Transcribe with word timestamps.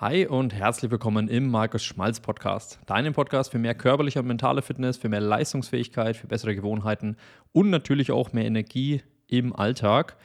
Hi 0.00 0.28
und 0.28 0.54
herzlich 0.54 0.92
willkommen 0.92 1.26
im 1.26 1.50
Markus 1.50 1.82
Schmalz 1.82 2.20
Podcast. 2.20 2.78
Deinem 2.86 3.14
Podcast 3.14 3.50
für 3.50 3.58
mehr 3.58 3.74
körperliche 3.74 4.20
und 4.20 4.28
mentale 4.28 4.62
Fitness, 4.62 4.96
für 4.96 5.08
mehr 5.08 5.20
Leistungsfähigkeit, 5.20 6.16
für 6.16 6.28
bessere 6.28 6.54
Gewohnheiten 6.54 7.16
und 7.50 7.68
natürlich 7.70 8.12
auch 8.12 8.32
mehr 8.32 8.44
Energie 8.44 9.02
im 9.26 9.56
Alltag. 9.56 10.16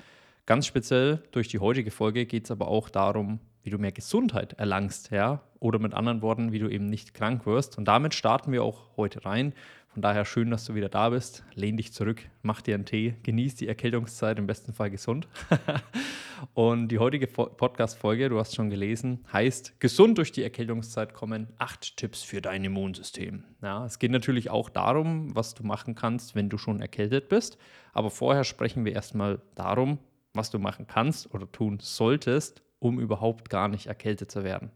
Ganz 0.45 0.67
speziell 0.67 1.23
durch 1.31 1.47
die 1.47 1.57
heutige 1.57 1.89
Folge 1.89 2.27
geht 2.27 2.43
es 2.43 2.51
aber 2.51 2.67
auch 2.67 2.87
darum, 2.87 3.39
wie 3.63 3.71
du 3.71 3.79
mehr 3.79 3.91
Gesundheit 3.91 4.53
erlangst, 4.53 5.09
ja, 5.09 5.41
oder 5.57 5.79
mit 5.79 5.95
anderen 5.95 6.21
Worten, 6.21 6.51
wie 6.51 6.59
du 6.59 6.69
eben 6.69 6.85
nicht 6.85 7.15
krank 7.15 7.47
wirst. 7.47 7.79
Und 7.79 7.87
damit 7.87 8.13
starten 8.13 8.51
wir 8.51 8.63
auch 8.63 8.95
heute 8.95 9.25
rein. 9.25 9.53
Von 9.93 10.01
daher 10.01 10.25
schön, 10.25 10.49
dass 10.49 10.65
du 10.65 10.73
wieder 10.73 10.89
da 10.89 11.09
bist. 11.09 11.43
Lehn 11.53 11.77
dich 11.77 11.93
zurück, 11.93 12.23
mach 12.41 12.61
dir 12.61 12.73
einen 12.73 12.85
Tee, 12.85 13.13
genieß 13.21 13.53
die 13.53 13.67
Erkältungszeit, 13.67 14.39
im 14.39 14.47
besten 14.47 14.73
Fall 14.73 14.89
gesund. 14.89 15.27
Und 16.55 16.87
die 16.87 16.97
heutige 16.97 17.27
Podcast-Folge, 17.27 18.29
du 18.29 18.39
hast 18.39 18.55
schon 18.55 18.71
gelesen, 18.71 19.23
heißt 19.31 19.79
Gesund 19.79 20.17
durch 20.17 20.31
die 20.31 20.41
Erkältungszeit 20.41 21.13
kommen. 21.13 21.53
Acht 21.59 21.95
Tipps 21.95 22.23
für 22.23 22.41
dein 22.41 22.65
Immunsystem. 22.65 23.43
Ja, 23.61 23.85
es 23.85 23.99
geht 23.99 24.09
natürlich 24.09 24.49
auch 24.49 24.69
darum, 24.69 25.35
was 25.35 25.53
du 25.53 25.63
machen 25.63 25.93
kannst, 25.93 26.33
wenn 26.33 26.49
du 26.49 26.57
schon 26.57 26.81
erkältet 26.81 27.29
bist. 27.29 27.59
Aber 27.93 28.09
vorher 28.09 28.45
sprechen 28.45 28.85
wir 28.85 28.93
erstmal 28.93 29.41
darum, 29.53 29.99
was 30.33 30.49
du 30.49 30.57
machen 30.57 30.87
kannst 30.87 31.31
oder 31.35 31.51
tun 31.51 31.77
solltest, 31.79 32.63
um 32.79 32.99
überhaupt 32.99 33.51
gar 33.51 33.67
nicht 33.67 33.85
erkältet 33.85 34.31
zu 34.31 34.43
werden. 34.43 34.71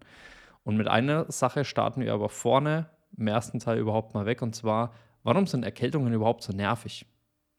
Und 0.64 0.78
mit 0.78 0.88
einer 0.88 1.31
Sache 1.31 1.66
starten 1.66 2.02
wir 2.02 2.14
aber 2.14 2.30
vorne 2.30 2.92
im 3.18 3.28
ersten 3.28 3.59
Teil 3.59 3.80
überhaupt 3.80 4.14
mal 4.14 4.28
weg 4.28 4.44
und 4.44 4.56
zwar, 4.56 4.94
warum 5.27 5.45
sind 5.45 5.63
Erkältungen 5.63 6.13
überhaupt 6.13 6.41
so 6.41 6.54
nervig? 6.54 7.05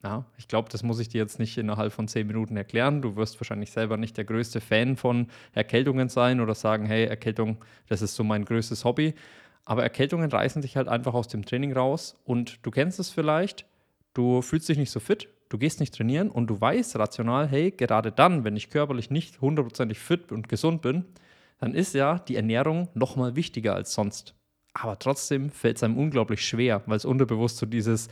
Ja, 0.02 0.24
ich 0.38 0.48
glaube, 0.48 0.70
das 0.70 0.82
muss 0.82 1.00
ich 1.00 1.10
dir 1.10 1.20
jetzt 1.20 1.38
nicht 1.38 1.58
innerhalb 1.58 1.92
von 1.92 2.08
zehn 2.08 2.27
Minuten 2.27 2.56
erklären. 2.56 3.02
Du 3.02 3.14
wirst 3.16 3.38
wahrscheinlich 3.41 3.72
selber 3.72 3.98
nicht 3.98 4.16
der 4.16 4.24
größte 4.24 4.60
Fan 4.62 4.96
von 4.96 5.27
Erkältungen 5.52 6.08
sein 6.08 6.41
oder 6.41 6.54
sagen, 6.54 6.86
hey, 6.86 7.04
Erkältung, 7.04 7.62
das 7.88 8.00
ist 8.00 8.14
so 8.14 8.24
mein 8.24 8.46
größtes 8.46 8.84
Hobby. 8.86 9.14
Aber 9.66 9.82
Erkältungen 9.82 10.30
reißen 10.30 10.62
dich 10.62 10.78
halt 10.78 10.88
einfach 10.88 11.12
aus 11.12 11.28
dem 11.28 11.44
Training 11.44 11.75
raus 11.75 12.16
und 12.25 12.64
du 12.64 12.70
kennst 12.70 13.00
es 13.00 13.10
vielleicht, 13.10 13.66
du 14.14 14.41
fühlst 14.41 14.69
dich 14.70 14.78
nicht 14.78 14.91
so 14.91 15.00
fit, 15.00 15.28
du 15.50 15.58
gehst 15.58 15.78
nicht 15.78 15.94
trainieren 15.94 16.30
und 16.30 16.47
du 16.47 16.58
weißt 16.58 16.97
rational, 16.98 17.48
hey, 17.48 17.70
gerade 17.70 18.12
dann, 18.12 18.44
wenn 18.44 18.56
ich 18.56 18.70
körperlich 18.70 19.10
nicht 19.10 19.42
hundertprozentig 19.42 19.98
fit 19.98 20.32
und 20.32 20.48
gesund 20.48 20.80
bin, 20.80 21.05
dann 21.58 21.75
ist 21.75 21.92
ja 21.92 22.19
die 22.19 22.36
Ernährung 22.36 22.88
nochmal 22.94 23.36
wichtiger 23.36 23.75
als 23.75 23.92
sonst. 23.92 24.38
Aber 24.74 24.98
trotzdem 24.98 25.50
fällt 25.50 25.78
es 25.78 25.83
einem 25.83 25.97
unglaublich 25.97 26.44
schwer, 26.47 26.83
weil 26.86 26.97
es 26.97 27.05
unterbewusst 27.05 27.56
so 27.56 27.66
dieses, 27.66 28.08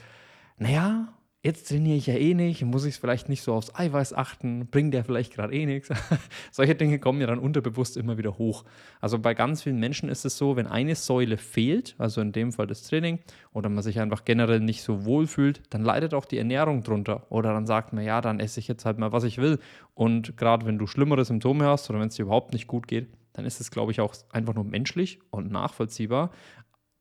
naja, 0.58 1.12
jetzt 1.46 1.68
trainiere 1.68 1.96
ich 1.96 2.06
ja 2.08 2.14
eh 2.14 2.34
nicht, 2.34 2.62
muss 2.64 2.84
ich 2.84 2.96
vielleicht 2.96 3.28
nicht 3.28 3.40
so 3.42 3.54
aufs 3.54 3.74
Eiweiß 3.74 4.12
achten, 4.14 4.66
bringt 4.66 4.92
der 4.92 5.04
vielleicht 5.04 5.32
gerade 5.32 5.54
eh 5.54 5.64
nichts. 5.64 5.88
Solche 6.50 6.74
Dinge 6.74 6.98
kommen 6.98 7.20
ja 7.20 7.26
dann 7.28 7.38
unterbewusst 7.38 7.96
immer 7.96 8.18
wieder 8.18 8.36
hoch. 8.36 8.64
Also 9.00 9.18
bei 9.18 9.32
ganz 9.32 9.62
vielen 9.62 9.78
Menschen 9.78 10.08
ist 10.08 10.24
es 10.24 10.36
so, 10.36 10.56
wenn 10.56 10.66
eine 10.66 10.96
Säule 10.96 11.36
fehlt, 11.36 11.94
also 11.98 12.20
in 12.20 12.32
dem 12.32 12.52
Fall 12.52 12.66
das 12.66 12.82
Training, 12.82 13.20
oder 13.52 13.68
man 13.68 13.84
sich 13.84 14.00
einfach 14.00 14.24
generell 14.24 14.60
nicht 14.60 14.82
so 14.82 15.04
wohl 15.04 15.26
fühlt, 15.26 15.62
dann 15.70 15.82
leidet 15.82 16.14
auch 16.14 16.24
die 16.24 16.38
Ernährung 16.38 16.82
drunter. 16.82 17.26
Oder 17.30 17.52
dann 17.52 17.66
sagt 17.66 17.92
man, 17.92 18.04
ja, 18.04 18.20
dann 18.20 18.40
esse 18.40 18.58
ich 18.58 18.66
jetzt 18.66 18.84
halt 18.84 18.98
mal, 18.98 19.12
was 19.12 19.24
ich 19.24 19.38
will. 19.38 19.58
Und 19.94 20.36
gerade 20.36 20.66
wenn 20.66 20.78
du 20.78 20.86
schlimmere 20.86 21.24
Symptome 21.24 21.64
hast 21.64 21.88
oder 21.88 22.00
wenn 22.00 22.08
es 22.08 22.16
dir 22.16 22.24
überhaupt 22.24 22.52
nicht 22.52 22.66
gut 22.66 22.88
geht, 22.88 23.08
dann 23.36 23.44
ist 23.44 23.60
es, 23.60 23.70
glaube 23.70 23.92
ich, 23.92 24.00
auch 24.00 24.14
einfach 24.30 24.54
nur 24.54 24.64
menschlich 24.64 25.20
und 25.30 25.52
nachvollziehbar. 25.52 26.30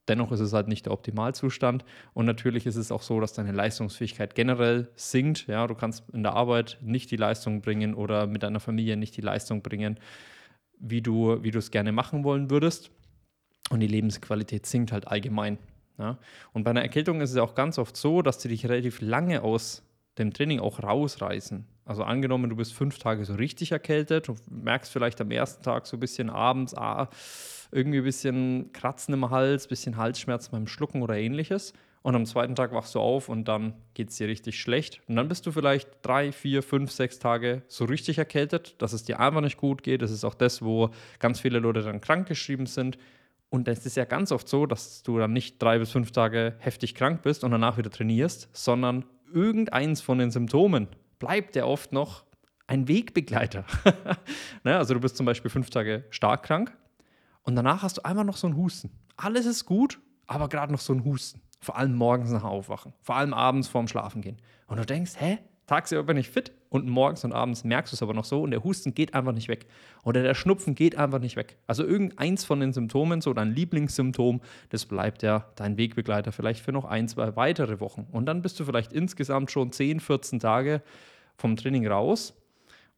Dennoch 0.06 0.30
ist 0.32 0.40
es 0.40 0.52
halt 0.52 0.68
nicht 0.68 0.84
der 0.84 0.92
Optimalzustand. 0.92 1.82
Und 2.12 2.26
natürlich 2.26 2.66
ist 2.66 2.76
es 2.76 2.92
auch 2.92 3.00
so, 3.00 3.20
dass 3.20 3.32
deine 3.32 3.52
Leistungsfähigkeit 3.52 4.34
generell 4.34 4.90
sinkt. 4.96 5.46
Ja, 5.46 5.66
du 5.66 5.74
kannst 5.74 6.04
in 6.10 6.22
der 6.22 6.34
Arbeit 6.34 6.78
nicht 6.82 7.10
die 7.10 7.16
Leistung 7.16 7.62
bringen 7.62 7.94
oder 7.94 8.26
mit 8.26 8.42
deiner 8.42 8.60
Familie 8.60 8.98
nicht 8.98 9.16
die 9.16 9.22
Leistung 9.22 9.62
bringen, 9.62 9.98
wie 10.78 11.00
du, 11.00 11.42
wie 11.42 11.50
du 11.50 11.58
es 11.58 11.70
gerne 11.70 11.90
machen 11.90 12.22
wollen 12.22 12.50
würdest. 12.50 12.90
Und 13.70 13.80
die 13.80 13.88
Lebensqualität 13.88 14.66
sinkt 14.66 14.92
halt 14.92 15.08
allgemein. 15.08 15.58
Ja. 15.98 16.18
Und 16.52 16.64
bei 16.64 16.70
einer 16.70 16.82
Erkältung 16.82 17.22
ist 17.22 17.30
es 17.30 17.38
auch 17.38 17.54
ganz 17.54 17.78
oft 17.78 17.96
so, 17.96 18.20
dass 18.20 18.42
sie 18.42 18.50
dich 18.50 18.68
relativ 18.68 19.00
lange 19.00 19.42
aus 19.42 19.82
dem 20.18 20.34
Training 20.34 20.60
auch 20.60 20.82
rausreißen. 20.82 21.64
Also 21.86 22.02
angenommen, 22.02 22.50
du 22.50 22.56
bist 22.56 22.74
fünf 22.74 22.98
Tage 22.98 23.24
so 23.24 23.34
richtig 23.34 23.72
erkältet, 23.72 24.28
und 24.28 24.40
merkst 24.50 24.92
vielleicht 24.92 25.20
am 25.20 25.30
ersten 25.30 25.62
Tag 25.62 25.86
so 25.86 25.96
ein 25.96 26.00
bisschen 26.00 26.28
abends, 26.28 26.74
ah, 26.74 27.08
irgendwie 27.70 27.98
ein 27.98 28.04
bisschen 28.04 28.72
Kratzen 28.72 29.14
im 29.14 29.30
Hals, 29.30 29.66
ein 29.66 29.68
bisschen 29.68 29.96
Halsschmerzen 29.96 30.50
beim 30.50 30.66
Schlucken 30.66 31.02
oder 31.02 31.16
ähnliches. 31.16 31.72
Und 32.02 32.14
am 32.14 32.26
zweiten 32.26 32.54
Tag 32.54 32.72
wachst 32.72 32.94
du 32.94 33.00
auf 33.00 33.28
und 33.28 33.48
dann 33.48 33.74
geht 33.94 34.10
es 34.10 34.16
dir 34.16 34.28
richtig 34.28 34.60
schlecht. 34.60 35.00
Und 35.08 35.16
dann 35.16 35.28
bist 35.28 35.46
du 35.46 35.50
vielleicht 35.50 35.88
drei, 36.02 36.30
vier, 36.30 36.62
fünf, 36.62 36.92
sechs 36.92 37.18
Tage 37.18 37.62
so 37.66 37.84
richtig 37.84 38.18
erkältet, 38.18 38.76
dass 38.78 38.92
es 38.92 39.02
dir 39.02 39.18
einfach 39.18 39.40
nicht 39.40 39.56
gut 39.56 39.82
geht. 39.82 40.02
Das 40.02 40.12
ist 40.12 40.24
auch 40.24 40.34
das, 40.34 40.62
wo 40.62 40.90
ganz 41.18 41.40
viele 41.40 41.58
Leute 41.58 41.82
dann 41.82 42.00
krankgeschrieben 42.00 42.66
sind. 42.66 42.96
Und 43.48 43.66
es 43.66 43.86
ist 43.86 43.96
ja 43.96 44.04
ganz 44.04 44.30
oft 44.30 44.48
so, 44.48 44.66
dass 44.66 45.02
du 45.02 45.18
dann 45.18 45.32
nicht 45.32 45.60
drei 45.60 45.78
bis 45.78 45.90
fünf 45.90 46.12
Tage 46.12 46.54
heftig 46.58 46.94
krank 46.94 47.22
bist 47.22 47.42
und 47.42 47.50
danach 47.50 47.76
wieder 47.76 47.90
trainierst, 47.90 48.50
sondern 48.52 49.04
irgendeins 49.32 50.00
von 50.00 50.18
den 50.18 50.30
Symptomen 50.30 50.88
bleibt 51.18 51.56
ja 51.56 51.64
oft 51.64 51.92
noch 51.92 52.24
ein 52.66 52.88
Wegbegleiter. 52.88 53.64
ne? 54.64 54.76
Also 54.76 54.94
du 54.94 55.00
bist 55.00 55.16
zum 55.16 55.26
Beispiel 55.26 55.50
fünf 55.50 55.70
Tage 55.70 56.04
stark 56.10 56.42
krank 56.42 56.76
und 57.42 57.54
danach 57.56 57.82
hast 57.82 57.98
du 57.98 58.04
einfach 58.04 58.24
noch 58.24 58.36
so 58.36 58.46
einen 58.46 58.56
Husten. 58.56 58.90
Alles 59.16 59.46
ist 59.46 59.64
gut, 59.64 60.00
aber 60.26 60.48
gerade 60.48 60.72
noch 60.72 60.80
so 60.80 60.92
ein 60.92 61.04
Husten. 61.04 61.40
Vor 61.60 61.76
allem 61.76 61.94
morgens 61.94 62.30
nach 62.30 62.44
Aufwachen, 62.44 62.92
vor 63.00 63.16
allem 63.16 63.32
abends 63.32 63.68
vorm 63.68 63.88
Schlafen 63.88 64.20
gehen. 64.20 64.40
Und 64.66 64.78
du 64.78 64.84
denkst, 64.84 65.12
hä? 65.18 65.38
Tagsüber 65.66 66.04
bin 66.04 66.16
ich 66.16 66.30
fit 66.30 66.52
und 66.68 66.88
morgens 66.88 67.24
und 67.24 67.32
abends 67.32 67.64
merkst 67.64 67.92
du 67.92 67.96
es 67.96 68.02
aber 68.02 68.14
noch 68.14 68.24
so 68.24 68.42
und 68.42 68.52
der 68.52 68.62
Husten 68.62 68.94
geht 68.94 69.14
einfach 69.14 69.32
nicht 69.32 69.48
weg. 69.48 69.66
Oder 70.04 70.22
der 70.22 70.34
Schnupfen 70.34 70.74
geht 70.74 70.96
einfach 70.96 71.18
nicht 71.18 71.36
weg. 71.36 71.56
Also 71.66 71.84
irgendeins 71.84 72.44
von 72.44 72.60
den 72.60 72.72
Symptomen, 72.72 73.20
so 73.20 73.32
dein 73.32 73.52
Lieblingssymptom, 73.52 74.40
das 74.70 74.86
bleibt 74.86 75.22
ja 75.22 75.46
dein 75.56 75.76
Wegbegleiter 75.76 76.30
vielleicht 76.30 76.64
für 76.64 76.72
noch 76.72 76.84
ein, 76.84 77.08
zwei 77.08 77.34
weitere 77.34 77.80
Wochen. 77.80 78.06
Und 78.12 78.26
dann 78.26 78.42
bist 78.42 78.60
du 78.60 78.64
vielleicht 78.64 78.92
insgesamt 78.92 79.50
schon 79.50 79.72
10, 79.72 80.00
14 80.00 80.38
Tage 80.38 80.82
vom 81.36 81.56
Training 81.56 81.86
raus 81.86 82.34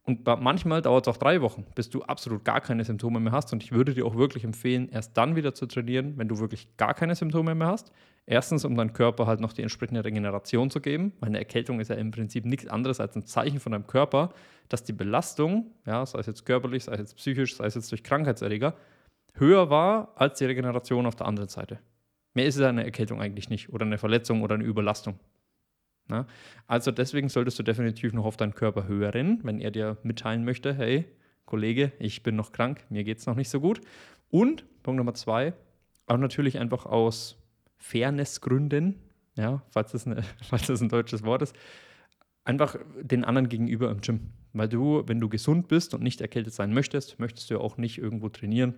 und 0.09 0.25
manchmal 0.25 0.81
dauert 0.81 1.07
es 1.07 1.15
auch 1.15 1.19
drei 1.19 1.43
Wochen, 1.43 1.67
bis 1.75 1.91
du 1.91 2.01
absolut 2.03 2.43
gar 2.43 2.63
keine 2.63 2.83
Symptome 2.83 3.21
mehr 3.21 3.33
hast. 3.33 3.53
Und 3.53 3.63
ich 3.63 3.73
würde 3.73 3.93
dir 3.93 4.07
auch 4.07 4.17
wirklich 4.17 4.43
empfehlen, 4.43 4.89
erst 4.89 5.15
dann 5.19 5.37
wieder 5.37 5.53
zu 5.53 5.67
trainieren, 5.67 6.15
wenn 6.17 6.29
du 6.29 6.39
wirklich 6.39 6.79
gar 6.79 6.95
keine 6.95 7.15
Symptome 7.15 7.55
mehr 7.55 7.67
hast. 7.67 7.93
Erstens, 8.25 8.65
um 8.65 8.75
deinem 8.75 8.95
Körper 8.95 9.27
halt 9.27 9.41
noch 9.41 9.53
die 9.53 9.61
entsprechende 9.61 10.03
Regeneration 10.03 10.71
zu 10.71 10.81
geben. 10.81 11.13
Meine 11.21 11.37
Erkältung 11.37 11.79
ist 11.79 11.89
ja 11.89 11.97
im 11.97 12.11
Prinzip 12.11 12.47
nichts 12.47 12.67
anderes 12.67 13.01
als 13.01 13.17
ein 13.17 13.27
Zeichen 13.27 13.61
von 13.61 13.73
deinem 13.73 13.87
Körper, 13.87 14.31
dass 14.71 14.83
die 14.83 14.95
Belastung, 14.95 15.73
ja, 15.85 16.07
sei 16.07 16.21
es 16.21 16.27
jetzt 16.27 16.47
körperlich, 16.47 16.85
sei 16.85 16.93
es 16.93 17.01
jetzt 17.01 17.17
psychisch, 17.17 17.57
sei 17.57 17.67
es 17.67 17.75
jetzt 17.75 17.91
durch 17.91 18.03
Krankheitserreger, 18.03 18.75
höher 19.35 19.69
war 19.69 20.15
als 20.17 20.39
die 20.39 20.47
Regeneration 20.47 21.05
auf 21.05 21.17
der 21.17 21.27
anderen 21.27 21.51
Seite. 21.51 21.81
Mehr 22.33 22.47
ist 22.47 22.57
es 22.57 22.63
eine 22.63 22.85
Erkältung 22.85 23.21
eigentlich 23.21 23.51
nicht 23.51 23.75
oder 23.75 23.85
eine 23.85 23.99
Verletzung 23.99 24.41
oder 24.41 24.55
eine 24.55 24.65
Überlastung. 24.65 25.21
Ne? 26.09 26.27
Also 26.67 26.91
deswegen 26.91 27.29
solltest 27.29 27.59
du 27.59 27.63
definitiv 27.63 28.13
noch 28.13 28.25
auf 28.25 28.37
deinen 28.37 28.55
Körper 28.55 28.89
hören, 28.89 29.41
wenn 29.43 29.61
er 29.61 29.71
dir 29.71 29.99
mitteilen 30.03 30.45
möchte, 30.45 30.75
hey, 30.75 31.05
Kollege, 31.45 31.93
ich 31.99 32.23
bin 32.23 32.37
noch 32.37 32.53
krank, 32.53 32.85
mir 32.91 33.05
geht 33.05 33.19
es 33.19 33.27
noch 33.27 33.37
nicht 33.37 33.49
so 33.49 33.61
gut. 33.61 33.81
Und 34.31 34.65
Punkt 34.83 34.99
Nummer 34.99 35.15
zwei, 35.15 35.55
auch 36.07 36.19
natürlich 36.19 36.59
einfach 36.59 36.87
aus 36.87 37.37
Fairnessgründen, 37.79 38.97
ja, 39.37 39.63
falls 39.71 39.93
das, 39.93 40.07
eine, 40.07 40.23
falls 40.43 40.67
das 40.67 40.81
ein 40.81 40.89
deutsches 40.89 41.23
Wort 41.25 41.43
ist, 41.43 41.55
einfach 42.45 42.77
den 43.01 43.25
anderen 43.25 43.49
gegenüber 43.49 43.91
im 43.91 44.01
Gym. 44.01 44.33
Weil 44.53 44.69
du, 44.69 45.03
wenn 45.07 45.21
du 45.21 45.29
gesund 45.29 45.69
bist 45.69 45.95
und 45.95 46.03
nicht 46.03 46.21
erkältet 46.21 46.55
sein 46.55 46.73
möchtest, 46.73 47.19
möchtest 47.19 47.51
du 47.51 47.55
ja 47.55 47.61
auch 47.61 47.77
nicht 47.77 47.99
irgendwo 47.99 48.29
trainieren, 48.29 48.75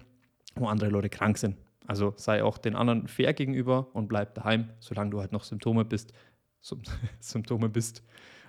wo 0.56 0.66
andere 0.66 0.90
Leute 0.90 1.08
krank 1.08 1.38
sind. 1.38 1.56
Also 1.86 2.12
sei 2.16 2.44
auch 2.44 2.58
den 2.58 2.76
anderen 2.76 3.08
fair 3.08 3.32
gegenüber 3.32 3.88
und 3.94 4.08
bleib 4.08 4.34
daheim, 4.34 4.70
solange 4.80 5.10
du 5.10 5.20
halt 5.20 5.32
noch 5.32 5.44
Symptome 5.44 5.84
bist, 5.84 6.12
Symptome 7.20 7.68
bist 7.68 8.02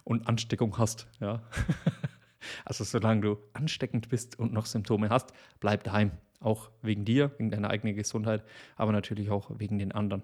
und 0.04 0.28
Ansteckung 0.28 0.78
hast. 0.78 1.08
Ja. 1.20 1.42
also 2.66 2.84
solange 2.84 3.22
du 3.22 3.38
ansteckend 3.54 4.10
bist 4.10 4.38
und 4.40 4.54
noch 4.54 4.66
Symptome 4.66 5.10
hast, 5.10 5.34
bleib 5.60 5.84
daheim. 5.84 6.12
Auch 6.40 6.72
wegen 6.82 7.06
dir, 7.06 7.32
wegen 7.38 7.52
deiner 7.52 7.70
eigenen 7.70 7.96
Gesundheit, 7.96 8.44
aber 8.76 8.92
natürlich 8.92 9.30
auch 9.30 9.52
wegen 9.60 9.78
den 9.78 9.92
anderen. 9.92 10.24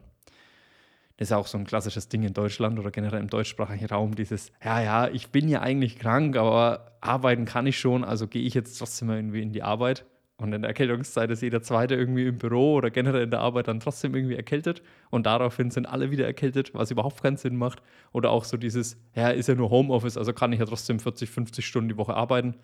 Das 1.17 1.29
ist 1.29 1.31
auch 1.31 1.47
so 1.47 1.57
ein 1.57 1.65
klassisches 1.65 2.09
Ding 2.09 2.23
in 2.23 2.33
Deutschland 2.33 2.79
oder 2.79 2.91
generell 2.91 3.19
im 3.19 3.29
deutschsprachigen 3.29 3.85
Raum, 3.87 4.15
dieses, 4.15 4.51
ja, 4.63 4.81
ja, 4.81 5.07
ich 5.07 5.29
bin 5.29 5.47
ja 5.47 5.61
eigentlich 5.61 5.97
krank, 5.97 6.37
aber 6.37 6.97
arbeiten 7.01 7.45
kann 7.45 7.67
ich 7.67 7.79
schon, 7.79 8.03
also 8.03 8.27
gehe 8.27 8.43
ich 8.43 8.53
jetzt 8.53 8.77
trotzdem 8.77 9.09
irgendwie 9.09 9.41
in 9.41 9.51
die 9.51 9.63
Arbeit. 9.63 10.05
Und 10.39 10.53
in 10.53 10.61
der 10.61 10.69
Erkältungszeit 10.69 11.31
ist 11.31 11.41
jeder 11.41 11.63
Zweite 11.63 11.95
irgendwie 11.95 12.27
im 12.27 12.37
Büro 12.37 12.75
oder 12.75 12.91
generell 12.91 13.23
in 13.23 13.31
der 13.31 13.39
Arbeit 13.39 13.67
dann 13.67 13.79
trotzdem 13.79 14.13
irgendwie 14.13 14.35
erkältet. 14.35 14.83
Und 15.09 15.25
daraufhin 15.25 15.71
sind 15.71 15.87
alle 15.87 16.11
wieder 16.11 16.25
erkältet, 16.25 16.75
was 16.75 16.91
überhaupt 16.91 17.23
keinen 17.23 17.37
Sinn 17.37 17.55
macht. 17.55 17.81
Oder 18.11 18.29
auch 18.29 18.43
so 18.43 18.55
dieses, 18.55 18.97
ja, 19.15 19.29
ist 19.29 19.47
ja 19.47 19.55
nur 19.55 19.71
Homeoffice, 19.71 20.15
also 20.15 20.33
kann 20.33 20.53
ich 20.53 20.59
ja 20.59 20.65
trotzdem 20.65 20.99
40, 20.99 21.29
50 21.29 21.65
Stunden 21.65 21.89
die 21.89 21.97
Woche 21.97 22.13
arbeiten. 22.13 22.55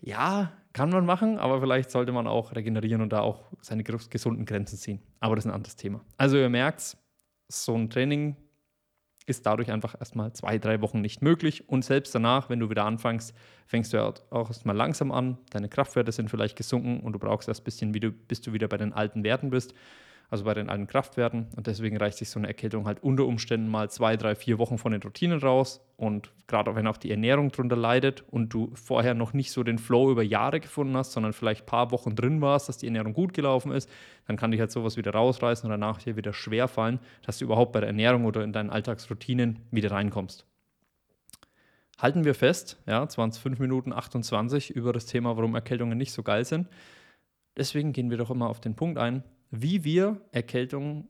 Ja, 0.00 0.52
kann 0.72 0.90
man 0.90 1.06
machen, 1.06 1.38
aber 1.38 1.60
vielleicht 1.60 1.90
sollte 1.90 2.12
man 2.12 2.28
auch 2.28 2.54
regenerieren 2.54 3.00
und 3.00 3.12
da 3.12 3.20
auch 3.20 3.50
seine 3.62 3.82
gesunden 3.82 4.44
Grenzen 4.44 4.76
ziehen. 4.76 5.00
Aber 5.18 5.34
das 5.34 5.44
ist 5.44 5.50
ein 5.50 5.54
anderes 5.54 5.74
Thema. 5.74 6.04
Also 6.18 6.36
ihr 6.36 6.50
merkt, 6.50 6.96
so 7.48 7.74
ein 7.74 7.90
Training 7.90 8.36
ist 9.26 9.44
dadurch 9.44 9.70
einfach 9.70 9.94
erstmal 9.98 10.32
zwei, 10.32 10.58
drei 10.58 10.80
Wochen 10.80 11.00
nicht 11.00 11.20
möglich. 11.20 11.68
Und 11.68 11.84
selbst 11.84 12.14
danach, 12.14 12.48
wenn 12.48 12.60
du 12.60 12.70
wieder 12.70 12.84
anfängst, 12.84 13.34
fängst 13.66 13.92
du 13.92 13.98
ja 13.98 14.14
auch 14.30 14.48
erstmal 14.48 14.76
langsam 14.76 15.10
an. 15.12 15.38
Deine 15.50 15.68
Kraftwerte 15.68 16.12
sind 16.12 16.30
vielleicht 16.30 16.56
gesunken 16.56 17.00
und 17.00 17.12
du 17.12 17.18
brauchst 17.18 17.48
erst 17.48 17.62
ein 17.62 17.64
bisschen, 17.64 17.92
bis 18.28 18.40
du 18.40 18.52
wieder 18.52 18.68
bei 18.68 18.76
den 18.76 18.92
alten 18.92 19.24
Werten 19.24 19.50
bist 19.50 19.74
also 20.28 20.44
bei 20.44 20.54
den 20.54 20.68
alten 20.68 20.86
Kraftwerten. 20.86 21.46
Und 21.56 21.66
deswegen 21.66 21.96
reicht 21.96 22.18
sich 22.18 22.30
so 22.30 22.38
eine 22.38 22.48
Erkältung 22.48 22.86
halt 22.86 23.02
unter 23.02 23.26
Umständen 23.26 23.68
mal 23.68 23.90
zwei, 23.90 24.16
drei, 24.16 24.34
vier 24.34 24.58
Wochen 24.58 24.78
von 24.78 24.92
den 24.92 25.02
Routinen 25.02 25.38
raus. 25.38 25.80
Und 25.96 26.32
gerade 26.46 26.74
wenn 26.74 26.86
auch 26.86 26.96
die 26.96 27.10
Ernährung 27.10 27.50
drunter 27.50 27.76
leidet 27.76 28.24
und 28.30 28.52
du 28.52 28.70
vorher 28.74 29.14
noch 29.14 29.32
nicht 29.32 29.52
so 29.52 29.62
den 29.62 29.78
Flow 29.78 30.10
über 30.10 30.22
Jahre 30.22 30.60
gefunden 30.60 30.96
hast, 30.96 31.12
sondern 31.12 31.32
vielleicht 31.32 31.62
ein 31.62 31.66
paar 31.66 31.90
Wochen 31.90 32.14
drin 32.14 32.40
warst, 32.40 32.68
dass 32.68 32.78
die 32.78 32.86
Ernährung 32.86 33.14
gut 33.14 33.32
gelaufen 33.34 33.72
ist, 33.72 33.88
dann 34.26 34.36
kann 34.36 34.50
dich 34.50 34.60
halt 34.60 34.72
sowas 34.72 34.96
wieder 34.96 35.12
rausreißen 35.12 35.64
und 35.64 35.70
danach 35.70 36.00
hier 36.00 36.16
wieder 36.16 36.32
schwer 36.32 36.68
fallen, 36.68 36.98
dass 37.24 37.38
du 37.38 37.44
überhaupt 37.44 37.72
bei 37.72 37.80
der 37.80 37.88
Ernährung 37.88 38.24
oder 38.24 38.42
in 38.42 38.52
deinen 38.52 38.70
Alltagsroutinen 38.70 39.60
wieder 39.70 39.92
reinkommst. 39.92 40.44
Halten 41.98 42.24
wir 42.24 42.34
fest, 42.34 42.78
ja, 42.86 43.06
25 43.06 43.58
Minuten 43.58 43.92
28 43.92 44.70
über 44.70 44.92
das 44.92 45.06
Thema, 45.06 45.36
warum 45.36 45.54
Erkältungen 45.54 45.96
nicht 45.96 46.12
so 46.12 46.22
geil 46.22 46.44
sind. 46.44 46.68
Deswegen 47.56 47.94
gehen 47.94 48.10
wir 48.10 48.18
doch 48.18 48.30
immer 48.30 48.50
auf 48.50 48.60
den 48.60 48.76
Punkt 48.76 48.98
ein, 48.98 49.24
wie 49.50 49.84
wir 49.84 50.20
Erkältungen, 50.32 51.08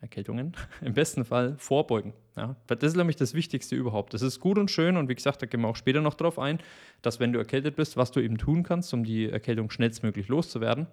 Erkältungen 0.00 0.52
im 0.80 0.94
besten 0.94 1.24
Fall 1.24 1.56
vorbeugen. 1.58 2.12
Ja, 2.36 2.56
das 2.66 2.82
ist 2.82 2.96
nämlich 2.96 3.16
das 3.16 3.32
Wichtigste 3.34 3.76
überhaupt. 3.76 4.12
Das 4.12 4.22
ist 4.22 4.40
gut 4.40 4.58
und 4.58 4.70
schön 4.70 4.96
und 4.96 5.08
wie 5.08 5.14
gesagt, 5.14 5.40
da 5.40 5.46
gehen 5.46 5.62
wir 5.62 5.68
auch 5.68 5.76
später 5.76 6.02
noch 6.02 6.14
drauf 6.14 6.38
ein, 6.38 6.58
dass 7.00 7.18
wenn 7.18 7.32
du 7.32 7.38
erkältet 7.38 7.76
bist, 7.76 7.96
was 7.96 8.10
du 8.10 8.20
eben 8.20 8.36
tun 8.36 8.62
kannst, 8.62 8.92
um 8.92 9.04
die 9.04 9.30
Erkältung 9.30 9.70
schnellstmöglich 9.70 10.28
loszuwerden. 10.28 10.86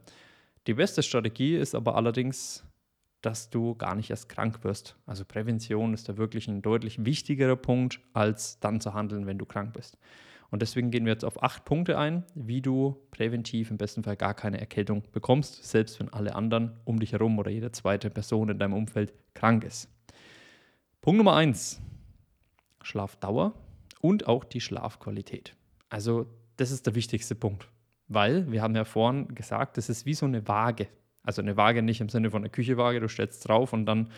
Die 0.68 0.74
beste 0.74 1.04
Strategie 1.04 1.58
ist 1.58 1.76
aber 1.76 1.96
allerdings, 1.96 2.66
dass 3.22 3.50
du 3.50 3.76
gar 3.76 3.96
nicht 3.96 4.10
erst 4.10 4.30
krank 4.30 4.64
wirst. 4.64 4.96
Also 5.06 5.26
Prävention 5.26 5.94
ist 5.94 6.08
da 6.08 6.18
wirklich 6.18 6.48
ein 6.48 6.62
deutlich 6.62 7.04
wichtigerer 7.04 7.58
Punkt, 7.58 8.00
als 8.14 8.60
dann 8.60 8.80
zu 8.80 8.94
handeln, 8.94 9.26
wenn 9.26 9.38
du 9.38 9.46
krank 9.46 9.74
bist. 9.74 9.98
Und 10.54 10.62
deswegen 10.62 10.92
gehen 10.92 11.06
wir 11.06 11.14
jetzt 11.14 11.26
auf 11.26 11.42
acht 11.42 11.66
Punkte 11.66 11.98
ein, 11.98 12.26
wie 12.36 12.62
du 12.62 12.96
präventiv 13.10 13.72
im 13.72 13.80
besten 13.80 14.04
Fall 14.04 14.16
gar 14.16 14.36
keine 14.36 14.60
Erkältung 14.60 15.02
bekommst, 15.12 15.64
selbst 15.64 16.00
wenn 16.00 16.14
alle 16.14 16.36
anderen 16.36 16.80
um 16.86 17.00
dich 17.00 17.14
herum 17.14 17.40
oder 17.40 17.50
jede 17.50 17.72
zweite 17.72 18.12
Person 18.12 18.50
in 18.50 18.60
deinem 18.60 18.76
Umfeld 18.76 19.16
krank 19.34 19.64
ist. 19.64 19.90
Punkt 21.02 21.18
Nummer 21.18 21.36
eins: 21.36 21.82
Schlafdauer 22.84 23.56
und 24.00 24.28
auch 24.28 24.44
die 24.44 24.62
Schlafqualität. 24.62 25.56
Also, 25.90 26.28
das 26.58 26.70
ist 26.70 26.86
der 26.86 26.94
wichtigste 26.94 27.34
Punkt, 27.34 27.68
weil 28.08 28.52
wir 28.52 28.62
haben 28.62 28.76
ja 28.76 28.86
vorhin 28.86 29.34
gesagt, 29.34 29.78
das 29.78 29.90
ist 29.90 30.06
wie 30.06 30.14
so 30.14 30.28
eine 30.28 30.48
Waage. 30.48 30.88
Also 31.24 31.42
eine 31.42 31.58
Waage 31.58 31.82
nicht 31.82 32.00
im 32.00 32.10
Sinne 32.10 32.30
von 32.30 32.44
einer 32.44 32.50
Küchewaage, 32.50 33.00
du 33.00 33.08
stellst 33.08 33.50
drauf 33.50 33.74
und 33.74 33.88
dann 33.88 34.12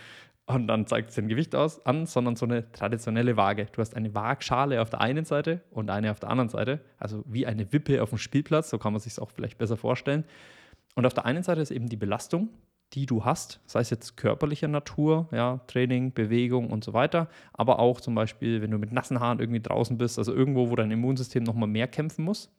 und 0.47 0.67
dann 0.67 0.85
zeigt 0.85 1.09
es 1.09 1.15
dein 1.15 1.27
Gewicht 1.27 1.55
aus, 1.55 1.83
an, 1.85 2.05
sondern 2.05 2.35
so 2.35 2.45
eine 2.45 2.71
traditionelle 2.71 3.35
Waage. 3.35 3.67
Du 3.71 3.81
hast 3.81 3.95
eine 3.95 4.13
Waagschale 4.13 4.81
auf 4.81 4.89
der 4.89 5.01
einen 5.01 5.25
Seite 5.25 5.61
und 5.71 5.89
eine 5.89 6.11
auf 6.11 6.19
der 6.19 6.29
anderen 6.29 6.49
Seite, 6.49 6.81
also 6.99 7.23
wie 7.25 7.47
eine 7.47 7.71
Wippe 7.73 8.01
auf 8.03 8.09
dem 8.09 8.19
Spielplatz, 8.19 8.69
so 8.69 8.77
kann 8.77 8.93
man 8.93 8.99
sich 8.99 9.13
es 9.13 9.19
auch 9.19 9.31
vielleicht 9.31 9.57
besser 9.57 9.77
vorstellen. 9.77 10.23
Und 10.93 11.05
auf 11.05 11.13
der 11.13 11.25
einen 11.25 11.41
Seite 11.41 11.61
ist 11.61 11.71
eben 11.71 11.89
die 11.89 11.97
Belastung, 11.97 12.49
die 12.93 13.07
du 13.07 13.25
hast, 13.25 13.59
sei 13.65 13.79
es 13.79 13.89
jetzt 13.89 14.17
körperlicher 14.17 14.67
Natur, 14.67 15.27
ja, 15.31 15.61
Training, 15.65 16.13
Bewegung 16.13 16.69
und 16.69 16.83
so 16.83 16.93
weiter, 16.93 17.27
aber 17.53 17.79
auch 17.79 17.99
zum 17.99 18.13
Beispiel, 18.13 18.61
wenn 18.61 18.69
du 18.69 18.77
mit 18.77 18.91
nassen 18.91 19.19
Haaren 19.19 19.39
irgendwie 19.39 19.61
draußen 19.61 19.97
bist, 19.97 20.19
also 20.19 20.31
irgendwo, 20.31 20.69
wo 20.69 20.75
dein 20.75 20.91
Immunsystem 20.91 21.43
nochmal 21.43 21.67
mehr 21.67 21.87
kämpfen 21.87 22.23
muss. 22.23 22.51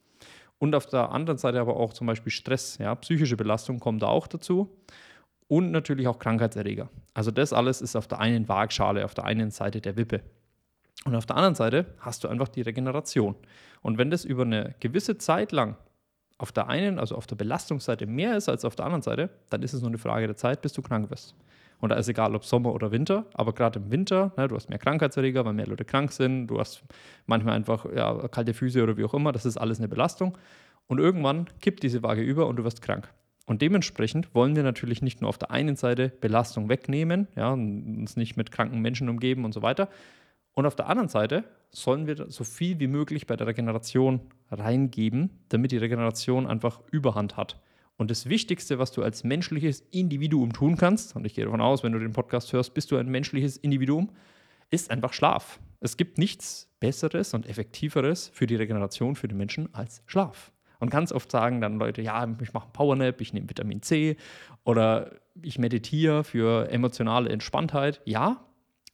Und 0.59 0.75
auf 0.75 0.87
der 0.87 1.13
anderen 1.13 1.39
Seite 1.39 1.61
aber 1.61 1.77
auch 1.77 1.93
zum 1.93 2.09
Beispiel 2.09 2.33
Stress, 2.33 2.79
ja, 2.79 2.95
psychische 2.97 3.37
Belastung 3.37 3.79
kommt 3.79 4.03
da 4.03 4.09
auch 4.09 4.27
dazu 4.27 4.71
und 5.49 5.71
natürlich 5.71 6.09
auch 6.09 6.19
Krankheitserreger. 6.19 6.89
Also 7.15 7.31
das 7.31 7.53
alles 7.53 7.81
ist 7.81 7.97
auf 7.97 8.09
der 8.09 8.19
einen 8.21 8.49
Waagschale, 8.49 9.05
auf 9.05 9.15
der 9.15 9.25
einen 9.25 9.51
Seite 9.51 9.81
der 9.81 9.97
Wippe. 9.97 10.23
Und 11.05 11.15
auf 11.15 11.27
der 11.27 11.37
anderen 11.37 11.55
Seite 11.55 11.87
hast 12.01 12.25
du 12.25 12.29
einfach 12.29 12.49
die 12.49 12.63
Regeneration. 12.63 13.37
Und 13.83 13.99
wenn 13.99 14.11
das 14.11 14.25
über 14.25 14.43
eine 14.43 14.75
gewisse 14.81 15.19
Zeit 15.19 15.53
lang 15.53 15.77
auf 16.39 16.53
der 16.53 16.69
einen, 16.69 16.99
also 16.99 17.15
auf 17.15 17.27
der 17.27 17.37
Belastungsseite 17.37 18.07
mehr 18.07 18.37
ist 18.37 18.49
als 18.49 18.65
auf 18.65 18.77
der 18.77 18.87
anderen 18.87 19.03
Seite, 19.03 19.31
dann 19.51 19.63
ist 19.63 19.73
es 19.73 19.81
nur 19.81 19.91
eine 19.91 19.99
Frage 19.99 20.27
der 20.27 20.37
Zeit, 20.37 20.63
bis 20.63 20.73
du 20.73 20.83
krank 20.83 21.11
wirst. 21.11 21.35
Und 21.79 21.91
da 21.91 21.97
ist 21.97 22.09
egal, 22.09 22.35
ob 22.35 22.45
Sommer 22.45 22.73
oder 22.73 22.91
Winter, 22.91 23.27
aber 23.35 23.53
gerade 23.53 23.79
im 23.79 23.91
Winter, 23.91 24.33
ne, 24.37 24.49
du 24.49 24.57
hast 24.57 24.71
mehr 24.71 24.79
Krankheitserreger, 24.79 25.45
weil 25.45 25.53
mehr 25.53 25.67
Leute 25.67 25.85
krank 25.85 26.11
sind, 26.11 26.47
du 26.47 26.59
hast 26.59 26.83
manchmal 27.27 27.55
einfach 27.55 27.87
ja, 27.95 28.29
kalte 28.29 28.55
Füße 28.55 28.83
oder 28.83 28.97
wie 28.97 29.05
auch 29.05 29.15
immer, 29.15 29.33
das 29.33 29.45
ist 29.45 29.59
alles 29.59 29.79
eine 29.79 29.89
Belastung. 29.89 30.37
Und 30.87 30.99
irgendwann 30.99 31.47
kippt 31.61 31.83
diese 31.83 32.03
Waage 32.03 32.23
über 32.23 32.47
und 32.47 32.57
du 32.57 32.65
wirst 32.65 32.81
krank. 32.81 33.13
Und 33.47 33.63
dementsprechend 33.63 34.35
wollen 34.35 34.57
wir 34.57 34.65
natürlich 34.65 35.03
nicht 35.03 35.21
nur 35.21 35.29
auf 35.29 35.39
der 35.39 35.53
einen 35.53 35.77
Seite 35.77 36.09
Belastung 36.21 36.69
wegnehmen, 36.69 37.29
ja, 37.37 37.53
uns 37.53 38.17
nicht 38.17 38.37
mit 38.37 38.51
kranken 38.51 38.81
Menschen 38.81 39.09
umgeben 39.09 39.45
und 39.45 39.53
so 39.53 39.63
weiter. 39.63 39.89
Und 40.53 40.67
auf 40.67 40.75
der 40.75 40.89
anderen 40.89 41.09
Seite 41.09 41.45
sollen 41.71 42.07
wir 42.07 42.31
so 42.31 42.43
viel 42.43 42.81
wie 42.81 42.89
möglich 42.89 43.27
bei 43.27 43.37
der 43.37 43.47
Regeneration 43.47 44.21
reingeben, 44.51 45.31
damit 45.49 45.71
die 45.71 45.77
Regeneration 45.77 46.47
einfach 46.47 46.81
Überhand 46.91 47.37
hat. 47.37 47.61
Und 47.97 48.11
das 48.11 48.29
Wichtigste, 48.29 48.79
was 48.79 48.93
du 48.93 49.03
als 49.03 49.23
menschliches 49.23 49.81
Individuum 49.91 50.53
tun 50.53 50.77
kannst, 50.77 51.15
und 51.15 51.25
ich 51.25 51.35
gehe 51.35 51.45
davon 51.45 51.61
aus, 51.61 51.83
wenn 51.83 51.93
du 51.93 51.99
den 51.99 52.13
Podcast 52.13 52.53
hörst, 52.53 52.75
bist 52.75 52.91
du 52.91 52.97
ein 52.97 53.09
menschliches 53.09 53.57
Individuum, 53.57 54.11
ist 54.71 54.91
einfach 54.91 55.13
Schlaf. 55.13 55.61
Es 55.81 55.97
gibt 55.97 56.19
nichts 56.19 56.69
Besseres 56.81 57.33
und 57.33 57.49
Effektiveres 57.49 58.29
für 58.29 58.47
die 58.47 58.57
Regeneration 58.57 59.15
für 59.15 59.29
den 59.29 59.39
Menschen 59.39 59.73
als 59.73 60.03
Schlaf. 60.07 60.53
Und 60.79 60.91
ganz 60.91 61.13
oft 61.13 61.31
sagen 61.31 61.61
dann 61.61 61.79
Leute, 61.79 62.03
ja, 62.03 62.27
ich 62.41 62.53
mache 62.53 62.65
einen 62.65 62.73
Powernap, 62.73 63.21
ich 63.21 63.33
nehme 63.33 63.49
Vitamin 63.49 63.83
C 63.83 64.17
oder 64.65 65.11
ich 65.43 65.59
meditiere 65.59 66.25
für 66.25 66.71
emotionale 66.71 67.31
Entspanntheit. 67.31 68.01
Ja, 68.05 68.45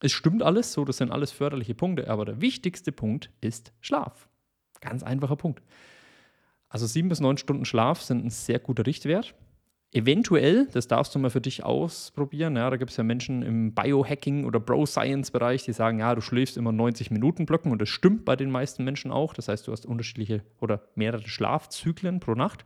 es 0.00 0.12
stimmt 0.12 0.42
alles 0.42 0.72
so, 0.72 0.84
das 0.84 0.96
sind 0.96 1.12
alles 1.12 1.32
förderliche 1.32 1.74
Punkte, 1.74 2.08
aber 2.08 2.24
der 2.24 2.40
wichtigste 2.40 2.92
Punkt 2.92 3.30
ist 3.40 3.72
Schlaf. 3.80 4.28
Ganz 4.80 5.02
einfacher 5.02 5.36
Punkt. 5.36 5.62
Also 6.68 6.86
sieben 6.86 7.08
bis 7.08 7.20
neun 7.20 7.36
Stunden 7.36 7.64
Schlaf 7.64 8.02
sind 8.02 8.24
ein 8.24 8.30
sehr 8.30 8.58
guter 8.58 8.86
Richtwert. 8.86 9.34
Eventuell, 9.94 10.68
das 10.72 10.88
darfst 10.88 11.14
du 11.14 11.18
mal 11.18 11.28
für 11.28 11.42
dich 11.42 11.64
ausprobieren. 11.64 12.56
Ja, 12.56 12.70
da 12.70 12.78
gibt 12.78 12.92
es 12.92 12.96
ja 12.96 13.04
Menschen 13.04 13.42
im 13.42 13.74
Biohacking 13.74 14.46
oder 14.46 14.58
Bro-Science-Bereich, 14.58 15.64
die 15.64 15.74
sagen, 15.74 15.98
ja, 15.98 16.14
du 16.14 16.22
schläfst 16.22 16.56
immer 16.56 16.72
90 16.72 17.10
Minuten 17.10 17.44
Blöcken 17.44 17.70
und 17.70 17.82
das 17.82 17.90
stimmt 17.90 18.24
bei 18.24 18.34
den 18.34 18.50
meisten 18.50 18.84
Menschen 18.84 19.10
auch. 19.10 19.34
Das 19.34 19.48
heißt, 19.48 19.68
du 19.68 19.72
hast 19.72 19.84
unterschiedliche 19.84 20.42
oder 20.60 20.80
mehrere 20.94 21.28
Schlafzyklen 21.28 22.20
pro 22.20 22.32
Nacht. 22.32 22.64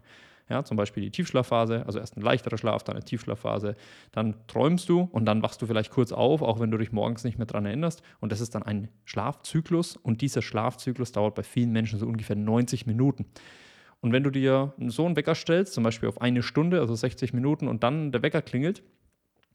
Ja, 0.49 0.62
zum 0.62 0.76
Beispiel 0.76 1.02
die 1.02 1.11
Tiefschlafphase, 1.11 1.84
also 1.84 1.99
erst 1.99 2.17
ein 2.17 2.20
leichterer 2.20 2.58
Schlaf, 2.58 2.84
dann 2.84 2.94
eine 2.94 3.05
Tiefschlafphase, 3.05 3.75
dann 4.12 4.37
träumst 4.46 4.88
du 4.88 5.00
und 5.00 5.25
dann 5.25 5.43
wachst 5.43 5.61
du 5.61 5.67
vielleicht 5.67 5.90
kurz 5.90 6.12
auf, 6.12 6.43
auch 6.43 6.61
wenn 6.61 6.70
du 6.70 6.79
dich 6.79 6.93
morgens 6.93 7.25
nicht 7.25 7.38
mehr 7.38 7.46
daran 7.46 7.67
erinnerst. 7.67 8.02
Und 8.20 8.31
das 8.31 8.40
ist 8.40 8.55
dann 8.55 8.62
ein 8.62 8.88
Schlafzyklus 9.05 9.96
und 9.96 10.20
dieser 10.20 10.43
Schlafzyklus 10.43 11.11
dauert 11.11 11.34
bei 11.34 11.43
vielen 11.43 11.72
Menschen 11.72 11.99
so 11.99 12.06
ungefähr 12.06 12.37
90 12.37 12.87
Minuten. 12.87 13.26
Und 14.00 14.12
wenn 14.12 14.22
du 14.22 14.31
dir 14.31 14.75
so 14.87 15.06
einen 15.06 15.16
Wecker 15.16 15.34
stellst, 15.34 15.72
zum 15.72 15.84
Beispiel 15.84 16.08
auf 16.08 16.20
eine 16.20 16.43
Stunde, 16.43 16.81
also 16.81 16.94
60 16.94 17.32
Minuten, 17.32 17.66
und 17.69 17.82
dann 17.82 18.12
der 18.12 18.22
Wecker 18.22 18.43
klingelt, 18.43 18.82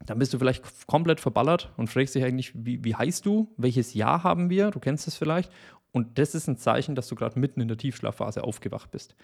dann 0.06 0.20
bist 0.20 0.34
du 0.34 0.40
vielleicht 0.40 0.64
komplett 0.88 1.20
verballert 1.20 1.72
und 1.78 1.88
fragst 1.88 2.16
dich 2.16 2.24
eigentlich, 2.24 2.52
wie, 2.56 2.84
wie 2.84 2.96
heißt 2.96 3.26
du? 3.26 3.54
Welches 3.58 3.94
Jahr 3.94 4.24
haben 4.24 4.50
wir? 4.50 4.72
Du 4.72 4.80
kennst 4.80 5.08
es 5.08 5.16
vielleicht. 5.16 5.52
Und 5.92 6.18
das 6.18 6.36
ist 6.36 6.48
ein 6.48 6.58
Zeichen, 6.58 6.96
dass 6.96 7.08
du 7.08 7.16
gerade 7.16 7.40
mitten 7.40 7.62
in 7.62 7.68
der 7.68 7.78
Tiefschlafphase 7.78 8.44
aufgewacht 8.44 8.92
bist. 8.92 9.16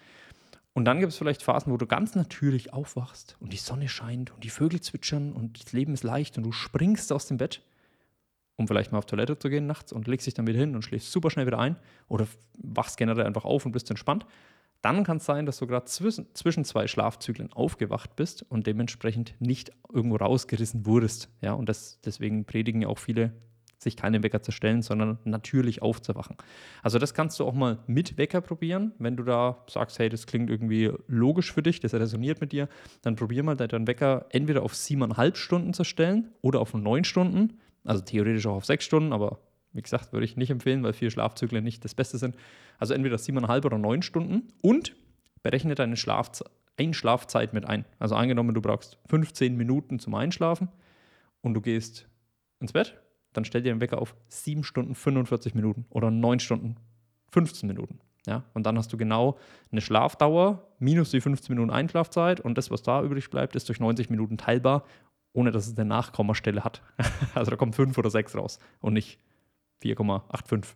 Und 0.74 0.84
dann 0.84 1.00
gibt 1.00 1.12
es 1.12 1.18
vielleicht 1.18 1.42
Phasen, 1.42 1.72
wo 1.72 1.76
du 1.76 1.86
ganz 1.86 2.14
natürlich 2.14 2.72
aufwachst 2.72 3.36
und 3.40 3.52
die 3.52 3.56
Sonne 3.56 3.88
scheint 3.88 4.32
und 4.32 4.44
die 4.44 4.50
Vögel 4.50 4.80
zwitschern 4.80 5.32
und 5.32 5.64
das 5.64 5.72
Leben 5.72 5.92
ist 5.94 6.04
leicht 6.04 6.36
und 6.36 6.44
du 6.44 6.52
springst 6.52 7.12
aus 7.12 7.26
dem 7.26 7.36
Bett, 7.36 7.62
um 8.56 8.68
vielleicht 8.68 8.92
mal 8.92 8.98
auf 8.98 9.06
Toilette 9.06 9.36
zu 9.36 9.48
gehen 9.50 9.66
nachts 9.66 9.92
und 9.92 10.06
legst 10.06 10.28
dich 10.28 10.34
dann 10.34 10.46
wieder 10.46 10.60
hin 10.60 10.76
und 10.76 10.82
schläfst 10.82 11.10
super 11.10 11.30
schnell 11.30 11.46
wieder 11.46 11.58
ein 11.58 11.76
oder 12.06 12.28
wachst 12.58 12.96
generell 12.96 13.26
einfach 13.26 13.44
auf 13.44 13.66
und 13.66 13.72
bist 13.72 13.90
entspannt. 13.90 14.24
Dann 14.82 15.02
kann 15.02 15.16
es 15.16 15.24
sein, 15.24 15.44
dass 15.44 15.58
du 15.58 15.66
gerade 15.66 15.86
zwischen, 15.86 16.26
zwischen 16.34 16.64
zwei 16.64 16.86
Schlafzyklen 16.86 17.52
aufgewacht 17.52 18.14
bist 18.14 18.44
und 18.48 18.66
dementsprechend 18.66 19.34
nicht 19.40 19.72
irgendwo 19.92 20.16
rausgerissen 20.16 20.86
wurdest. 20.86 21.28
Ja, 21.40 21.54
und 21.54 21.68
das, 21.68 22.00
deswegen 22.04 22.44
predigen 22.44 22.82
ja 22.82 22.88
auch 22.88 22.98
viele, 22.98 23.32
sich 23.78 23.96
keine 23.96 24.22
Wecker 24.22 24.42
zu 24.42 24.52
stellen, 24.52 24.82
sondern 24.82 25.18
natürlich 25.24 25.82
aufzuwachen. 25.82 26.36
Also 26.82 26.98
das 26.98 27.14
kannst 27.14 27.38
du 27.38 27.44
auch 27.44 27.54
mal 27.54 27.78
mit 27.86 28.18
Wecker 28.18 28.40
probieren. 28.40 28.92
Wenn 28.98 29.16
du 29.16 29.22
da 29.22 29.64
sagst, 29.68 29.98
hey, 29.98 30.08
das 30.08 30.26
klingt 30.26 30.50
irgendwie 30.50 30.92
logisch 31.06 31.52
für 31.52 31.62
dich, 31.62 31.80
das 31.80 31.94
resoniert 31.94 32.40
mit 32.40 32.52
dir, 32.52 32.68
dann 33.02 33.16
probier 33.16 33.42
mal 33.42 33.56
deinen 33.56 33.86
Wecker 33.86 34.26
entweder 34.30 34.62
auf 34.62 34.74
siebeneinhalb 34.74 35.36
Stunden 35.36 35.74
zu 35.74 35.84
stellen 35.84 36.32
oder 36.40 36.60
auf 36.60 36.74
neun 36.74 37.04
Stunden. 37.04 37.58
Also 37.84 38.02
theoretisch 38.02 38.46
auch 38.46 38.56
auf 38.56 38.66
sechs 38.66 38.84
Stunden, 38.84 39.12
aber 39.12 39.38
wie 39.72 39.82
gesagt, 39.82 40.12
würde 40.12 40.24
ich 40.24 40.36
nicht 40.36 40.50
empfehlen, 40.50 40.82
weil 40.82 40.92
vier 40.92 41.10
Schlafzyklen 41.10 41.62
nicht 41.62 41.84
das 41.84 41.94
Beste 41.94 42.18
sind. 42.18 42.36
Also 42.78 42.94
entweder 42.94 43.18
siebeneinhalb 43.18 43.64
oder 43.64 43.78
neun 43.78 44.02
Stunden 44.02 44.48
und 44.60 44.94
berechne 45.42 45.74
deine 45.74 45.96
Schlafze 45.96 46.44
Einschlafzeit 46.78 47.52
mit 47.52 47.64
ein. 47.64 47.84
Also 47.98 48.14
angenommen, 48.14 48.54
du 48.54 48.62
brauchst 48.62 48.98
15 49.08 49.56
Minuten 49.56 49.98
zum 49.98 50.14
Einschlafen 50.14 50.68
und 51.40 51.54
du 51.54 51.60
gehst 51.60 52.08
ins 52.60 52.72
Bett, 52.72 53.00
dann 53.32 53.44
stell 53.44 53.62
dir 53.62 53.72
den 53.72 53.80
Wecker 53.80 54.00
auf 54.00 54.14
7 54.28 54.64
Stunden 54.64 54.94
45 54.94 55.54
Minuten 55.54 55.86
oder 55.90 56.10
9 56.10 56.40
Stunden 56.40 56.76
15 57.32 57.66
Minuten. 57.66 58.00
Ja, 58.26 58.44
und 58.52 58.64
dann 58.64 58.76
hast 58.76 58.92
du 58.92 58.96
genau 58.96 59.38
eine 59.72 59.80
Schlafdauer 59.80 60.68
minus 60.78 61.10
die 61.10 61.20
15 61.20 61.54
Minuten 61.54 61.72
Einschlafzeit 61.72 62.40
und 62.40 62.58
das, 62.58 62.70
was 62.70 62.82
da 62.82 63.02
übrig 63.02 63.30
bleibt, 63.30 63.56
ist 63.56 63.68
durch 63.68 63.80
90 63.80 64.10
Minuten 64.10 64.36
teilbar 64.36 64.84
ohne 65.32 65.50
dass 65.50 65.66
es 65.66 65.78
eine 65.78 65.88
Nachkommastelle 65.88 66.64
hat. 66.64 66.82
also 67.34 67.50
da 67.50 67.56
kommt 67.56 67.74
5 67.74 67.96
oder 67.96 68.10
6 68.10 68.36
raus 68.36 68.58
und 68.80 68.94
nicht 68.94 69.18
4,85. 69.82 70.74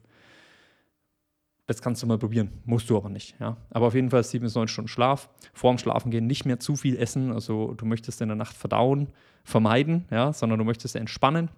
Das 1.66 1.80
kannst 1.80 2.02
du 2.02 2.06
mal 2.06 2.18
probieren, 2.18 2.50
musst 2.64 2.90
du 2.90 2.96
aber 2.96 3.08
nicht. 3.08 3.36
Ja? 3.40 3.56
Aber 3.70 3.86
auf 3.86 3.94
jeden 3.94 4.10
Fall 4.10 4.22
7 4.22 4.42
bis 4.42 4.54
9 4.54 4.68
Stunden 4.68 4.88
Schlaf. 4.88 5.30
Vorm 5.54 5.78
Schlafengehen 5.78 6.26
nicht 6.26 6.44
mehr 6.44 6.58
zu 6.58 6.76
viel 6.76 6.96
essen. 6.96 7.32
Also 7.32 7.74
du 7.74 7.86
möchtest 7.86 8.20
in 8.20 8.28
der 8.28 8.36
Nacht 8.36 8.56
verdauen, 8.56 9.08
vermeiden, 9.44 10.04
ja? 10.10 10.32
sondern 10.32 10.58
du 10.58 10.64
möchtest 10.64 10.96
entspannen. 10.96 11.50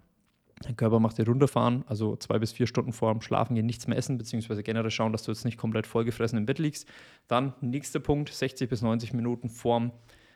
Dein 0.63 0.77
Körper 0.77 1.01
macht 1.01 1.19
dir 1.19 1.27
runterfahren, 1.27 1.85
also 1.89 2.17
zwei 2.17 2.39
bis 2.39 2.53
vier 2.53 2.67
Stunden 2.67 2.93
vor 2.93 3.13
dem 3.13 3.21
Schlafengehen 3.21 3.67
nichts 3.67 3.89
mehr 3.89 3.99
essen, 3.99 4.19
beziehungsweise 4.19 4.63
generell 4.63 4.91
schauen, 4.91 5.13
dass 5.13 5.25
du 5.25 5.33
jetzt 5.33 5.45
nicht 5.45 5.59
komplett 5.59 5.87
vollgefressen 5.87 6.39
im 6.39 6.47
Bett 6.47 6.59
liegst. 6.59 6.89
Dann 7.27 7.55
nächster 7.61 7.99
Punkt, 7.99 8.33
60 8.33 8.71
bis 8.71 8.81
90 8.81 9.13
Minuten 9.15 9.49
vorm 9.49 9.93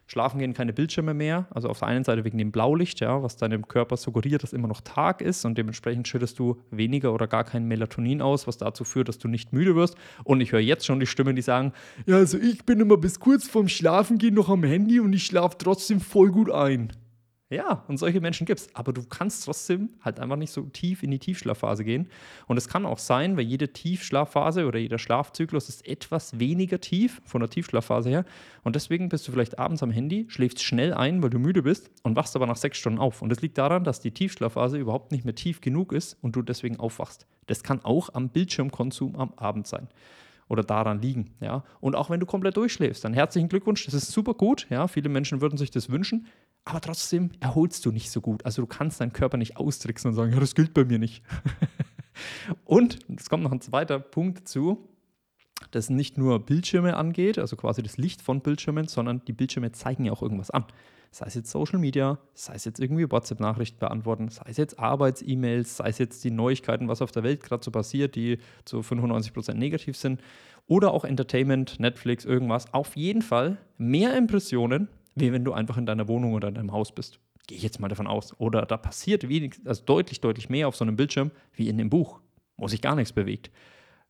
Schlafen 0.08 0.38
gehen 0.38 0.54
keine 0.54 0.72
Bildschirme 0.72 1.12
mehr. 1.12 1.46
Also 1.50 1.68
auf 1.68 1.80
der 1.80 1.88
einen 1.88 2.02
Seite 2.02 2.24
wegen 2.24 2.38
dem 2.38 2.50
Blaulicht, 2.50 3.00
ja, 3.00 3.22
was 3.22 3.36
deinem 3.36 3.68
Körper 3.68 3.98
suggeriert, 3.98 4.42
dass 4.42 4.54
immer 4.54 4.66
noch 4.66 4.80
Tag 4.80 5.20
ist 5.20 5.44
und 5.44 5.58
dementsprechend 5.58 6.08
schüttest 6.08 6.38
du 6.38 6.56
weniger 6.70 7.12
oder 7.12 7.26
gar 7.26 7.44
kein 7.44 7.66
Melatonin 7.66 8.22
aus, 8.22 8.46
was 8.46 8.56
dazu 8.56 8.84
führt, 8.84 9.08
dass 9.08 9.18
du 9.18 9.28
nicht 9.28 9.52
müde 9.52 9.76
wirst. 9.76 9.96
Und 10.24 10.40
ich 10.40 10.52
höre 10.52 10.60
jetzt 10.60 10.86
schon 10.86 10.98
die 10.98 11.06
Stimmen, 11.06 11.36
die 11.36 11.42
sagen, 11.42 11.74
ja, 12.06 12.16
also 12.16 12.38
ich 12.38 12.64
bin 12.64 12.80
immer 12.80 12.96
bis 12.96 13.20
kurz 13.20 13.46
vorm 13.46 13.68
Schlafengehen 13.68 14.34
noch 14.34 14.48
am 14.48 14.64
Handy 14.64 14.98
und 14.98 15.12
ich 15.12 15.26
schlafe 15.26 15.58
trotzdem 15.58 16.00
voll 16.00 16.30
gut 16.30 16.50
ein. 16.50 16.90
Ja, 17.50 17.82
und 17.88 17.96
solche 17.96 18.20
Menschen 18.20 18.44
gibt 18.44 18.60
es. 18.60 18.74
Aber 18.74 18.92
du 18.92 19.02
kannst 19.04 19.46
trotzdem 19.46 19.88
halt 20.02 20.20
einfach 20.20 20.36
nicht 20.36 20.52
so 20.52 20.62
tief 20.62 21.02
in 21.02 21.10
die 21.10 21.18
Tiefschlafphase 21.18 21.82
gehen. 21.82 22.10
Und 22.46 22.58
es 22.58 22.68
kann 22.68 22.84
auch 22.84 22.98
sein, 22.98 23.38
weil 23.38 23.44
jede 23.44 23.72
Tiefschlafphase 23.72 24.66
oder 24.66 24.78
jeder 24.78 24.98
Schlafzyklus 24.98 25.70
ist 25.70 25.88
etwas 25.88 26.38
weniger 26.38 26.78
tief 26.78 27.22
von 27.24 27.40
der 27.40 27.48
Tiefschlafphase 27.48 28.10
her. 28.10 28.24
Und 28.64 28.76
deswegen 28.76 29.08
bist 29.08 29.26
du 29.26 29.32
vielleicht 29.32 29.58
abends 29.58 29.82
am 29.82 29.90
Handy, 29.90 30.26
schläfst 30.28 30.62
schnell 30.62 30.92
ein, 30.92 31.22
weil 31.22 31.30
du 31.30 31.38
müde 31.38 31.62
bist 31.62 31.90
und 32.02 32.16
wachst 32.16 32.36
aber 32.36 32.46
nach 32.46 32.56
sechs 32.56 32.76
Stunden 32.76 32.98
auf. 32.98 33.22
Und 33.22 33.30
das 33.30 33.40
liegt 33.40 33.56
daran, 33.56 33.82
dass 33.82 34.00
die 34.00 34.10
Tiefschlafphase 34.10 34.76
überhaupt 34.76 35.10
nicht 35.10 35.24
mehr 35.24 35.34
tief 35.34 35.62
genug 35.62 35.94
ist 35.94 36.18
und 36.20 36.36
du 36.36 36.42
deswegen 36.42 36.78
aufwachst. 36.78 37.26
Das 37.46 37.62
kann 37.62 37.82
auch 37.82 38.12
am 38.12 38.28
Bildschirmkonsum 38.28 39.16
am 39.16 39.32
Abend 39.36 39.66
sein 39.66 39.88
oder 40.48 40.62
daran 40.62 41.00
liegen. 41.00 41.30
Ja? 41.40 41.64
Und 41.80 41.96
auch 41.96 42.10
wenn 42.10 42.20
du 42.20 42.26
komplett 42.26 42.58
durchschläfst, 42.58 43.04
dann 43.04 43.14
herzlichen 43.14 43.48
Glückwunsch, 43.48 43.86
das 43.86 43.94
ist 43.94 44.12
super 44.12 44.34
gut. 44.34 44.66
Ja? 44.68 44.86
Viele 44.86 45.08
Menschen 45.08 45.40
würden 45.40 45.56
sich 45.56 45.70
das 45.70 45.88
wünschen 45.88 46.26
aber 46.68 46.82
trotzdem 46.82 47.30
erholst 47.40 47.86
du 47.86 47.92
nicht 47.92 48.10
so 48.10 48.20
gut. 48.20 48.44
Also 48.44 48.60
du 48.60 48.66
kannst 48.66 49.00
deinen 49.00 49.14
Körper 49.14 49.38
nicht 49.38 49.56
austricksen 49.56 50.10
und 50.10 50.14
sagen, 50.14 50.32
ja, 50.32 50.38
das 50.38 50.54
gilt 50.54 50.74
bei 50.74 50.84
mir 50.84 50.98
nicht. 50.98 51.22
und 52.66 52.98
es 53.16 53.30
kommt 53.30 53.42
noch 53.42 53.52
ein 53.52 53.62
zweiter 53.62 53.98
Punkt 53.98 54.40
dazu, 54.40 54.86
das 55.70 55.88
nicht 55.88 56.18
nur 56.18 56.44
Bildschirme 56.44 56.96
angeht, 56.98 57.38
also 57.38 57.56
quasi 57.56 57.82
das 57.82 57.96
Licht 57.96 58.20
von 58.20 58.42
Bildschirmen, 58.42 58.86
sondern 58.86 59.24
die 59.24 59.32
Bildschirme 59.32 59.72
zeigen 59.72 60.04
ja 60.04 60.12
auch 60.12 60.20
irgendwas 60.20 60.50
an. 60.50 60.66
Sei 61.10 61.24
es 61.26 61.34
jetzt 61.34 61.50
Social 61.50 61.78
Media, 61.78 62.18
sei 62.34 62.52
es 62.54 62.66
jetzt 62.66 62.80
irgendwie 62.80 63.10
WhatsApp-Nachrichten 63.10 63.78
beantworten, 63.78 64.28
sei 64.28 64.44
es 64.50 64.58
jetzt 64.58 64.78
Arbeits-E-Mails, 64.78 65.78
sei 65.78 65.88
es 65.88 65.96
jetzt 65.96 66.22
die 66.22 66.30
Neuigkeiten, 66.30 66.86
was 66.86 67.00
auf 67.00 67.12
der 67.12 67.22
Welt 67.22 67.42
gerade 67.42 67.64
so 67.64 67.70
passiert, 67.70 68.14
die 68.14 68.40
zu 68.66 68.80
95% 68.80 69.54
negativ 69.54 69.96
sind, 69.96 70.20
oder 70.66 70.92
auch 70.92 71.06
Entertainment, 71.06 71.80
Netflix, 71.80 72.26
irgendwas. 72.26 72.74
Auf 72.74 72.94
jeden 72.94 73.22
Fall 73.22 73.56
mehr 73.78 74.14
Impressionen 74.18 74.88
wie 75.20 75.32
wenn 75.32 75.44
du 75.44 75.52
einfach 75.52 75.76
in 75.76 75.86
deiner 75.86 76.08
Wohnung 76.08 76.34
oder 76.34 76.48
in 76.48 76.54
deinem 76.54 76.72
Haus 76.72 76.92
bist. 76.92 77.20
Gehe 77.46 77.56
ich 77.56 77.62
jetzt 77.62 77.80
mal 77.80 77.88
davon 77.88 78.06
aus. 78.06 78.38
Oder 78.38 78.66
da 78.66 78.76
passiert 78.76 79.28
wenig, 79.28 79.60
also 79.64 79.82
deutlich, 79.84 80.20
deutlich 80.20 80.50
mehr 80.50 80.68
auf 80.68 80.76
so 80.76 80.84
einem 80.84 80.96
Bildschirm 80.96 81.30
wie 81.54 81.68
in 81.68 81.78
dem 81.78 81.90
Buch, 81.90 82.20
wo 82.56 82.68
sich 82.68 82.82
gar 82.82 82.94
nichts 82.94 83.12
bewegt. 83.12 83.50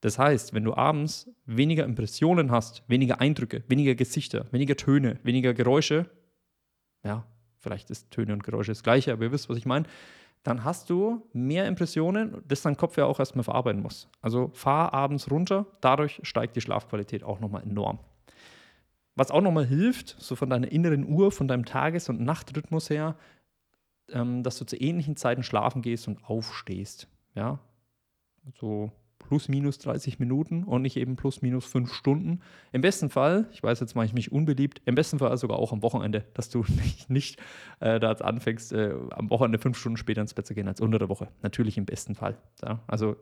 Das 0.01 0.19
heißt, 0.19 0.55
wenn 0.55 0.65
du 0.65 0.75
abends 0.75 1.31
weniger 1.47 1.85
Impressionen 1.85 2.51
hast, 2.51 2.83
weniger 2.89 3.21
Eindrücke, 3.21 3.65
weniger 3.69 3.95
Gesichter, 3.95 4.47
weniger 4.53 4.77
Töne, 4.77 5.19
weniger 5.25 5.55
Geräusche, 5.55 6.07
ja, 7.05 7.27
vielleicht 7.59 7.91
ist 7.91 8.11
Töne 8.11 8.33
und 8.33 8.45
Geräusche 8.45 8.71
das 8.71 8.83
gleiche, 8.83 9.13
aber 9.13 9.25
ihr 9.25 9.33
wisst, 9.33 9.49
was 9.49 9.57
ich 9.57 9.67
meine, 9.67 9.87
dann 10.45 10.65
hast 10.65 10.89
du 10.89 11.27
mehr 11.33 11.67
Impressionen, 11.67 12.43
das 12.47 12.63
dein 12.63 12.77
Kopf 12.77 12.97
ja 12.97 13.07
auch 13.07 13.19
erstmal 13.19 13.45
verarbeiten 13.45 13.83
muss. 13.83 14.09
Also 14.21 14.51
fahr 14.55 14.95
abends 14.95 15.31
runter, 15.31 15.67
dadurch 15.81 16.21
steigt 16.23 16.55
die 16.57 16.61
Schlafqualität 16.61 17.25
auch 17.25 17.41
nochmal 17.41 17.63
enorm. 17.65 17.99
Was 19.19 19.33
auch 19.33 19.41
nochmal 19.41 19.67
hilft, 19.67 20.15
so 20.21 20.37
von 20.37 20.49
deiner 20.49 20.71
inneren 20.71 21.05
Uhr, 21.05 21.33
von 21.33 21.49
deinem 21.49 21.65
Tages- 21.65 22.09
und 22.09 22.21
Nachtrhythmus 22.21 22.89
her, 22.89 23.17
ähm, 24.13 24.45
dass 24.45 24.59
du 24.59 24.65
zu 24.65 24.81
ähnlichen 24.81 25.17
Zeiten 25.17 25.43
schlafen 25.43 25.83
gehst 25.83 26.07
und 26.07 26.25
aufstehst. 26.25 27.09
Ja, 27.35 27.59
so 28.61 28.93
plus 29.19 29.49
minus 29.49 29.79
30 29.79 30.21
Minuten 30.21 30.63
und 30.63 30.83
nicht 30.83 30.97
eben 30.97 31.17
plus 31.17 31.43
minus 31.43 31.67
5 31.67 31.93
Stunden. 31.93 32.43
Im 32.71 32.81
besten 32.81 33.11
Fall, 33.11 33.49
ich 33.51 33.61
weiß, 33.61 33.81
jetzt 33.81 33.97
mache 33.97 34.07
ich 34.07 34.15
mich 34.15 34.31
unbeliebt, 34.31 34.83
im 34.85 34.95
besten 34.95 35.19
Fall 35.19 35.37
sogar 35.37 35.59
auch 35.59 35.73
am 35.73 35.83
Wochenende, 35.83 36.25
dass 36.35 36.49
du 36.49 36.65
nicht, 36.69 37.11
nicht 37.11 37.41
äh, 37.81 37.99
da 37.99 38.13
anfängst, 38.13 38.73
äh, 38.73 38.95
am 39.11 39.31
Wochenende 39.31 39.59
fünf 39.59 39.79
Stunden 39.79 39.97
später 39.97 40.21
ins 40.21 40.35
Bett 40.35 40.47
zu 40.47 40.55
gehen 40.55 40.69
als 40.69 40.81
unter 40.81 41.01
der 41.01 41.09
Woche. 41.09 41.27
Natürlich 41.43 41.77
im 41.77 41.87
besten 41.87 42.15
Fall. 42.15 42.39
Ja? 42.63 42.85
Also 42.87 43.17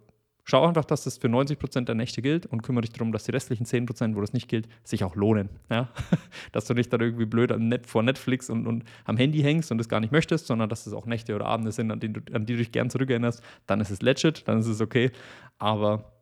Schau 0.49 0.65
einfach, 0.65 0.85
dass 0.85 1.03
das 1.03 1.19
für 1.19 1.27
90% 1.27 1.87
der 1.87 1.97
Nächte 1.97 2.23
gilt 2.23 2.47
und 2.47 2.63
kümmere 2.63 2.83
dich 2.83 2.93
darum, 2.93 3.11
dass 3.11 3.25
die 3.25 3.33
restlichen 3.33 3.67
10%, 3.67 4.15
wo 4.15 4.21
das 4.21 4.33
nicht 4.33 4.49
gilt, 4.49 4.69
sich 4.85 5.03
auch 5.03 5.17
lohnen. 5.17 5.49
Ja? 5.69 5.89
dass 6.53 6.67
du 6.67 6.75
nicht 6.75 6.93
dann 6.93 7.01
irgendwie 7.01 7.27
blöd 7.27 7.53
vor 7.85 8.05
Netflix 8.05 8.49
und, 8.49 8.69
und, 8.69 8.85
am 9.05 9.17
Handy 9.17 9.43
hängst 9.43 9.73
und 9.73 9.79
das 9.79 9.89
gar 9.89 9.99
nicht 9.99 10.13
möchtest, 10.13 10.47
sondern 10.47 10.69
dass 10.69 10.87
es 10.87 10.93
auch 10.93 11.05
Nächte 11.05 11.35
oder 11.35 11.47
Abende 11.47 11.73
sind, 11.73 11.91
an, 11.91 11.99
du, 11.99 12.21
an 12.33 12.47
die 12.47 12.53
du 12.53 12.59
dich 12.59 12.71
gern 12.71 12.91
zurückerinnerst. 12.91 13.43
Dann 13.67 13.81
ist 13.81 13.91
es 13.91 14.03
legit, 14.03 14.47
dann 14.47 14.61
ist 14.61 14.69
es 14.69 14.81
okay. 14.81 15.11
Aber 15.59 16.13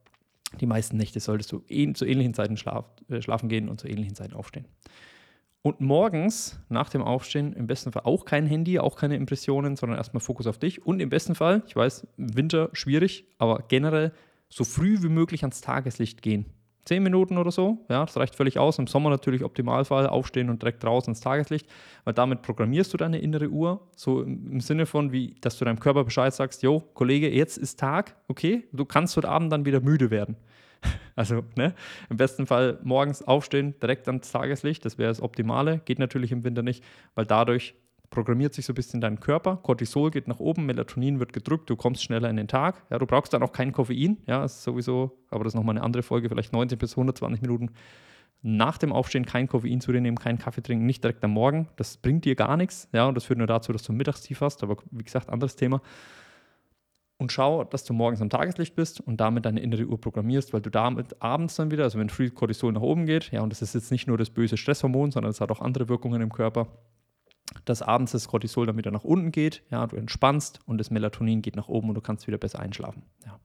die 0.58 0.66
meisten 0.66 0.96
Nächte 0.96 1.20
solltest 1.20 1.52
du 1.52 1.58
zu 1.92 2.06
ähnlichen 2.06 2.32
Zeiten 2.32 2.56
äh, 3.10 3.20
schlafen 3.20 3.50
gehen 3.50 3.68
und 3.68 3.78
zu 3.78 3.88
ähnlichen 3.88 4.14
Zeiten 4.14 4.32
aufstehen. 4.32 4.64
Und 5.66 5.80
morgens 5.80 6.60
nach 6.68 6.90
dem 6.90 7.00
Aufstehen 7.00 7.54
im 7.54 7.66
besten 7.66 7.90
Fall 7.90 8.02
auch 8.04 8.26
kein 8.26 8.44
Handy, 8.44 8.78
auch 8.78 8.96
keine 8.96 9.16
Impressionen, 9.16 9.76
sondern 9.76 9.96
erstmal 9.96 10.20
Fokus 10.20 10.46
auf 10.46 10.58
dich. 10.58 10.84
Und 10.84 11.00
im 11.00 11.08
besten 11.08 11.34
Fall, 11.34 11.62
ich 11.66 11.74
weiß, 11.74 12.06
Winter 12.18 12.68
schwierig, 12.74 13.24
aber 13.38 13.64
generell 13.68 14.12
so 14.50 14.64
früh 14.64 15.02
wie 15.02 15.08
möglich 15.08 15.42
ans 15.42 15.62
Tageslicht 15.62 16.20
gehen. 16.20 16.44
Zehn 16.84 17.02
Minuten 17.02 17.38
oder 17.38 17.50
so, 17.50 17.78
ja, 17.88 18.04
das 18.04 18.14
reicht 18.18 18.34
völlig 18.34 18.58
aus. 18.58 18.78
Im 18.78 18.86
Sommer 18.86 19.08
natürlich 19.08 19.42
Optimalfall, 19.42 20.06
aufstehen 20.06 20.50
und 20.50 20.60
direkt 20.60 20.84
raus 20.84 21.08
ins 21.08 21.20
Tageslicht, 21.20 21.66
weil 22.04 22.12
damit 22.12 22.42
programmierst 22.42 22.92
du 22.92 22.98
deine 22.98 23.20
innere 23.20 23.48
Uhr, 23.48 23.88
so 23.96 24.20
im 24.20 24.60
Sinne 24.60 24.84
von, 24.84 25.12
wie, 25.12 25.34
dass 25.40 25.56
du 25.56 25.64
deinem 25.64 25.80
Körper 25.80 26.04
Bescheid 26.04 26.34
sagst, 26.34 26.62
jo, 26.62 26.80
Kollege, 26.92 27.30
jetzt 27.30 27.56
ist 27.56 27.80
Tag, 27.80 28.16
okay, 28.28 28.68
du 28.72 28.84
kannst 28.84 29.16
heute 29.16 29.30
Abend 29.30 29.50
dann 29.50 29.64
wieder 29.64 29.80
müde 29.80 30.10
werden. 30.10 30.36
Also 31.16 31.44
ne? 31.54 31.74
im 32.10 32.16
besten 32.16 32.44
Fall 32.44 32.80
morgens 32.82 33.22
aufstehen, 33.22 33.74
direkt 33.80 34.08
ans 34.08 34.32
Tageslicht, 34.32 34.84
das 34.84 34.98
wäre 34.98 35.10
das 35.10 35.22
Optimale. 35.22 35.80
Geht 35.84 36.00
natürlich 36.00 36.32
im 36.32 36.42
Winter 36.42 36.62
nicht, 36.62 36.82
weil 37.14 37.24
dadurch 37.24 37.76
programmiert 38.10 38.54
sich 38.54 38.64
so 38.64 38.72
ein 38.72 38.76
bisschen 38.76 39.00
dein 39.00 39.20
Körper. 39.20 39.56
Cortisol 39.56 40.10
geht 40.10 40.28
nach 40.28 40.38
oben, 40.38 40.66
Melatonin 40.66 41.20
wird 41.20 41.32
gedrückt, 41.32 41.68
du 41.68 41.76
kommst 41.76 42.02
schneller 42.02 42.30
in 42.30 42.36
den 42.36 42.48
Tag. 42.48 42.82
Ja, 42.90 42.98
du 42.98 43.06
brauchst 43.06 43.32
dann 43.32 43.42
auch 43.42 43.52
kein 43.52 43.72
Koffein, 43.72 44.18
ja, 44.26 44.44
ist 44.44 44.62
sowieso, 44.62 45.18
aber 45.30 45.44
das 45.44 45.52
ist 45.52 45.56
nochmal 45.56 45.76
eine 45.76 45.84
andere 45.84 46.02
Folge, 46.02 46.28
vielleicht 46.28 46.52
90 46.52 46.78
bis 46.78 46.92
120 46.92 47.42
Minuten 47.42 47.70
nach 48.42 48.76
dem 48.76 48.92
Aufstehen 48.92 49.24
kein 49.24 49.48
Koffein 49.48 49.80
zu 49.80 49.90
dir 49.90 50.00
nehmen, 50.00 50.18
keinen 50.18 50.38
Kaffee 50.38 50.62
trinken, 50.62 50.84
nicht 50.84 51.02
direkt 51.02 51.24
am 51.24 51.30
Morgen. 51.30 51.68
Das 51.76 51.96
bringt 51.96 52.24
dir 52.24 52.34
gar 52.34 52.56
nichts, 52.56 52.88
ja, 52.92 53.06
und 53.06 53.14
das 53.14 53.24
führt 53.24 53.38
nur 53.38 53.46
dazu, 53.46 53.72
dass 53.72 53.82
du 53.82 53.92
mittagstief 53.92 54.40
hast, 54.40 54.62
aber 54.62 54.76
wie 54.90 55.04
gesagt, 55.04 55.28
anderes 55.30 55.56
Thema 55.56 55.80
und 57.16 57.32
schau, 57.32 57.64
dass 57.64 57.84
du 57.84 57.92
morgens 57.92 58.20
am 58.20 58.30
Tageslicht 58.30 58.74
bist 58.74 59.00
und 59.00 59.18
damit 59.18 59.44
deine 59.44 59.60
innere 59.60 59.86
Uhr 59.86 60.00
programmierst, 60.00 60.52
weil 60.52 60.60
du 60.60 60.70
damit 60.70 61.22
abends 61.22 61.56
dann 61.56 61.70
wieder, 61.70 61.84
also 61.84 61.98
wenn 61.98 62.08
Free 62.08 62.30
Cortisol 62.30 62.72
nach 62.72 62.80
oben 62.80 63.06
geht, 63.06 63.30
ja, 63.30 63.40
und 63.42 63.50
das 63.50 63.62
ist 63.62 63.74
jetzt 63.74 63.90
nicht 63.90 64.06
nur 64.06 64.18
das 64.18 64.30
böse 64.30 64.56
Stresshormon, 64.56 65.10
sondern 65.10 65.30
es 65.30 65.40
hat 65.40 65.50
auch 65.50 65.60
andere 65.60 65.88
Wirkungen 65.88 66.20
im 66.20 66.32
Körper, 66.32 66.66
dass 67.64 67.82
abends 67.82 68.12
das 68.12 68.28
Cortisol 68.28 68.66
dann 68.66 68.76
wieder 68.76 68.90
nach 68.90 69.04
unten 69.04 69.30
geht, 69.30 69.62
ja, 69.70 69.86
du 69.86 69.96
entspannst 69.96 70.60
und 70.66 70.78
das 70.78 70.90
Melatonin 70.90 71.42
geht 71.42 71.56
nach 71.56 71.68
oben 71.68 71.88
und 71.88 71.94
du 71.94 72.00
kannst 72.00 72.26
wieder 72.26 72.38
besser 72.38 72.60
einschlafen. 72.60 73.02
Ja. 73.24 73.38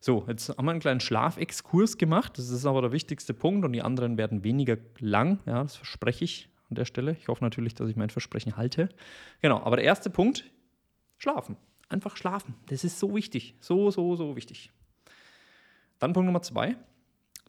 So, 0.00 0.24
jetzt 0.26 0.48
haben 0.48 0.64
wir 0.64 0.72
einen 0.72 0.80
kleinen 0.80 0.98
Schlafexkurs 0.98 1.96
gemacht. 1.96 2.36
Das 2.36 2.48
ist 2.48 2.66
aber 2.66 2.82
der 2.82 2.90
wichtigste 2.90 3.34
Punkt 3.34 3.64
und 3.64 3.72
die 3.72 3.82
anderen 3.82 4.18
werden 4.18 4.42
weniger 4.42 4.76
lang. 4.98 5.38
Ja, 5.46 5.62
das 5.62 5.76
verspreche 5.76 6.24
ich 6.24 6.50
an 6.68 6.74
der 6.74 6.86
Stelle. 6.86 7.16
Ich 7.20 7.28
hoffe 7.28 7.44
natürlich, 7.44 7.76
dass 7.76 7.88
ich 7.88 7.94
mein 7.94 8.10
Versprechen 8.10 8.56
halte. 8.56 8.88
Genau, 9.42 9.62
aber 9.62 9.76
der 9.76 9.84
erste 9.84 10.10
Punkt: 10.10 10.50
Schlafen. 11.18 11.56
Einfach 11.92 12.16
schlafen. 12.16 12.54
Das 12.68 12.84
ist 12.84 12.98
so 12.98 13.14
wichtig. 13.14 13.54
So, 13.60 13.90
so, 13.90 14.16
so 14.16 14.34
wichtig. 14.34 14.72
Dann 15.98 16.14
Punkt 16.14 16.24
Nummer 16.24 16.40
zwei. 16.40 16.76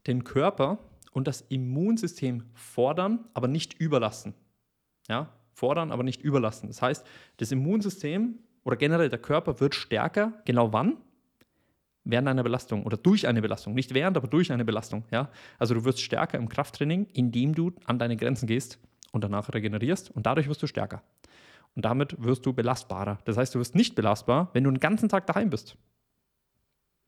Den 0.06 0.26
Körper 0.26 0.80
und 1.14 1.30
das 1.30 1.42
Immunsystem 1.48 2.44
fordern, 2.54 3.24
aber 3.34 3.48
nicht 3.48 3.80
überlassen. 3.80 4.34
Ja, 5.08 5.30
fordern, 5.54 5.94
aber 5.94 6.04
nicht 6.04 6.22
überlassen. 6.22 6.68
Das 6.68 6.82
heißt, 6.82 7.06
das 7.38 7.54
Immunsystem 7.54 8.40
oder 8.66 8.76
generell 8.76 9.08
der 9.08 9.20
Körper 9.20 9.62
wird 9.62 9.76
stärker. 9.76 10.34
Genau 10.44 10.74
wann? 10.74 10.98
Während 12.04 12.28
einer 12.28 12.44
Belastung 12.44 12.84
oder 12.84 12.98
durch 12.98 13.28
eine 13.28 13.42
Belastung. 13.42 13.74
Nicht 13.74 13.94
während, 13.94 14.18
aber 14.18 14.28
durch 14.28 14.52
eine 14.52 14.66
Belastung. 14.66 15.06
Ja? 15.10 15.30
Also 15.58 15.74
du 15.74 15.86
wirst 15.86 16.02
stärker 16.02 16.38
im 16.38 16.50
Krafttraining, 16.50 17.08
indem 17.14 17.56
du 17.56 17.72
an 17.86 17.98
deine 17.98 18.18
Grenzen 18.18 18.46
gehst 18.46 18.78
und 19.14 19.24
danach 19.24 19.54
regenerierst 19.54 20.12
und 20.12 20.26
dadurch 20.26 20.50
wirst 20.50 20.62
du 20.62 20.68
stärker. 20.68 21.02
Und 21.76 21.86
damit 21.86 22.22
wirst 22.24 22.46
du 22.46 22.54
belastbarer. 22.54 23.20
Das 23.26 23.38
heißt, 23.38 23.56
du 23.56 23.60
wirst 23.60 23.76
nicht 23.76 23.96
belastbar, 23.96 24.50
wenn 24.54 24.64
du 24.64 24.72
den 24.72 24.80
ganzen 24.80 25.10
Tag 25.10 25.26
daheim 25.28 25.50
bist. 25.50 25.78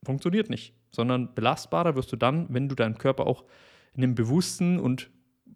Funktioniert 0.03 0.49
nicht. 0.49 0.73
Sondern 0.91 1.33
belastbarer 1.35 1.95
wirst 1.95 2.11
du 2.11 2.15
dann, 2.15 2.47
wenn 2.49 2.69
du 2.69 2.75
deinen 2.75 2.97
Körper 2.97 3.27
auch 3.27 3.43
in 3.93 4.03
einem 4.03 4.15
bewussten 4.15 4.79
und 4.79 5.09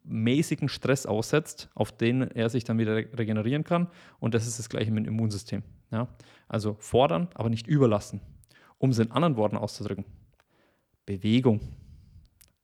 mäßigen 0.04 0.70
Stress 0.70 1.06
aussetzt, 1.06 1.70
auf 1.75 1.92
den 1.92 2.22
er 2.22 2.50
sich 2.50 2.63
dann 2.63 2.78
wieder 2.78 2.96
regenerieren 2.96 3.63
kann. 3.63 3.88
Und 4.20 4.34
das 4.34 4.48
ist 4.48 4.60
das 4.60 4.70
gleiche 4.70 4.92
mit 4.92 5.06
dem 5.06 5.13
Immunsystem. 5.13 5.63
Ja? 5.92 6.08
Also 6.48 6.75
fordern, 6.80 7.30
aber 7.36 7.50
nicht 7.50 7.68
überlassen. 7.68 8.22
Um 8.78 8.92
es 8.92 9.00
in 9.00 9.12
anderen 9.12 9.38
Worten 9.38 9.58
auszudrücken. 9.58 10.06
Bewegung. 11.06 11.62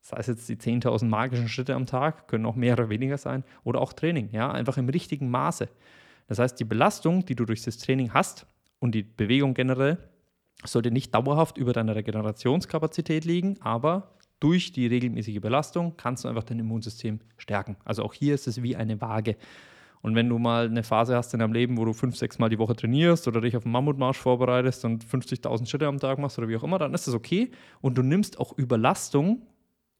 Sei 0.01 0.17
es 0.17 0.27
jetzt 0.27 0.47
die 0.49 0.55
10.000 0.55 1.05
magischen 1.05 1.49
Schritte 1.49 1.73
am 1.73 1.87
Tag, 1.87 2.27
können 2.27 2.45
auch 2.45 2.55
mehr 2.55 2.73
oder 2.73 2.89
weniger 2.89 3.17
sein, 3.17 3.43
oder 3.63 3.81
auch 3.81 3.91
Training, 3.91 4.29
ja, 4.31 4.51
einfach 4.51 4.77
im 4.77 4.87
richtigen 4.87 5.29
Maße. 5.29 5.67
Das 6.27 6.39
heißt, 6.39 6.59
die 6.59 6.65
Belastung, 6.65 7.25
die 7.25 7.35
du 7.35 7.45
durch 7.45 7.61
das 7.61 7.77
Training 7.77 8.13
hast 8.13 8.47
und 8.79 8.93
die 8.93 9.03
Bewegung 9.03 9.53
generell, 9.53 9.97
sollte 10.63 10.91
nicht 10.91 11.13
dauerhaft 11.13 11.57
über 11.57 11.73
deiner 11.73 11.95
Regenerationskapazität 11.95 13.25
liegen, 13.25 13.57
aber 13.61 14.15
durch 14.39 14.71
die 14.71 14.87
regelmäßige 14.87 15.39
Belastung 15.39 15.95
kannst 15.97 16.23
du 16.23 16.27
einfach 16.27 16.43
dein 16.43 16.59
Immunsystem 16.59 17.19
stärken. 17.37 17.77
Also 17.85 18.03
auch 18.03 18.13
hier 18.13 18.35
ist 18.35 18.47
es 18.47 18.61
wie 18.61 18.75
eine 18.75 18.99
Waage. 19.01 19.37
Und 20.01 20.13
wenn 20.13 20.29
du 20.29 20.37
mal 20.37 20.67
eine 20.67 20.83
Phase 20.83 21.15
hast 21.15 21.33
in 21.33 21.39
deinem 21.39 21.53
Leben, 21.53 21.77
wo 21.77 21.85
du 21.85 21.93
fünf, 21.93 22.15
sechs 22.15 22.37
Mal 22.37 22.49
die 22.49 22.59
Woche 22.59 22.75
trainierst 22.75 23.27
oder 23.27 23.41
dich 23.41 23.57
auf 23.57 23.65
einen 23.65 23.71
Mammutmarsch 23.71 24.19
vorbereitest 24.19 24.85
und 24.85 25.03
50.000 25.03 25.67
Schritte 25.67 25.87
am 25.87 25.99
Tag 25.99 26.19
machst 26.19 26.37
oder 26.37 26.47
wie 26.47 26.55
auch 26.57 26.63
immer, 26.63 26.77
dann 26.77 26.93
ist 26.93 27.07
das 27.07 27.15
okay. 27.15 27.49
Und 27.81 27.97
du 27.97 28.03
nimmst 28.03 28.39
auch 28.39 28.55
Überlastung 28.55 29.41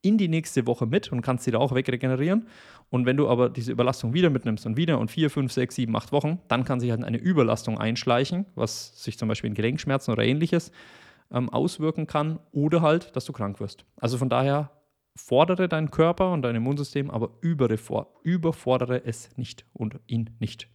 in 0.06 0.18
die 0.18 0.28
nächste 0.28 0.68
Woche 0.68 0.86
mit 0.86 1.12
und 1.12 1.22
kannst 1.22 1.46
sie 1.46 1.52
da 1.52 1.58
auch 1.58 1.74
wegregenerieren. 1.74 2.48
Und 2.92 3.06
wenn 3.06 3.18
du 3.18 3.28
aber 3.28 3.50
diese 3.50 3.72
Überlastung 3.72 4.14
wieder 4.14 4.30
mitnimmst 4.30 4.66
und 4.66 4.78
wieder 4.78 5.00
und 5.00 5.10
vier, 5.10 5.32
fünf, 5.32 5.52
sechs, 5.52 5.76
sieben, 5.76 5.96
acht 5.96 6.12
Wochen, 6.12 6.40
dann 6.48 6.64
kann 6.64 6.80
sich 6.80 6.92
halt 6.92 7.04
eine 7.04 7.18
Überlastung 7.18 7.80
einschleichen, 7.80 8.46
was 8.54 9.04
sich 9.04 9.18
zum 9.18 9.28
Beispiel 9.28 9.50
in 9.50 9.56
Gelenkschmerzen 9.56 10.12
oder 10.12 10.24
ähnliches 10.24 10.72
ähm, 11.32 11.50
auswirken 11.50 12.06
kann 12.06 12.40
oder 12.52 12.82
halt, 12.82 13.16
dass 13.16 13.26
du 13.26 13.34
krank 13.34 13.60
wirst. 13.60 13.86
Also 13.98 14.20
von 14.20 14.30
daher 14.30 14.70
fordere 15.16 15.68
deinen 15.68 15.90
Körper 15.90 16.32
und 16.32 16.44
dein 16.44 16.56
Immunsystem, 16.56 17.10
aber 17.10 17.32
überfordere 17.42 19.04
es 19.06 19.36
nicht 19.38 19.66
und 19.74 20.00
ihn 20.06 20.30
nicht. 20.40 20.68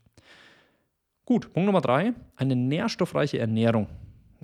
Gut, 1.24 1.52
Punkt 1.52 1.66
Nummer 1.66 1.80
drei, 1.80 2.14
eine 2.34 2.56
nährstoffreiche 2.56 3.38
Ernährung. 3.38 3.86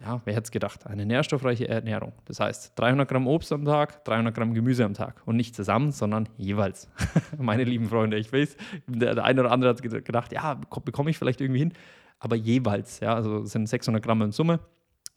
Ja, 0.02 0.20
wer 0.24 0.34
hätte 0.34 0.44
es 0.44 0.50
gedacht? 0.50 0.86
Eine 0.86 1.06
nährstoffreiche 1.06 1.68
Ernährung. 1.68 2.12
Das 2.26 2.38
heißt 2.38 2.72
300 2.78 3.08
Gramm 3.08 3.26
Obst 3.26 3.50
am 3.52 3.64
Tag, 3.64 4.04
300 4.04 4.34
Gramm 4.34 4.52
Gemüse 4.52 4.84
am 4.84 4.92
Tag. 4.92 5.22
Und 5.24 5.36
nicht 5.36 5.54
zusammen, 5.54 5.90
sondern 5.90 6.28
jeweils. 6.36 6.88
Meine 7.38 7.64
lieben 7.64 7.88
Freunde, 7.88 8.18
ich 8.18 8.32
weiß, 8.32 8.56
der, 8.86 9.24
eine 9.24 9.40
oder 9.40 9.52
andere 9.52 9.70
hat 9.70 9.82
gedacht, 9.82 10.32
ja, 10.32 10.54
bekomme 10.54 11.10
ich 11.10 11.18
vielleicht 11.18 11.40
irgendwie 11.40 11.60
hin. 11.60 11.72
Aber 12.18 12.36
jeweils, 12.36 13.00
ja, 13.00 13.14
also 13.14 13.44
sind 13.44 13.68
600 13.68 14.02
Gramm 14.02 14.20
in 14.22 14.32
Summe. 14.32 14.60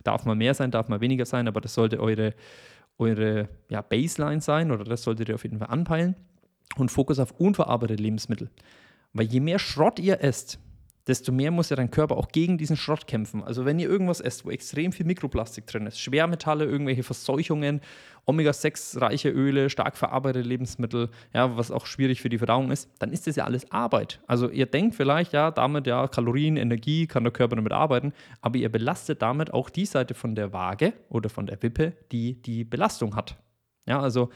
Darf 0.04 0.26
mal 0.26 0.36
mehr 0.36 0.54
sein, 0.54 0.72
darf 0.72 0.88
mal 0.88 1.02
weniger 1.02 1.26
sein, 1.26 1.48
aber 1.50 1.60
das 1.60 1.74
sollte 1.74 2.00
eure, 2.00 2.34
eure 2.98 3.50
ja, 3.70 3.82
Baseline 3.82 4.40
sein 4.40 4.72
oder 4.72 4.86
das 4.86 5.04
solltet 5.04 5.28
ihr 5.28 5.36
auf 5.36 5.44
jeden 5.44 5.60
Fall 5.60 5.70
anpeilen. 5.70 6.16
Und 6.78 6.90
Fokus 6.90 7.20
auf 7.20 7.32
unverarbeitete 7.32 8.02
Lebensmittel. 8.02 8.50
Weil 9.12 9.26
je 9.26 9.40
mehr 9.40 9.60
Schrott 9.60 10.00
ihr 10.00 10.24
esst, 10.24 10.60
desto 11.10 11.32
mehr 11.32 11.50
muss 11.52 11.70
ja 11.70 11.76
dein 11.76 11.90
Körper 11.90 12.16
auch 12.16 12.30
gegen 12.30 12.58
diesen 12.58 12.78
Schrott 12.78 13.08
kämpfen. 13.08 13.44
Also 13.44 13.66
wenn 13.66 13.80
ihr 13.80 13.90
irgendwas 13.90 14.22
esst, 14.22 14.46
wo 14.46 14.52
extrem 14.52 14.92
viel 14.92 15.06
Mikroplastik 15.06 15.66
drin 15.66 15.88
ist, 15.88 16.00
Schwermetalle, 16.00 16.66
irgendwelche 16.66 17.04
Verseuchungen, 17.04 17.82
Omega-6-reiche 18.26 19.30
Öle, 19.30 19.72
stark 19.72 19.98
verarbeitete 19.98 20.48
Lebensmittel, 20.48 21.10
ja, 21.34 21.58
was 21.58 21.72
auch 21.72 21.88
schwierig 21.88 22.22
für 22.22 22.30
die 22.30 22.38
Verdauung 22.38 22.70
ist, 22.70 22.90
dann 23.00 23.12
ist 23.12 23.26
das 23.26 23.36
ja 23.36 23.46
alles 23.46 23.72
Arbeit. 23.72 24.22
Also 24.28 24.50
ihr 24.50 24.68
denkt 24.68 24.96
vielleicht, 24.96 25.34
ja, 25.34 25.50
damit 25.50 25.88
ja 25.88 26.08
Kalorien, 26.08 26.56
Energie, 26.56 27.08
kann 27.08 27.24
der 27.24 27.34
Körper 27.34 27.56
damit 27.56 27.74
arbeiten, 27.74 28.14
aber 28.42 28.58
ihr 28.58 28.70
belastet 28.70 29.24
damit 29.24 29.52
auch 29.52 29.72
die 29.72 29.88
Seite 29.88 30.14
von 30.14 30.36
der 30.36 30.54
Waage 30.54 30.94
oder 31.10 31.30
von 31.30 31.48
der 31.48 31.62
Wippe, 31.64 31.94
die 32.12 32.40
die 32.40 32.64
Belastung 32.64 33.16
hat. 33.16 33.36
Ja, 33.88 34.00
also 34.00 34.30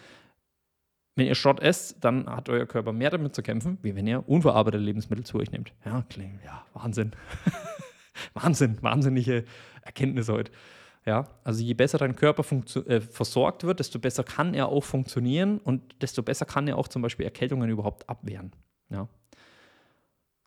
wenn 1.15 1.27
ihr 1.27 1.35
Schrott 1.35 1.59
esst, 1.59 2.03
dann 2.03 2.27
hat 2.27 2.49
euer 2.49 2.65
Körper 2.65 2.91
mehr 2.91 3.11
damit 3.11 3.35
zu 3.35 3.43
kämpfen, 3.43 3.77
wie 3.81 3.95
wenn 3.95 4.07
ihr 4.07 4.27
unverarbeitete 4.27 4.83
Lebensmittel 4.83 5.25
zu 5.25 5.37
euch 5.39 5.51
nehmt. 5.51 5.73
Ja, 5.85 6.03
klingt, 6.09 6.43
ja, 6.43 6.65
Wahnsinn. 6.73 7.11
Wahnsinn, 8.33 8.77
wahnsinnige 8.81 9.45
Erkenntnis 9.83 10.29
heute. 10.29 10.51
Ja, 11.05 11.27
also 11.43 11.61
je 11.61 11.73
besser 11.73 11.97
dein 11.97 12.15
Körper 12.15 12.45
äh, 12.87 13.01
versorgt 13.01 13.63
wird, 13.63 13.79
desto 13.79 13.99
besser 13.99 14.23
kann 14.23 14.53
er 14.53 14.69
auch 14.69 14.83
funktionieren 14.83 15.59
und 15.59 16.01
desto 16.01 16.23
besser 16.23 16.45
kann 16.45 16.67
er 16.67 16.77
auch 16.77 16.87
zum 16.87 17.01
Beispiel 17.01 17.25
Erkältungen 17.25 17.69
überhaupt 17.69 18.07
abwehren. 18.09 18.51
Ja. 18.89 19.09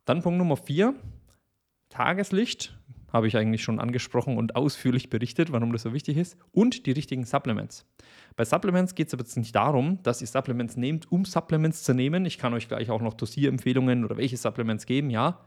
Dann 0.07 0.23
Punkt 0.23 0.39
Nummer 0.39 0.57
vier, 0.57 0.95
Tageslicht, 1.91 2.77
habe 3.13 3.29
ich 3.29 3.37
eigentlich 3.37 3.63
schon 3.63 3.81
angesprochen 3.81 4.37
und 4.37 4.57
ausführlich 4.57 5.11
berichtet, 5.11 5.53
warum 5.53 5.73
das 5.73 5.83
so 5.83 5.93
wichtig 5.93 6.17
ist, 6.17 6.37
und 6.53 6.87
die 6.87 6.93
richtigen 6.93 7.25
Supplements. 7.25 7.85
Bei 8.37 8.45
Supplements 8.45 8.95
geht 8.95 9.09
es 9.09 9.15
aber 9.15 9.23
jetzt 9.23 9.37
nicht 9.37 9.55
darum, 9.55 10.03
dass 10.03 10.21
ihr 10.21 10.27
Supplements 10.27 10.77
nehmt, 10.77 11.11
um 11.11 11.25
Supplements 11.25 11.83
zu 11.83 11.95
nehmen. 11.95 12.27
Ich 12.27 12.39
kann 12.39 12.55
euch 12.55 12.69
gleich 12.69 12.91
auch 12.91 13.01
noch 13.01 13.15
Dosierempfehlungen 13.15 14.05
oder 14.05 14.17
welche 14.17 14.37
Supplements 14.37 14.87
geben, 14.87 15.11
ja. 15.11 15.41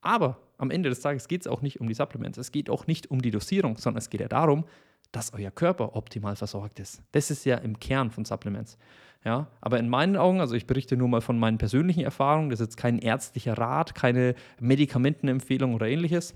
Aber 0.00 0.38
am 0.58 0.70
Ende 0.70 0.88
des 0.88 1.00
Tages 1.00 1.26
geht 1.26 1.42
es 1.42 1.46
auch 1.46 1.62
nicht 1.62 1.80
um 1.80 1.88
die 1.88 1.94
Supplements. 1.94 2.38
Es 2.38 2.52
geht 2.52 2.70
auch 2.70 2.86
nicht 2.86 3.10
um 3.10 3.20
die 3.20 3.30
Dosierung, 3.30 3.76
sondern 3.76 3.98
es 3.98 4.10
geht 4.10 4.20
ja 4.20 4.28
darum, 4.28 4.64
dass 5.12 5.32
euer 5.32 5.50
Körper 5.50 5.96
optimal 5.96 6.36
versorgt 6.36 6.78
ist. 6.78 7.02
Das 7.12 7.30
ist 7.30 7.44
ja 7.44 7.56
im 7.56 7.80
Kern 7.80 8.10
von 8.10 8.24
Supplements. 8.24 8.78
Ja, 9.24 9.48
aber 9.60 9.80
in 9.80 9.88
meinen 9.88 10.16
Augen, 10.16 10.40
also 10.40 10.54
ich 10.54 10.68
berichte 10.68 10.96
nur 10.96 11.08
mal 11.08 11.20
von 11.20 11.36
meinen 11.36 11.58
persönlichen 11.58 12.04
Erfahrungen, 12.04 12.50
das 12.50 12.60
ist 12.60 12.66
jetzt 12.66 12.76
kein 12.76 12.98
ärztlicher 12.98 13.58
Rat, 13.58 13.96
keine 13.96 14.36
Medikamentenempfehlung 14.60 15.74
oder 15.74 15.88
ähnliches, 15.88 16.34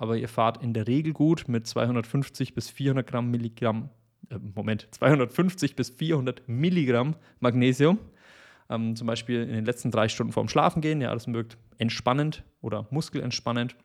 aber 0.00 0.16
ihr 0.16 0.28
fahrt 0.28 0.62
in 0.62 0.72
der 0.72 0.86
Regel 0.86 1.12
gut 1.12 1.44
mit 1.46 1.66
250 1.66 2.54
bis 2.54 2.70
400 2.70 3.06
Gramm 3.06 3.30
Milligramm 3.30 3.90
äh, 4.30 4.38
Moment, 4.38 4.88
250 4.92 5.76
bis 5.76 5.90
400 5.90 6.48
Milligramm 6.48 7.16
Magnesium. 7.38 7.98
Ähm, 8.70 8.96
zum 8.96 9.06
Beispiel 9.06 9.42
in 9.42 9.52
den 9.52 9.66
letzten 9.66 9.90
drei 9.90 10.08
Stunden 10.08 10.32
vorm 10.32 10.48
Schlafen 10.48 10.80
gehen. 10.80 11.02
Ja, 11.02 11.12
das 11.12 11.30
wirkt 11.30 11.58
entspannend 11.76 12.44
oder 12.62 12.86
muskelentspannend. 12.90 13.76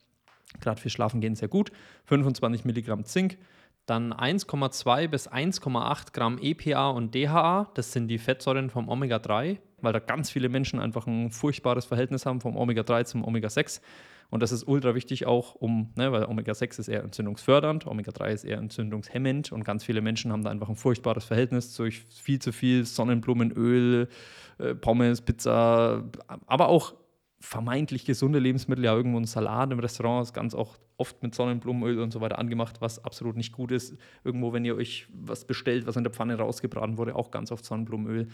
Gerade 0.61 0.79
für 0.79 0.89
Schlafen 0.89 1.19
gehen 1.19 1.35
sehr 1.35 1.49
gut. 1.49 1.73
25 2.05 2.63
Milligramm 2.63 3.03
Zink. 3.03 3.37
Dann 3.85 4.13
1,2 4.13 5.09
bis 5.09 5.29
1,8 5.29 6.13
Gramm 6.13 6.39
EPA 6.41 6.91
und 6.91 7.13
DHA. 7.13 7.71
Das 7.73 7.91
sind 7.91 8.07
die 8.07 8.19
Fettsäuren 8.19 8.69
vom 8.69 8.87
Omega-3, 8.87 9.57
weil 9.81 9.93
da 9.93 9.99
ganz 9.99 10.29
viele 10.29 10.47
Menschen 10.47 10.79
einfach 10.79 11.07
ein 11.07 11.29
furchtbares 11.29 11.83
Verhältnis 11.83 12.25
haben 12.25 12.39
vom 12.39 12.55
Omega-3 12.55 13.03
zum 13.03 13.25
Omega-6. 13.25 13.81
Und 14.29 14.43
das 14.43 14.51
ist 14.51 14.67
ultra 14.67 14.95
wichtig 14.95 15.25
auch, 15.25 15.55
um, 15.55 15.91
ne, 15.95 16.11
weil 16.11 16.25
Omega-6 16.25 16.79
ist 16.79 16.87
eher 16.87 17.03
entzündungsfördernd, 17.03 17.87
Omega-3 17.87 18.31
ist 18.31 18.43
eher 18.43 18.57
entzündungshemmend 18.57 19.51
und 19.51 19.63
ganz 19.63 19.83
viele 19.83 20.01
Menschen 20.01 20.31
haben 20.31 20.43
da 20.43 20.49
einfach 20.49 20.69
ein 20.69 20.75
furchtbares 20.75 21.25
Verhältnis 21.25 21.75
durch 21.75 22.01
viel 22.01 22.39
zu 22.39 22.51
viel 22.51 22.85
Sonnenblumenöl, 22.85 24.09
äh, 24.57 24.75
Pommes, 24.75 25.21
Pizza, 25.21 26.03
aber 26.47 26.69
auch 26.69 26.95
vermeintlich 27.39 28.05
gesunde 28.05 28.39
Lebensmittel, 28.39 28.85
ja, 28.85 28.95
irgendwo 28.95 29.19
ein 29.19 29.25
Salat 29.25 29.71
im 29.71 29.79
Restaurant 29.79 30.25
ist 30.25 30.33
ganz 30.33 30.55
auch 30.55 30.77
oft 30.97 31.21
mit 31.21 31.35
Sonnenblumenöl 31.35 31.99
und 31.99 32.11
so 32.11 32.21
weiter 32.21 32.39
angemacht, 32.39 32.81
was 32.81 33.03
absolut 33.03 33.35
nicht 33.35 33.51
gut 33.51 33.71
ist. 33.71 33.97
Irgendwo, 34.23 34.53
wenn 34.53 34.65
ihr 34.65 34.75
euch 34.75 35.07
was 35.13 35.45
bestellt, 35.45 35.85
was 35.85 35.95
in 35.95 36.03
der 36.03 36.13
Pfanne 36.13 36.37
rausgebraten 36.37 36.97
wurde, 36.97 37.15
auch 37.15 37.31
ganz 37.31 37.51
oft 37.51 37.65
Sonnenblumenöl 37.65 38.29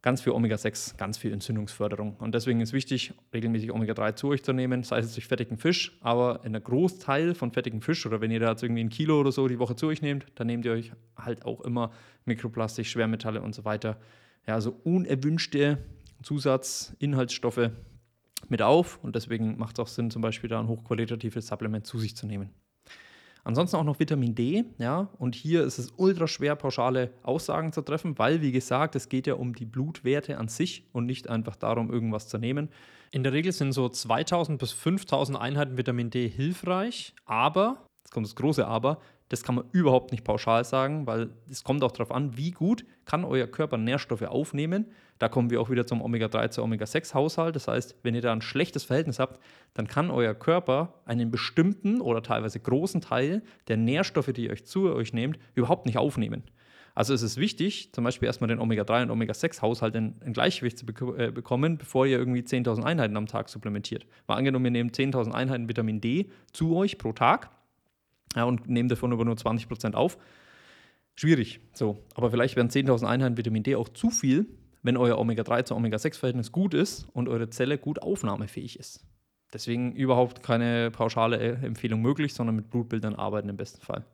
ganz 0.00 0.20
viel 0.20 0.32
Omega-6, 0.32 0.96
ganz 0.96 1.18
viel 1.18 1.32
Entzündungsförderung. 1.32 2.16
Und 2.16 2.34
deswegen 2.34 2.60
ist 2.60 2.72
wichtig, 2.72 3.12
regelmäßig 3.32 3.72
Omega-3 3.72 4.14
zu 4.14 4.28
euch 4.28 4.42
zu 4.44 4.52
nehmen, 4.52 4.84
sei 4.84 4.98
es 4.98 5.14
durch 5.14 5.26
fettigen 5.26 5.58
Fisch, 5.58 5.98
aber 6.00 6.44
in 6.44 6.52
der 6.52 6.62
Großteil 6.62 7.34
von 7.34 7.52
fettigen 7.52 7.80
Fisch 7.80 8.06
oder 8.06 8.20
wenn 8.20 8.30
ihr 8.30 8.40
da 8.40 8.50
jetzt 8.50 8.62
irgendwie 8.62 8.84
ein 8.84 8.90
Kilo 8.90 9.20
oder 9.20 9.32
so 9.32 9.48
die 9.48 9.58
Woche 9.58 9.74
zu 9.74 9.88
euch 9.88 10.00
nehmt, 10.00 10.26
dann 10.36 10.46
nehmt 10.46 10.64
ihr 10.64 10.72
euch 10.72 10.92
halt 11.16 11.44
auch 11.44 11.60
immer 11.62 11.90
Mikroplastik, 12.24 12.86
Schwermetalle 12.86 13.42
und 13.42 13.54
so 13.54 13.64
weiter. 13.64 13.98
Ja, 14.46 14.54
also 14.54 14.78
unerwünschte 14.84 15.78
Zusatzinhaltsstoffe 16.22 17.70
mit 18.48 18.62
auf 18.62 19.02
und 19.02 19.16
deswegen 19.16 19.58
macht 19.58 19.78
es 19.78 19.80
auch 19.80 19.88
Sinn, 19.88 20.10
zum 20.10 20.22
Beispiel 20.22 20.48
da 20.48 20.60
ein 20.60 20.68
hochqualitatives 20.68 21.48
Supplement 21.48 21.86
zu 21.86 21.98
sich 21.98 22.16
zu 22.16 22.26
nehmen. 22.26 22.50
Ansonsten 23.48 23.76
auch 23.78 23.84
noch 23.84 23.98
Vitamin 23.98 24.34
D, 24.34 24.66
ja, 24.76 25.08
und 25.18 25.34
hier 25.34 25.64
ist 25.64 25.78
es 25.78 25.94
ultra 25.96 26.26
schwer, 26.26 26.54
pauschale 26.54 27.12
Aussagen 27.22 27.72
zu 27.72 27.80
treffen, 27.80 28.18
weil, 28.18 28.42
wie 28.42 28.52
gesagt, 28.52 28.94
es 28.94 29.08
geht 29.08 29.26
ja 29.26 29.36
um 29.36 29.54
die 29.54 29.64
Blutwerte 29.64 30.36
an 30.36 30.48
sich 30.48 30.86
und 30.92 31.06
nicht 31.06 31.30
einfach 31.30 31.56
darum, 31.56 31.90
irgendwas 31.90 32.28
zu 32.28 32.36
nehmen. 32.36 32.68
In 33.10 33.22
der 33.22 33.32
Regel 33.32 33.52
sind 33.52 33.72
so 33.72 33.88
2000 33.88 34.58
bis 34.58 34.72
5000 34.72 35.40
Einheiten 35.40 35.78
Vitamin 35.78 36.10
D 36.10 36.28
hilfreich, 36.28 37.14
aber, 37.24 37.86
jetzt 38.04 38.12
kommt 38.12 38.26
das 38.26 38.36
große 38.36 38.66
Aber, 38.66 38.98
das 39.28 39.42
kann 39.42 39.54
man 39.54 39.64
überhaupt 39.72 40.10
nicht 40.10 40.24
pauschal 40.24 40.64
sagen, 40.64 41.06
weil 41.06 41.30
es 41.50 41.64
kommt 41.64 41.82
auch 41.84 41.92
darauf 41.92 42.10
an, 42.10 42.36
wie 42.36 42.50
gut 42.50 42.84
kann 43.04 43.24
euer 43.24 43.46
Körper 43.46 43.76
Nährstoffe 43.76 44.22
aufnehmen. 44.22 44.86
Da 45.18 45.28
kommen 45.28 45.50
wir 45.50 45.60
auch 45.60 45.70
wieder 45.70 45.86
zum 45.86 46.00
Omega-3 46.00 46.50
zu 46.50 46.62
Omega-6-Haushalt. 46.62 47.56
Das 47.56 47.68
heißt, 47.68 47.96
wenn 48.02 48.14
ihr 48.14 48.22
da 48.22 48.32
ein 48.32 48.40
schlechtes 48.40 48.84
Verhältnis 48.84 49.18
habt, 49.18 49.40
dann 49.74 49.86
kann 49.86 50.10
euer 50.10 50.34
Körper 50.34 50.94
einen 51.04 51.30
bestimmten 51.30 52.00
oder 52.00 52.22
teilweise 52.22 52.60
großen 52.60 53.00
Teil 53.00 53.42
der 53.66 53.76
Nährstoffe, 53.76 54.32
die 54.32 54.44
ihr 54.44 54.52
euch 54.52 54.64
zu 54.64 54.92
euch 54.92 55.12
nehmt, 55.12 55.38
überhaupt 55.54 55.86
nicht 55.86 55.98
aufnehmen. 55.98 56.44
Also 56.94 57.14
es 57.14 57.22
ist 57.22 57.36
wichtig, 57.36 57.92
zum 57.92 58.02
Beispiel 58.02 58.26
erstmal 58.26 58.48
den 58.48 58.58
Omega-3 58.58 59.04
und 59.04 59.10
Omega-6-Haushalt 59.10 59.94
in, 59.94 60.16
in, 60.24 60.32
Gleichgewicht 60.32 60.78
zu 60.78 60.86
bek 60.86 61.00
äh, 61.16 61.30
bekommen, 61.30 61.78
bevor 61.78 62.06
ihr 62.06 62.18
irgendwie 62.18 62.40
10.000 62.40 62.82
Einheiten 62.82 63.16
am 63.16 63.26
Tag 63.26 63.48
supplementiert. 63.48 64.06
Mal 64.26 64.34
angenommen, 64.34 64.64
ihr 64.64 64.70
nehmt 64.72 64.96
10.000 64.96 65.30
Einheiten 65.30 65.68
Vitamin 65.68 66.00
D 66.00 66.30
zu 66.52 66.74
euch 66.74 66.98
pro 66.98 67.12
Tag 67.12 67.50
ja, 68.34 68.44
und 68.44 68.68
nehmen 68.68 68.88
davon 68.88 69.12
aber 69.12 69.24
nur 69.24 69.34
20% 69.34 69.94
auf. 69.94 70.18
Schwierig. 71.14 71.60
So, 71.72 71.98
aber 72.14 72.30
vielleicht 72.30 72.56
wären 72.56 72.68
10.000 72.68 73.06
Einheiten 73.06 73.36
Vitamin 73.36 73.62
D 73.62 73.74
auch 73.74 73.88
zu 73.88 74.10
viel, 74.10 74.46
wenn 74.82 74.96
euer 74.96 75.18
Omega-3 75.18 75.64
zu 75.64 75.74
Omega-6-Verhältnis 75.74 76.52
gut 76.52 76.74
ist 76.74 77.08
und 77.12 77.28
eure 77.28 77.50
Zelle 77.50 77.78
gut 77.78 78.00
aufnahmefähig 78.02 78.78
ist. 78.78 79.04
Deswegen 79.52 79.92
überhaupt 79.92 80.42
keine 80.42 80.90
pauschale 80.90 81.38
äh, 81.38 81.66
Empfehlung 81.66 82.02
möglich, 82.02 82.34
sondern 82.34 82.56
mit 82.56 82.70
Blutbildern 82.70 83.14
arbeiten 83.14 83.48
im 83.48 83.56
besten 83.56 83.80
Fall. 83.80 84.04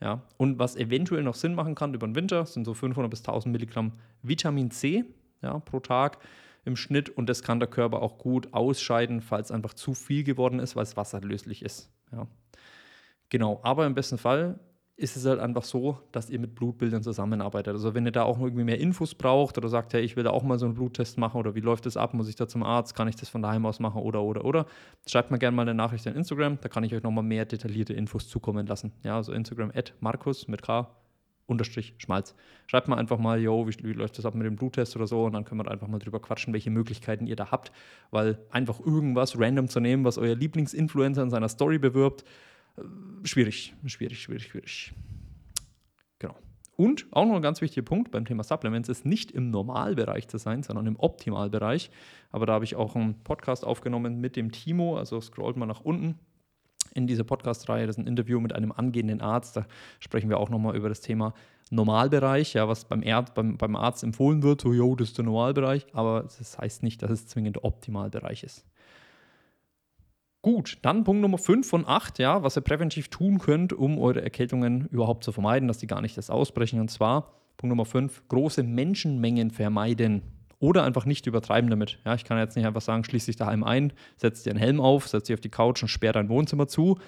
Ja. 0.00 0.22
Und 0.36 0.58
was 0.58 0.76
eventuell 0.76 1.22
noch 1.22 1.34
Sinn 1.34 1.54
machen 1.54 1.74
kann 1.74 1.94
über 1.94 2.06
den 2.06 2.14
Winter, 2.14 2.46
sind 2.46 2.64
so 2.64 2.74
500 2.74 3.10
bis 3.10 3.20
1000 3.20 3.52
Milligramm 3.52 3.92
Vitamin 4.22 4.70
C 4.70 5.04
ja, 5.42 5.58
pro 5.60 5.80
Tag 5.80 6.18
im 6.64 6.76
Schnitt 6.76 7.10
und 7.10 7.28
das 7.28 7.42
kann 7.42 7.60
der 7.60 7.68
Körper 7.68 8.02
auch 8.02 8.18
gut 8.18 8.52
ausscheiden, 8.52 9.20
falls 9.20 9.50
einfach 9.50 9.74
zu 9.74 9.94
viel 9.94 10.24
geworden 10.24 10.60
ist, 10.60 10.76
weil 10.76 10.84
es 10.84 10.96
wasserlöslich 10.96 11.62
ist. 11.62 11.90
Ja. 12.12 12.26
Genau, 13.34 13.58
aber 13.64 13.84
im 13.84 13.94
besten 13.94 14.16
Fall 14.16 14.60
ist 14.94 15.16
es 15.16 15.26
halt 15.26 15.40
einfach 15.40 15.64
so, 15.64 15.98
dass 16.12 16.30
ihr 16.30 16.38
mit 16.38 16.54
Blutbildern 16.54 17.02
zusammenarbeitet. 17.02 17.72
Also 17.74 17.92
wenn 17.92 18.06
ihr 18.06 18.12
da 18.12 18.22
auch 18.22 18.38
irgendwie 18.38 18.62
mehr 18.62 18.78
Infos 18.78 19.16
braucht 19.16 19.58
oder 19.58 19.68
sagt, 19.68 19.92
hey, 19.92 20.02
ich 20.02 20.14
will 20.14 20.22
da 20.22 20.30
auch 20.30 20.44
mal 20.44 20.56
so 20.56 20.66
einen 20.66 20.76
Bluttest 20.76 21.18
machen 21.18 21.38
oder 21.38 21.56
wie 21.56 21.60
läuft 21.60 21.84
das 21.84 21.96
ab, 21.96 22.14
muss 22.14 22.28
ich 22.28 22.36
da 22.36 22.46
zum 22.46 22.62
Arzt, 22.62 22.94
kann 22.94 23.08
ich 23.08 23.16
das 23.16 23.28
von 23.28 23.42
daheim 23.42 23.66
aus 23.66 23.80
machen 23.80 24.00
oder 24.00 24.22
oder 24.22 24.44
oder, 24.44 24.66
schreibt 25.04 25.32
mir 25.32 25.40
gerne 25.40 25.56
mal 25.56 25.62
eine 25.62 25.74
Nachricht 25.74 26.06
in 26.06 26.14
Instagram, 26.14 26.58
da 26.60 26.68
kann 26.68 26.84
ich 26.84 26.94
euch 26.94 27.02
nochmal 27.02 27.24
mehr 27.24 27.44
detaillierte 27.44 27.92
Infos 27.92 28.28
zukommen 28.28 28.68
lassen. 28.68 28.92
Ja, 29.02 29.16
also 29.16 29.32
Instagram 29.32 29.72
at 29.74 29.94
Markus 29.98 30.46
mit 30.46 30.62
K 30.62 30.88
unterstrich 31.46 31.94
Schmalz. 31.98 32.36
Schreibt 32.68 32.86
mal 32.86 32.98
einfach 32.98 33.18
mal, 33.18 33.40
yo, 33.40 33.66
wie, 33.66 33.74
wie, 33.82 33.94
läuft 33.94 34.16
das 34.16 34.26
ab 34.26 34.36
mit 34.36 34.46
dem 34.46 34.54
Bluttest 34.54 34.94
oder 34.94 35.08
so 35.08 35.24
und 35.24 35.32
dann 35.32 35.44
können 35.44 35.60
wir 35.60 35.68
einfach 35.68 35.88
mal 35.88 35.98
drüber 35.98 36.20
quatschen, 36.20 36.52
welche 36.52 36.70
Möglichkeiten 36.70 37.26
ihr 37.26 37.34
da 37.34 37.50
habt, 37.50 37.72
weil 38.12 38.38
einfach 38.52 38.78
irgendwas 38.78 39.36
random 39.40 39.68
zu 39.68 39.80
nehmen, 39.80 40.04
was 40.04 40.18
euer 40.18 40.36
Lieblingsinfluencer 40.36 41.24
in 41.24 41.30
seiner 41.30 41.48
Story 41.48 41.78
bewirbt, 41.78 42.24
schwierig, 43.22 43.74
schwierig, 43.86 44.20
schwierig, 44.20 44.44
schwierig. 44.44 44.92
Genau. 46.18 46.36
Und 46.76 47.06
auch 47.12 47.24
noch 47.24 47.36
ein 47.36 47.42
ganz 47.42 47.60
wichtiger 47.60 47.84
Punkt 47.84 48.10
beim 48.10 48.24
Thema 48.24 48.42
Supplements 48.42 48.88
ist 48.88 49.04
nicht 49.04 49.30
im 49.30 49.50
Normalbereich 49.50 50.28
zu 50.28 50.38
sein, 50.38 50.62
sondern 50.62 50.86
im 50.86 50.98
Optimalbereich. 50.98 51.90
Aber 52.30 52.46
da 52.46 52.54
habe 52.54 52.64
ich 52.64 52.74
auch 52.74 52.96
einen 52.96 53.22
Podcast 53.22 53.64
aufgenommen 53.64 54.20
mit 54.20 54.36
dem 54.36 54.50
Timo, 54.50 54.96
also 54.96 55.20
scrollt 55.20 55.56
mal 55.56 55.66
nach 55.66 55.80
unten 55.80 56.18
in 56.94 57.06
dieser 57.06 57.24
Podcast-Reihe. 57.24 57.86
Das 57.86 57.96
ist 57.96 58.02
ein 58.02 58.06
Interview 58.06 58.40
mit 58.40 58.54
einem 58.54 58.72
angehenden 58.72 59.20
Arzt. 59.20 59.56
Da 59.56 59.66
sprechen 60.00 60.30
wir 60.30 60.38
auch 60.38 60.50
nochmal 60.50 60.76
über 60.76 60.88
das 60.88 61.00
Thema 61.00 61.34
Normalbereich, 61.70 62.54
ja, 62.54 62.68
was 62.68 62.84
beim, 62.84 63.02
Erd, 63.02 63.34
beim, 63.34 63.56
beim 63.56 63.74
Arzt 63.76 64.02
empfohlen 64.04 64.42
wird, 64.42 64.60
so, 64.60 64.72
jo, 64.72 64.94
das 64.96 65.08
ist 65.08 65.18
der 65.18 65.24
Normalbereich, 65.24 65.86
aber 65.92 66.22
das 66.22 66.58
heißt 66.58 66.82
nicht, 66.82 67.02
dass 67.02 67.10
es 67.10 67.26
zwingend 67.26 67.56
der 67.56 67.64
Optimalbereich 67.64 68.44
ist. 68.44 68.66
Gut, 70.44 70.76
dann 70.82 71.04
Punkt 71.04 71.22
Nummer 71.22 71.38
5 71.38 71.66
von 71.66 71.88
8, 71.88 72.18
ja, 72.18 72.42
was 72.42 72.58
ihr 72.58 72.60
präventiv 72.60 73.08
tun 73.08 73.38
könnt, 73.38 73.72
um 73.72 73.98
eure 73.98 74.20
Erkältungen 74.20 74.88
überhaupt 74.88 75.24
zu 75.24 75.32
vermeiden, 75.32 75.68
dass 75.68 75.78
die 75.78 75.86
gar 75.86 76.02
nicht 76.02 76.18
erst 76.18 76.30
ausbrechen. 76.30 76.80
Und 76.80 76.90
zwar 76.90 77.32
Punkt 77.56 77.70
Nummer 77.70 77.86
5, 77.86 78.28
große 78.28 78.62
Menschenmengen 78.62 79.50
vermeiden. 79.50 80.20
Oder 80.58 80.84
einfach 80.84 81.06
nicht 81.06 81.26
übertreiben 81.26 81.70
damit. 81.70 81.98
Ja, 82.04 82.14
ich 82.14 82.24
kann 82.24 82.36
jetzt 82.36 82.56
nicht 82.56 82.66
einfach 82.66 82.82
sagen, 82.82 83.04
schließ 83.04 83.24
dich 83.24 83.36
daheim 83.36 83.64
ein, 83.64 83.94
setz 84.18 84.42
dir 84.42 84.50
einen 84.50 84.58
Helm 84.58 84.82
auf, 84.82 85.08
setz 85.08 85.28
dich 85.28 85.34
auf 85.34 85.40
die 85.40 85.48
Couch 85.48 85.80
und 85.80 85.88
sperr 85.88 86.12
dein 86.12 86.28
Wohnzimmer 86.28 86.68
zu, 86.68 86.98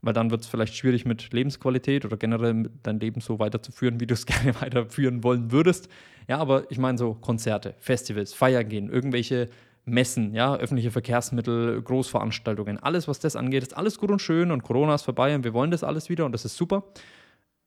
weil 0.00 0.14
dann 0.14 0.30
wird 0.30 0.40
es 0.40 0.46
vielleicht 0.46 0.74
schwierig 0.74 1.04
mit 1.04 1.30
Lebensqualität 1.30 2.06
oder 2.06 2.16
generell 2.16 2.70
dein 2.84 3.00
Leben 3.00 3.20
so 3.20 3.38
weiterzuführen, 3.38 4.00
wie 4.00 4.06
du 4.06 4.14
es 4.14 4.24
gerne 4.26 4.58
weiterführen 4.62 5.22
wollen 5.22 5.52
würdest. 5.52 5.90
Ja, 6.26 6.38
aber 6.38 6.64
ich 6.70 6.78
meine 6.78 6.96
so 6.96 7.12
Konzerte, 7.12 7.74
Festivals, 7.80 8.32
Feiern 8.32 8.66
gehen, 8.66 8.88
irgendwelche 8.88 9.50
Messen, 9.88 10.34
ja, 10.34 10.54
öffentliche 10.56 10.90
Verkehrsmittel, 10.90 11.80
Großveranstaltungen, 11.82 12.78
alles, 12.78 13.08
was 13.08 13.18
das 13.18 13.36
angeht, 13.36 13.62
ist 13.62 13.76
alles 13.76 13.98
gut 13.98 14.10
und 14.10 14.20
schön 14.20 14.50
und 14.50 14.62
Corona 14.62 14.94
ist 14.94 15.02
vorbei 15.02 15.34
und 15.34 15.44
wir 15.44 15.54
wollen 15.54 15.70
das 15.70 15.84
alles 15.84 16.08
wieder 16.08 16.24
und 16.24 16.32
das 16.32 16.44
ist 16.44 16.56
super 16.56 16.84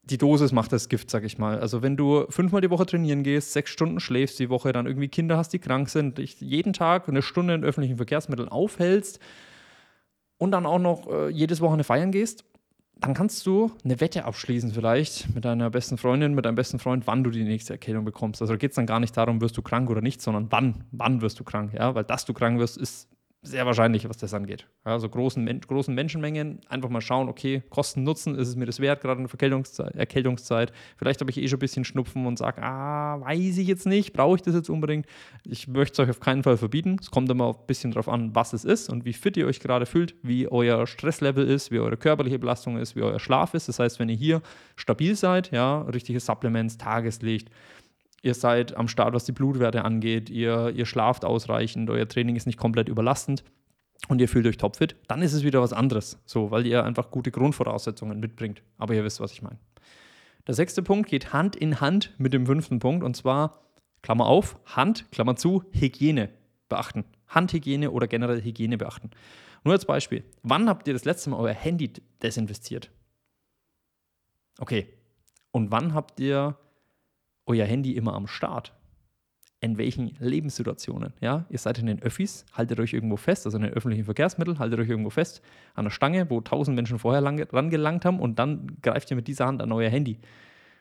die 0.03 0.17
Dosis 0.17 0.51
macht 0.51 0.73
das 0.73 0.89
Gift, 0.89 1.09
sag 1.09 1.23
ich 1.23 1.37
mal. 1.37 1.59
Also 1.59 1.81
wenn 1.81 1.95
du 1.95 2.25
fünfmal 2.29 2.61
die 2.61 2.69
Woche 2.69 2.85
trainieren 2.85 3.23
gehst, 3.23 3.53
sechs 3.53 3.69
Stunden 3.71 3.99
schläfst 3.99 4.39
die 4.39 4.49
Woche, 4.49 4.71
dann 4.71 4.87
irgendwie 4.87 5.07
Kinder 5.09 5.37
hast, 5.37 5.53
die 5.53 5.59
krank 5.59 5.89
sind, 5.89 6.17
dich 6.17 6.41
jeden 6.41 6.73
Tag 6.73 7.07
eine 7.07 7.21
Stunde 7.21 7.53
in 7.53 7.63
öffentlichen 7.63 7.97
Verkehrsmitteln 7.97 8.49
aufhältst 8.49 9.19
und 10.37 10.51
dann 10.51 10.65
auch 10.65 10.79
noch 10.79 11.07
äh, 11.07 11.29
jedes 11.29 11.61
Wochenende 11.61 11.83
feiern 11.83 12.11
gehst, 12.11 12.45
dann 13.01 13.15
kannst 13.15 13.45
du 13.47 13.71
eine 13.83 13.99
Wette 13.99 14.25
abschließen 14.25 14.71
vielleicht 14.71 15.33
mit 15.33 15.43
deiner 15.43 15.71
besten 15.71 15.97
Freundin, 15.97 16.35
mit 16.35 16.45
deinem 16.45 16.55
besten 16.55 16.77
Freund, 16.77 17.07
wann 17.07 17.23
du 17.23 17.31
die 17.31 17.43
nächste 17.43 17.73
Erkältung 17.73 18.05
bekommst. 18.05 18.41
Also 18.41 18.53
da 18.53 18.57
geht 18.57 18.71
es 18.71 18.75
dann 18.75 18.85
gar 18.85 18.99
nicht 18.99 19.17
darum, 19.17 19.41
wirst 19.41 19.57
du 19.57 19.63
krank 19.63 19.89
oder 19.89 20.01
nicht, 20.01 20.21
sondern 20.21 20.47
wann, 20.51 20.83
wann 20.91 21.21
wirst 21.21 21.39
du 21.39 21.43
krank, 21.43 21.73
ja, 21.73 21.95
weil 21.95 22.03
dass 22.03 22.25
du 22.25 22.33
krank 22.33 22.59
wirst, 22.59 22.77
ist 22.77 23.09
sehr 23.43 23.65
wahrscheinlich, 23.65 24.07
was 24.07 24.17
das 24.17 24.35
angeht. 24.35 24.67
Also 24.83 25.09
großen, 25.09 25.61
großen 25.61 25.95
Menschenmengen, 25.95 26.61
einfach 26.69 26.89
mal 26.89 27.01
schauen, 27.01 27.27
okay, 27.27 27.63
Kosten, 27.69 28.03
Nutzen, 28.03 28.35
ist 28.35 28.47
es 28.47 28.55
mir 28.55 28.67
das 28.67 28.79
wert, 28.79 29.01
gerade 29.01 29.19
in 29.19 29.27
der 29.27 29.95
Erkältungszeit. 29.95 30.71
Vielleicht 30.97 31.21
habe 31.21 31.31
ich 31.31 31.37
eh 31.37 31.47
schon 31.47 31.57
ein 31.57 31.59
bisschen 31.59 31.83
Schnupfen 31.83 32.27
und 32.27 32.37
sage, 32.37 32.61
ah, 32.61 33.19
weiß 33.21 33.57
ich 33.57 33.67
jetzt 33.67 33.87
nicht, 33.87 34.13
brauche 34.13 34.35
ich 34.35 34.41
das 34.43 34.53
jetzt 34.53 34.69
unbedingt. 34.69 35.07
Ich 35.43 35.67
möchte 35.67 35.93
es 35.93 36.07
euch 36.07 36.11
auf 36.11 36.19
keinen 36.19 36.43
Fall 36.43 36.57
verbieten. 36.57 36.97
Es 37.01 37.09
kommt 37.09 37.31
immer 37.31 37.49
ein 37.49 37.65
bisschen 37.65 37.91
darauf 37.91 38.09
an, 38.09 38.35
was 38.35 38.53
es 38.53 38.63
ist 38.63 38.89
und 38.89 39.05
wie 39.05 39.13
fit 39.13 39.35
ihr 39.37 39.47
euch 39.47 39.59
gerade 39.59 39.87
fühlt, 39.87 40.15
wie 40.21 40.47
euer 40.47 40.85
Stresslevel 40.85 41.47
ist, 41.47 41.71
wie 41.71 41.79
eure 41.79 41.97
körperliche 41.97 42.37
Belastung 42.37 42.77
ist, 42.77 42.95
wie 42.95 43.01
euer 43.01 43.19
Schlaf 43.19 43.55
ist. 43.55 43.67
Das 43.67 43.79
heißt, 43.79 43.99
wenn 43.99 44.09
ihr 44.09 44.15
hier 44.15 44.41
stabil 44.75 45.15
seid, 45.15 45.51
ja, 45.51 45.81
richtige 45.81 46.19
Supplements, 46.19 46.77
Tageslicht, 46.77 47.49
ihr 48.21 48.33
seid 48.33 48.75
am 48.77 48.87
Start, 48.87 49.13
was 49.13 49.25
die 49.25 49.31
Blutwerte 49.31 49.83
angeht, 49.83 50.29
ihr, 50.29 50.71
ihr 50.75 50.85
schlaft 50.85 51.25
ausreichend, 51.25 51.89
euer 51.89 52.07
Training 52.07 52.35
ist 52.35 52.45
nicht 52.45 52.59
komplett 52.59 52.89
überlastend 52.89 53.43
und 54.07 54.19
ihr 54.19 54.27
fühlt 54.27 54.45
euch 54.47 54.57
topfit, 54.57 54.95
dann 55.07 55.21
ist 55.21 55.33
es 55.33 55.43
wieder 55.43 55.61
was 55.61 55.73
anderes, 55.73 56.19
so, 56.25 56.51
weil 56.51 56.65
ihr 56.65 56.83
einfach 56.83 57.11
gute 57.11 57.31
Grundvoraussetzungen 57.31 58.19
mitbringt. 58.19 58.63
Aber 58.77 58.93
ihr 58.93 59.03
wisst, 59.03 59.19
was 59.19 59.31
ich 59.31 59.41
meine. 59.41 59.59
Der 60.47 60.55
sechste 60.55 60.81
Punkt 60.81 61.09
geht 61.09 61.33
Hand 61.33 61.55
in 61.55 61.81
Hand 61.81 62.13
mit 62.17 62.33
dem 62.33 62.45
fünften 62.45 62.79
Punkt 62.79 63.03
und 63.03 63.15
zwar, 63.15 63.61
Klammer 64.01 64.25
auf, 64.25 64.59
Hand, 64.65 65.11
Klammer 65.11 65.35
zu, 65.35 65.63
Hygiene 65.71 66.29
beachten. 66.67 67.05
Handhygiene 67.27 67.91
oder 67.91 68.07
generell 68.07 68.41
Hygiene 68.41 68.77
beachten. 68.77 69.11
Nur 69.63 69.73
als 69.73 69.85
Beispiel, 69.85 70.23
wann 70.41 70.67
habt 70.67 70.87
ihr 70.87 70.93
das 70.93 71.05
letzte 71.05 71.29
Mal 71.29 71.37
euer 71.37 71.53
Handy 71.53 71.93
desinfiziert? 72.21 72.91
Okay. 74.59 74.87
Und 75.51 75.71
wann 75.71 75.93
habt 75.93 76.19
ihr 76.19 76.57
euer 77.51 77.65
Handy 77.65 77.95
immer 77.95 78.13
am 78.13 78.27
Start? 78.27 78.73
In 79.59 79.77
welchen 79.77 80.15
Lebenssituationen? 80.19 81.13
Ja, 81.21 81.45
ihr 81.49 81.59
seid 81.59 81.77
in 81.77 81.85
den 81.85 82.01
Öffis, 82.01 82.45
haltet 82.53 82.79
euch 82.79 82.93
irgendwo 82.93 83.15
fest, 83.15 83.45
also 83.45 83.57
in 83.57 83.63
den 83.63 83.73
öffentlichen 83.73 84.05
Verkehrsmitteln, 84.05 84.57
haltet 84.57 84.79
euch 84.79 84.89
irgendwo 84.89 85.11
fest 85.11 85.43
an 85.75 85.85
der 85.85 85.91
Stange, 85.91 86.27
wo 86.31 86.41
tausend 86.41 86.75
Menschen 86.75 86.97
vorher 86.97 87.21
lang, 87.21 87.39
rangelangt 87.51 88.03
haben 88.05 88.19
und 88.19 88.39
dann 88.39 88.77
greift 88.81 89.11
ihr 89.11 89.15
mit 89.15 89.27
dieser 89.27 89.45
Hand 89.45 89.61
an 89.61 89.71
euer 89.71 89.89
Handy. 89.89 90.17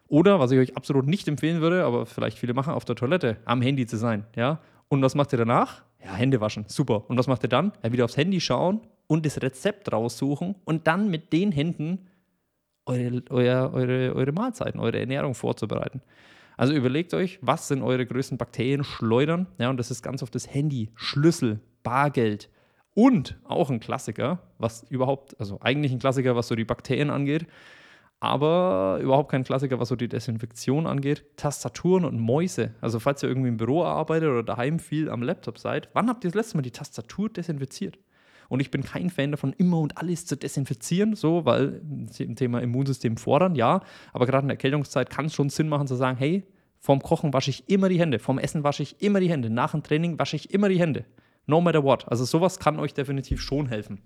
Oder, 0.09 0.41
was 0.41 0.51
ich 0.51 0.59
euch 0.59 0.77
absolut 0.77 1.07
nicht 1.07 1.29
empfehlen 1.29 1.61
würde, 1.61 1.85
aber 1.85 2.07
vielleicht 2.07 2.39
viele 2.39 2.55
machen, 2.55 2.73
auf 2.73 2.85
der 2.85 2.97
Toilette 2.97 3.37
am 3.45 3.61
Handy 3.61 3.87
zu 3.87 3.97
sein. 3.97 4.25
Ja? 4.35 4.61
Und 4.89 5.03
was 5.03 5.15
macht 5.15 5.33
ihr 5.33 5.39
danach? 5.39 5.83
Ja, 6.03 6.15
Hände 6.15 6.41
waschen. 6.41 6.65
Super. 6.67 7.09
Und 7.09 7.19
was 7.19 7.27
macht 7.27 7.45
ihr 7.45 7.49
dann? 7.49 7.73
Ja, 7.83 7.93
wieder 7.93 8.07
aufs 8.07 8.17
Handy 8.17 8.41
schauen 8.41 8.81
und 9.07 9.27
das 9.27 9.43
Rezept 9.43 9.93
raussuchen 9.93 10.55
und 10.65 10.87
dann 10.87 11.11
mit 11.11 11.33
den 11.33 11.53
Händen 11.53 12.07
eure, 12.87 13.23
eure, 13.31 13.73
eure, 13.73 14.15
eure 14.15 14.33
Mahlzeiten, 14.33 14.81
eure 14.81 14.99
Ernährung 14.99 15.35
vorzubereiten. 15.35 16.01
Also 16.57 16.73
überlegt 16.75 17.15
euch, 17.15 17.39
was 17.43 17.69
sind 17.69 17.83
eure 17.83 18.05
größten 18.05 18.39
Bakterienschleudern? 18.39 19.47
Ja, 19.59 19.71
und 19.71 19.77
das 19.77 19.91
ist 19.91 20.03
ganz 20.03 20.23
oft 20.23 20.35
das 20.35 20.53
Handy, 20.53 20.91
Schlüssel, 20.95 21.61
Bargeld 21.83 22.51
und 22.95 23.39
auch 23.45 23.71
ein 23.71 23.81
Klassiker, 23.81 24.41
was 24.59 24.85
überhaupt, 24.91 25.39
also 25.41 25.59
eigentlich 25.61 25.93
ein 25.93 25.99
Klassiker, 25.99 26.37
was 26.37 26.49
so 26.49 26.55
die 26.55 26.65
Bakterien 26.65 27.11
angeht, 27.11 27.47
aber 28.21 28.99
überhaupt 29.03 29.31
kein 29.31 29.45
Klassiker, 29.45 29.81
was 29.81 29.89
so 29.89 29.97
die 29.97 30.09
Desinfektion 30.09 30.87
angeht. 30.87 31.25
Tastaturen 31.37 32.05
und 32.05 32.19
Mäuse. 32.19 32.75
Also 32.83 33.01
falls 33.01 33.23
ihr 33.23 33.31
irgendwie 33.31 33.49
im 33.49 33.57
Büro 33.57 33.85
arbeitet 33.85 34.29
oder 34.29 34.43
daheim 34.43 34.79
viel 34.79 35.09
am 35.09 35.23
Laptop 35.23 35.59
seid, 35.59 35.89
wann 35.95 36.09
habt 36.09 36.25
ihr 36.25 36.31
das 36.31 36.35
letzte 36.35 36.59
Mal 36.59 36.63
die 36.63 36.71
Tastatur 36.71 37.31
desinfiziert? 37.31 37.99
Und 38.51 38.61
ich 38.61 38.71
bin 38.71 38.83
kein 38.83 39.09
Fan 39.09 39.31
davon, 39.31 39.55
immer 39.57 39.79
und 39.79 39.97
alles 39.97 40.27
zu 40.27 40.37
desinfizieren, 40.37 41.15
so, 41.15 41.47
weil 41.47 41.81
im 42.19 42.37
Thema 42.37 42.61
Immunsystem 42.61 43.17
fordern, 43.17 43.55
ja. 43.55 43.81
Aber 44.13 44.27
gerade 44.27 44.43
in 44.43 44.49
der 44.49 44.57
Erkältungszeit 44.57 45.09
kann 45.09 45.27
es 45.27 45.35
schon 45.35 45.49
Sinn 45.49 45.69
machen 45.69 45.87
zu 45.87 45.95
sagen, 45.95 46.19
hey, 46.19 46.45
vorm 46.79 47.01
Kochen 47.01 47.33
wasche 47.33 47.51
ich 47.51 47.71
immer 47.71 47.89
die 47.89 47.99
Hände, 47.99 48.19
vorm 48.19 48.39
Essen 48.39 48.65
wasche 48.65 48.83
ich 48.83 49.01
immer 49.01 49.21
die 49.21 49.31
Hände, 49.31 49.49
nach 49.49 49.71
dem 49.71 49.83
Training 49.83 50.19
wasche 50.19 50.37
ich 50.37 50.53
immer 50.53 50.69
die 50.69 50.81
Hände. 50.81 51.07
No 51.47 51.61
matter 51.61 51.83
what. 51.83 52.07
Also 52.11 52.25
sowas 52.25 52.59
kann 52.59 52.79
euch 52.79 52.93
definitiv 52.93 53.41
schon 53.41 53.67
helfen 53.69 54.01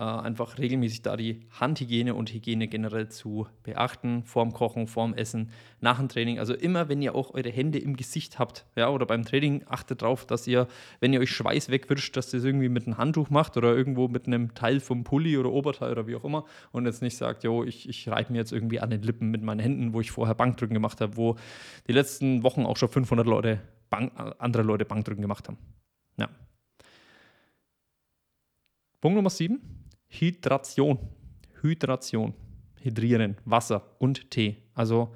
äh, 0.00 0.02
einfach 0.02 0.56
regelmäßig 0.56 1.02
da 1.02 1.14
die 1.14 1.42
Handhygiene 1.60 2.14
und 2.14 2.32
Hygiene 2.32 2.68
generell 2.68 3.10
zu 3.10 3.46
beachten, 3.64 4.22
vorm 4.24 4.50
Kochen, 4.54 4.86
vorm 4.86 5.12
Essen, 5.12 5.50
nach 5.82 5.98
dem 5.98 6.08
Training. 6.08 6.38
Also 6.38 6.54
immer, 6.54 6.88
wenn 6.88 7.02
ihr 7.02 7.14
auch 7.14 7.34
eure 7.34 7.50
Hände 7.50 7.78
im 7.78 7.96
Gesicht 7.96 8.38
habt, 8.38 8.64
ja, 8.76 8.88
oder 8.88 9.04
beim 9.04 9.26
Training, 9.26 9.62
achtet 9.68 10.00
darauf, 10.00 10.24
dass 10.24 10.46
ihr, 10.46 10.68
wenn 11.00 11.12
ihr 11.12 11.20
euch 11.20 11.30
Schweiß 11.30 11.68
wegwischt, 11.68 12.16
dass 12.16 12.32
ihr 12.32 12.38
es 12.38 12.44
irgendwie 12.44 12.70
mit 12.70 12.86
einem 12.86 12.96
Handtuch 12.96 13.28
macht 13.28 13.58
oder 13.58 13.76
irgendwo 13.76 14.08
mit 14.08 14.26
einem 14.26 14.54
Teil 14.54 14.80
vom 14.80 15.04
Pulli 15.04 15.36
oder 15.36 15.52
Oberteil 15.52 15.92
oder 15.92 16.06
wie 16.06 16.16
auch 16.16 16.24
immer 16.24 16.46
und 16.72 16.86
jetzt 16.86 17.02
nicht 17.02 17.18
sagt, 17.18 17.44
jo, 17.44 17.62
ich, 17.62 17.86
ich 17.86 18.08
reibe 18.08 18.32
mir 18.32 18.38
jetzt 18.38 18.52
irgendwie 18.52 18.80
an 18.80 18.88
den 18.88 19.02
Lippen 19.02 19.30
mit 19.30 19.42
meinen 19.42 19.60
Händen, 19.60 19.92
wo 19.92 20.00
ich 20.00 20.10
vorher 20.12 20.34
Bankdrücken 20.34 20.72
gemacht 20.72 21.02
habe, 21.02 21.18
wo 21.18 21.36
die 21.88 21.92
letzten 21.92 22.42
Wochen 22.42 22.64
auch 22.64 22.78
schon 22.78 22.88
500 22.88 23.26
Leute, 23.26 23.60
Bank, 23.90 24.12
andere 24.38 24.62
Leute 24.62 24.86
Bankdrücken 24.86 25.20
gemacht 25.20 25.46
haben. 25.46 25.58
Ja. 26.16 26.30
Punkt 29.02 29.16
Nummer 29.16 29.28
7 29.28 29.79
Hydration. 30.10 30.98
Hydration. 31.62 32.34
Hydrieren, 32.82 33.36
Wasser 33.44 33.96
und 33.98 34.30
Tee. 34.30 34.58
Also 34.74 35.10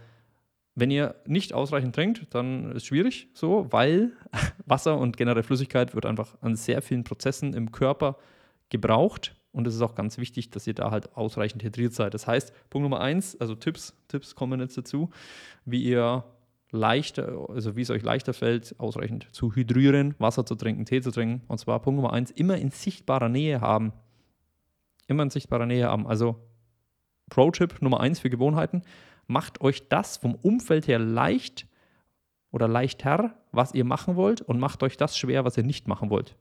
Wenn 0.76 0.90
ihr 0.90 1.14
nicht 1.26 1.52
ausreichend 1.52 1.94
trinkt, 1.94 2.26
dann 2.34 2.70
ist 2.72 2.78
es 2.78 2.84
schwierig 2.86 3.28
so, 3.32 3.66
weil 3.70 4.12
Wasser 4.66 4.98
und 4.98 5.16
generell 5.16 5.44
Flüssigkeit 5.44 5.94
wird 5.94 6.04
einfach 6.04 6.36
an 6.40 6.56
sehr 6.56 6.82
vielen 6.82 7.04
Prozessen 7.04 7.54
im 7.54 7.70
Körper 7.70 8.16
gebraucht. 8.70 9.36
Und 9.52 9.68
es 9.68 9.76
ist 9.76 9.82
auch 9.82 9.94
ganz 9.94 10.18
wichtig, 10.18 10.50
dass 10.50 10.66
ihr 10.66 10.74
da 10.74 10.90
halt 10.90 11.16
ausreichend 11.16 11.62
hydriert 11.62 11.94
seid. 11.94 12.12
Das 12.12 12.26
heißt, 12.26 12.52
Punkt 12.70 12.82
Nummer 12.82 13.00
eins, 13.00 13.40
also 13.40 13.54
Tipps, 13.54 13.94
Tipps 14.08 14.34
kommen 14.34 14.58
jetzt 14.58 14.76
dazu, 14.76 15.10
wie 15.64 15.84
ihr 15.84 16.24
leichter, 16.72 17.46
also 17.48 17.76
wie 17.76 17.82
es 17.82 17.90
euch 17.90 18.02
leichter 18.02 18.34
fällt, 18.34 18.74
ausreichend 18.80 19.28
zu 19.30 19.54
hydrieren, 19.54 20.16
Wasser 20.18 20.44
zu 20.44 20.56
trinken, 20.56 20.86
Tee 20.86 21.00
zu 21.00 21.12
trinken. 21.12 21.42
Und 21.46 21.58
zwar 21.58 21.80
Punkt 21.80 22.00
Nummer 22.00 22.12
eins, 22.12 22.32
immer 22.32 22.58
in 22.58 22.72
sichtbarer 22.72 23.28
Nähe 23.28 23.60
haben. 23.60 23.92
Immer 25.06 25.24
in 25.24 25.30
sichtbarer 25.30 25.66
Nähe 25.66 25.88
haben. 25.88 26.06
Also 26.06 26.36
Pro-Tipp 27.30 27.80
Nummer 27.80 28.00
eins 28.00 28.20
für 28.20 28.30
Gewohnheiten, 28.30 28.82
macht 29.26 29.60
euch 29.60 29.88
das 29.88 30.16
vom 30.16 30.34
Umfeld 30.34 30.86
her 30.86 30.98
leicht 30.98 31.66
oder 32.50 32.68
leichter, 32.68 33.34
was 33.52 33.74
ihr 33.74 33.84
machen 33.84 34.16
wollt 34.16 34.40
und 34.40 34.60
macht 34.60 34.82
euch 34.82 34.96
das 34.96 35.16
schwer, 35.18 35.44
was 35.44 35.56
ihr 35.56 35.64
nicht 35.64 35.88
machen 35.88 36.10
wollt. 36.10 36.36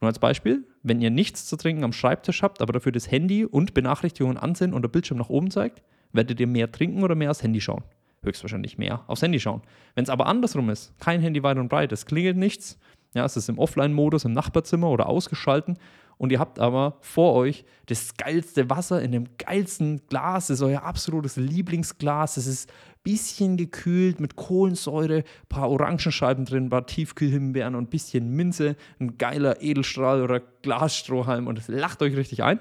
Nur 0.00 0.08
als 0.08 0.18
Beispiel, 0.18 0.66
wenn 0.82 1.02
ihr 1.02 1.10
nichts 1.10 1.46
zu 1.46 1.56
trinken 1.56 1.84
am 1.84 1.92
Schreibtisch 1.92 2.42
habt, 2.42 2.62
aber 2.62 2.72
dafür 2.72 2.92
das 2.92 3.10
Handy 3.10 3.44
und 3.44 3.74
Benachrichtigungen 3.74 4.38
an 4.38 4.54
sind 4.54 4.72
und 4.72 4.82
der 4.82 4.88
Bildschirm 4.88 5.18
nach 5.18 5.28
oben 5.28 5.50
zeigt, 5.50 5.82
werdet 6.12 6.40
ihr 6.40 6.46
mehr 6.46 6.72
trinken 6.72 7.02
oder 7.02 7.14
mehr 7.14 7.30
aufs 7.30 7.42
Handy 7.42 7.60
schauen? 7.60 7.84
Höchstwahrscheinlich 8.22 8.78
mehr 8.78 9.04
aufs 9.06 9.22
Handy 9.22 9.40
schauen. 9.40 9.62
Wenn 9.94 10.04
es 10.04 10.10
aber 10.10 10.26
andersrum 10.26 10.70
ist, 10.70 10.98
kein 10.98 11.20
Handy 11.20 11.42
weit 11.42 11.58
und 11.58 11.68
breit, 11.68 11.92
es 11.92 12.06
klingelt 12.06 12.36
nichts, 12.36 12.78
ja, 13.14 13.24
es 13.24 13.36
ist 13.36 13.48
im 13.48 13.58
Offline-Modus 13.58 14.24
im 14.24 14.32
Nachbarzimmer 14.32 14.88
oder 14.88 15.08
ausgeschalten 15.08 15.78
und 16.20 16.32
ihr 16.32 16.38
habt 16.38 16.58
aber 16.58 16.98
vor 17.00 17.34
euch 17.34 17.64
das 17.86 18.14
geilste 18.14 18.68
Wasser 18.68 19.00
in 19.00 19.10
dem 19.10 19.24
geilsten 19.38 20.06
Glas. 20.06 20.48
Das 20.48 20.58
ist 20.58 20.62
euer 20.62 20.82
absolutes 20.82 21.36
Lieblingsglas. 21.36 22.36
Es 22.36 22.46
ist 22.46 22.70
ein 22.70 22.74
bisschen 23.02 23.56
gekühlt 23.56 24.20
mit 24.20 24.36
Kohlensäure, 24.36 25.16
ein 25.16 25.48
paar 25.48 25.70
Orangenscheiben 25.70 26.44
drin, 26.44 26.66
ein 26.66 26.68
paar 26.68 26.86
Tiefkühlhimbeeren 26.86 27.74
und 27.74 27.84
ein 27.84 27.90
bisschen 27.90 28.36
Minze, 28.36 28.76
ein 29.00 29.16
geiler 29.16 29.62
Edelstrahl 29.62 30.22
oder 30.22 30.40
Glasstrohhalm 30.40 31.46
und 31.46 31.58
es 31.58 31.68
lacht 31.68 32.02
euch 32.02 32.14
richtig 32.14 32.44
ein, 32.44 32.60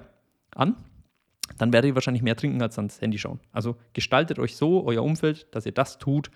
an. 0.55 0.77
Dann 1.57 1.73
werdet 1.73 1.89
ihr 1.89 1.95
wahrscheinlich 1.95 2.23
mehr 2.23 2.37
trinken 2.37 2.61
als 2.61 2.77
ans 2.77 3.01
Handy 3.01 3.17
schauen. 3.17 3.41
Also 3.51 3.75
gestaltet 3.91 4.39
euch 4.39 4.55
so 4.55 4.85
euer 4.85 5.03
Umfeld, 5.03 5.53
dass 5.53 5.65
ihr 5.65 5.73
das 5.73 5.97
tut, 5.97 6.31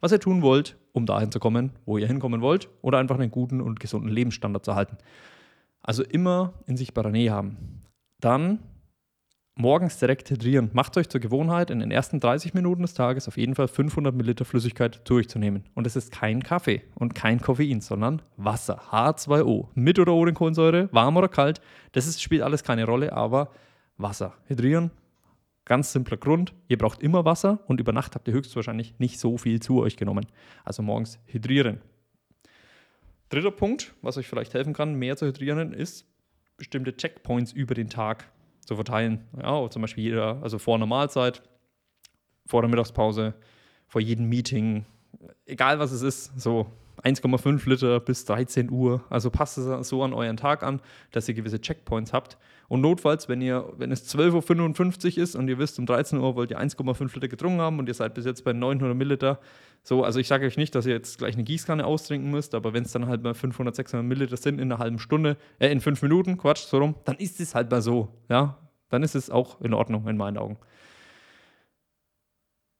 was 0.00 0.12
ihr 0.12 0.20
tun 0.20 0.42
wollt, 0.42 0.76
um 0.92 1.06
dahin 1.06 1.32
zu 1.32 1.38
kommen, 1.38 1.72
wo 1.84 1.98
ihr 1.98 2.06
hinkommen 2.06 2.40
wollt, 2.40 2.68
oder 2.82 2.98
einfach 2.98 3.18
einen 3.18 3.30
guten 3.30 3.60
und 3.60 3.80
gesunden 3.80 4.10
Lebensstandard 4.10 4.64
zu 4.64 4.74
halten. 4.74 4.98
Also 5.82 6.02
immer 6.02 6.54
in 6.66 6.76
sichtbarer 6.76 7.10
Nähe 7.10 7.32
haben. 7.32 7.82
Dann 8.20 8.60
morgens 9.58 9.98
direkt 9.98 10.30
hydrieren. 10.30 10.70
Macht 10.72 10.96
euch 10.96 11.08
zur 11.08 11.20
Gewohnheit, 11.20 11.70
in 11.70 11.80
den 11.80 11.90
ersten 11.90 12.20
30 12.20 12.54
Minuten 12.54 12.82
des 12.82 12.94
Tages 12.94 13.28
auf 13.28 13.36
jeden 13.36 13.54
Fall 13.54 13.68
500 13.68 14.14
Milliliter 14.14 14.44
Flüssigkeit 14.44 15.02
zu 15.04 15.14
euch 15.14 15.28
zu 15.28 15.38
nehmen. 15.38 15.64
Und 15.74 15.86
es 15.86 15.96
ist 15.96 16.12
kein 16.12 16.42
Kaffee 16.42 16.82
und 16.94 17.14
kein 17.14 17.40
Koffein, 17.40 17.80
sondern 17.80 18.22
Wasser, 18.36 18.80
H2O, 18.90 19.68
mit 19.74 19.98
oder 19.98 20.14
ohne 20.14 20.32
Kohlensäure, 20.32 20.88
warm 20.92 21.16
oder 21.16 21.28
kalt. 21.28 21.60
Das 21.92 22.06
ist, 22.06 22.22
spielt 22.22 22.42
alles 22.42 22.62
keine 22.62 22.86
Rolle, 22.86 23.12
aber 23.12 23.50
Wasser. 23.96 24.34
Hydrieren, 24.46 24.90
ganz 25.68 25.92
simpler 25.92 26.16
Grund. 26.16 26.52
Ihr 26.66 26.78
braucht 26.78 27.02
immer 27.02 27.24
Wasser 27.24 27.60
und 27.68 27.78
über 27.78 27.92
Nacht 27.92 28.16
habt 28.16 28.26
ihr 28.26 28.34
höchstwahrscheinlich 28.34 28.98
nicht 28.98 29.20
so 29.20 29.38
viel 29.38 29.60
zu 29.60 29.80
euch 29.80 29.96
genommen. 29.96 30.26
Also 30.64 30.82
morgens 30.82 31.20
hydrieren. 31.26 31.80
Dritter 33.28 33.50
Punkt, 33.50 33.94
was 34.02 34.16
euch 34.16 34.26
vielleicht 34.26 34.54
helfen 34.54 34.72
kann, 34.72 34.94
mehr 34.94 35.16
zu 35.16 35.26
hydrieren, 35.26 35.72
ist 35.72 36.06
bestimmte 36.56 36.96
Checkpoints 36.96 37.52
über 37.52 37.74
den 37.74 37.88
Tag 37.88 38.28
zu 38.60 38.74
verteilen. 38.74 39.24
Ja, 39.40 39.68
zum 39.70 39.82
Beispiel 39.82 40.04
jeder, 40.04 40.42
also 40.42 40.58
vor 40.58 40.74
einer 40.74 40.86
Mahlzeit, 40.86 41.42
vor 42.46 42.62
der 42.62 42.70
Mittagspause, 42.70 43.34
vor 43.86 44.00
jedem 44.00 44.28
Meeting, 44.28 44.86
egal 45.46 45.78
was 45.78 45.92
es 45.92 46.02
ist, 46.02 46.40
so 46.40 46.66
1,5 47.02 47.68
Liter 47.68 48.00
bis 48.00 48.24
13 48.24 48.70
Uhr. 48.70 49.04
Also 49.10 49.30
passt 49.30 49.58
es 49.58 49.88
so 49.88 50.02
an 50.02 50.12
euren 50.12 50.36
Tag 50.36 50.62
an, 50.62 50.80
dass 51.12 51.28
ihr 51.28 51.34
gewisse 51.34 51.60
Checkpoints 51.60 52.12
habt. 52.12 52.38
Und 52.68 52.82
notfalls, 52.82 53.28
wenn 53.30 53.40
ihr, 53.40 53.72
wenn 53.78 53.90
es 53.90 54.14
12.55 54.14 55.16
Uhr 55.16 55.22
ist 55.22 55.34
und 55.34 55.48
ihr 55.48 55.58
wisst, 55.58 55.78
um 55.78 55.86
13 55.86 56.18
Uhr 56.18 56.36
wollt 56.36 56.50
ihr 56.50 56.60
1,5 56.60 57.14
Liter 57.14 57.28
getrunken 57.28 57.60
haben 57.62 57.78
und 57.78 57.88
ihr 57.88 57.94
seid 57.94 58.12
bis 58.12 58.26
jetzt 58.26 58.44
bei 58.44 58.52
900 58.52 58.94
Milliliter, 58.94 59.40
so, 59.82 60.04
also 60.04 60.20
ich 60.20 60.28
sage 60.28 60.46
euch 60.46 60.58
nicht, 60.58 60.74
dass 60.74 60.84
ihr 60.84 60.92
jetzt 60.92 61.16
gleich 61.16 61.34
eine 61.34 61.44
Gießkanne 61.44 61.86
austrinken 61.86 62.30
müsst, 62.30 62.54
aber 62.54 62.74
wenn 62.74 62.84
es 62.84 62.92
dann 62.92 63.06
halt 63.06 63.22
mal 63.22 63.32
500, 63.32 63.74
600 63.74 64.06
Milliliter 64.06 64.36
sind 64.36 64.60
in 64.60 64.70
einer 64.70 64.78
halben 64.78 64.98
Stunde, 64.98 65.38
äh, 65.58 65.72
in 65.72 65.80
fünf 65.80 66.02
Minuten, 66.02 66.36
Quatsch, 66.36 66.64
so 66.66 66.78
rum, 66.78 66.94
dann 67.06 67.16
ist 67.16 67.40
es 67.40 67.54
halt 67.54 67.70
mal 67.70 67.80
so, 67.80 68.08
ja. 68.28 68.58
Dann 68.90 69.02
ist 69.02 69.14
es 69.14 69.30
auch 69.30 69.60
in 69.60 69.74
Ordnung 69.74 70.06
in 70.08 70.16
meinen 70.16 70.38
Augen. 70.38 70.58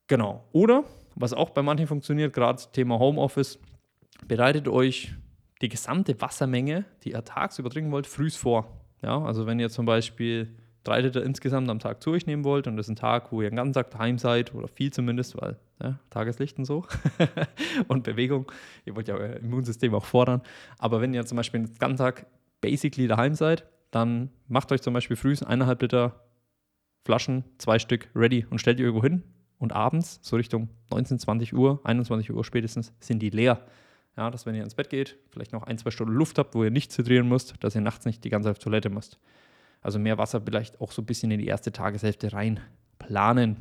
Genau. 0.07 0.45
Oder, 0.53 0.85
was 1.17 1.35
auch 1.35 1.51
bei 1.51 1.63
manchen 1.63 1.87
funktioniert, 1.87 2.33
gerade 2.33 2.63
Thema 2.73 2.99
Homeoffice, 2.99 3.59
bereitet 4.27 4.69
euch 4.69 5.15
die 5.61 5.69
gesamte 5.69 6.19
Wassermenge, 6.21 6.85
die 7.05 7.13
ihr 7.13 7.25
tagsüber 7.25 7.69
trinken 7.71 7.93
wollt, 7.93 8.07
früh 8.07 8.31
vor. 8.31 8.78
Ja, 9.03 9.23
also 9.23 9.47
wenn 9.47 9.59
ihr 9.59 9.71
zum 9.71 9.87
Beispiel 9.87 10.49
drei 10.85 11.01
Liter 11.01 11.23
insgesamt 11.23 11.69
am 11.69 11.79
Tag 11.79 12.03
zu 12.03 12.11
euch 12.11 12.27
nehmen 12.27 12.45
wollt 12.45 12.67
und 12.67 12.77
das 12.77 12.87
ist 12.87 12.91
ein 12.91 12.97
Tag, 12.97 13.31
wo 13.33 13.43
ihr 13.43 13.51
den 13.51 13.57
ganzen 13.57 13.75
Tag 13.75 13.91
daheim 13.91 14.19
seid 14.19 14.55
oder 14.55 14.69
viel 14.69 14.93
zumindest, 14.93 15.41
weil 15.41 15.57
ja, 15.83 15.99
Tageslicht 16.11 16.59
und 16.59 16.65
so 16.65 16.87
und 17.89 18.05
Bewegung, 18.05 18.51
ihr 18.85 18.97
wollt 18.97 19.09
ja 19.09 19.15
euer 19.15 19.37
Immunsystem 19.37 19.95
auch 19.95 20.05
fordern, 20.05 20.43
aber 20.79 21.01
wenn 21.01 21.15
ihr 21.15 21.27
zum 21.27 21.37
Beispiel 21.37 21.61
den 21.61 21.75
ganzen 21.75 21.99
Tag 21.99 22.27
basically 22.61 23.07
daheim 23.07 23.35
seid, 23.35 23.65
dann 23.91 24.31
macht 24.49 24.73
euch 24.73 24.83
zum 24.83 24.95
Beispiel 24.95 25.17
früh 25.17 25.35
eineinhalb 25.45 25.83
Liter 25.83 26.21
Flaschen, 27.05 27.45
zwei 27.59 27.79
Stück 27.79 28.09
ready 28.15 28.47
und 28.51 28.59
stellt 28.59 28.79
die 28.79 28.83
irgendwo 28.83 29.03
hin 29.03 29.23
und 29.59 29.73
abends, 29.73 30.21
so 30.23 30.37
Richtung 30.37 30.69
19, 30.91 31.19
20 31.19 31.55
Uhr, 31.55 31.81
21 31.85 32.33
Uhr 32.33 32.45
spätestens, 32.45 32.93
sind 33.01 33.21
die 33.21 33.31
leer. 33.31 33.61
Ja, 34.19 34.33
dass 34.33 34.47
wenn 34.47 34.57
ihr 34.57 34.65
ins 34.65 34.75
Bett 34.75 34.91
geht, 34.91 35.17
vielleicht 35.31 35.53
noch 35.53 35.63
ein, 35.63 35.79
zwei 35.79 35.93
Stunden 35.93 36.13
Luft 36.13 36.41
habt, 36.41 36.53
wo 36.57 36.65
ihr 36.65 36.73
nichts 36.73 36.99
hydrieren 36.99 37.29
müsst, 37.29 37.55
dass 37.61 37.77
ihr 37.77 37.81
nachts 37.81 38.05
nicht 38.05 38.25
die 38.25 38.31
ganze 38.31 38.49
Zeit 38.49 38.57
auf 38.57 38.59
Toilette 38.59 38.91
müsst. 38.91 39.21
Also 39.81 40.01
mehr 40.01 40.19
Wasser 40.19 40.41
vielleicht 40.41 40.81
auch 40.81 40.91
so 40.91 41.03
ein 41.03 41.07
bisschen 41.07 41.31
in 41.31 41.39
die 41.39 41.47
erste 41.47 41.71
Tageshälfte 41.71 42.33
rein 42.33 42.59
planen. 42.99 43.59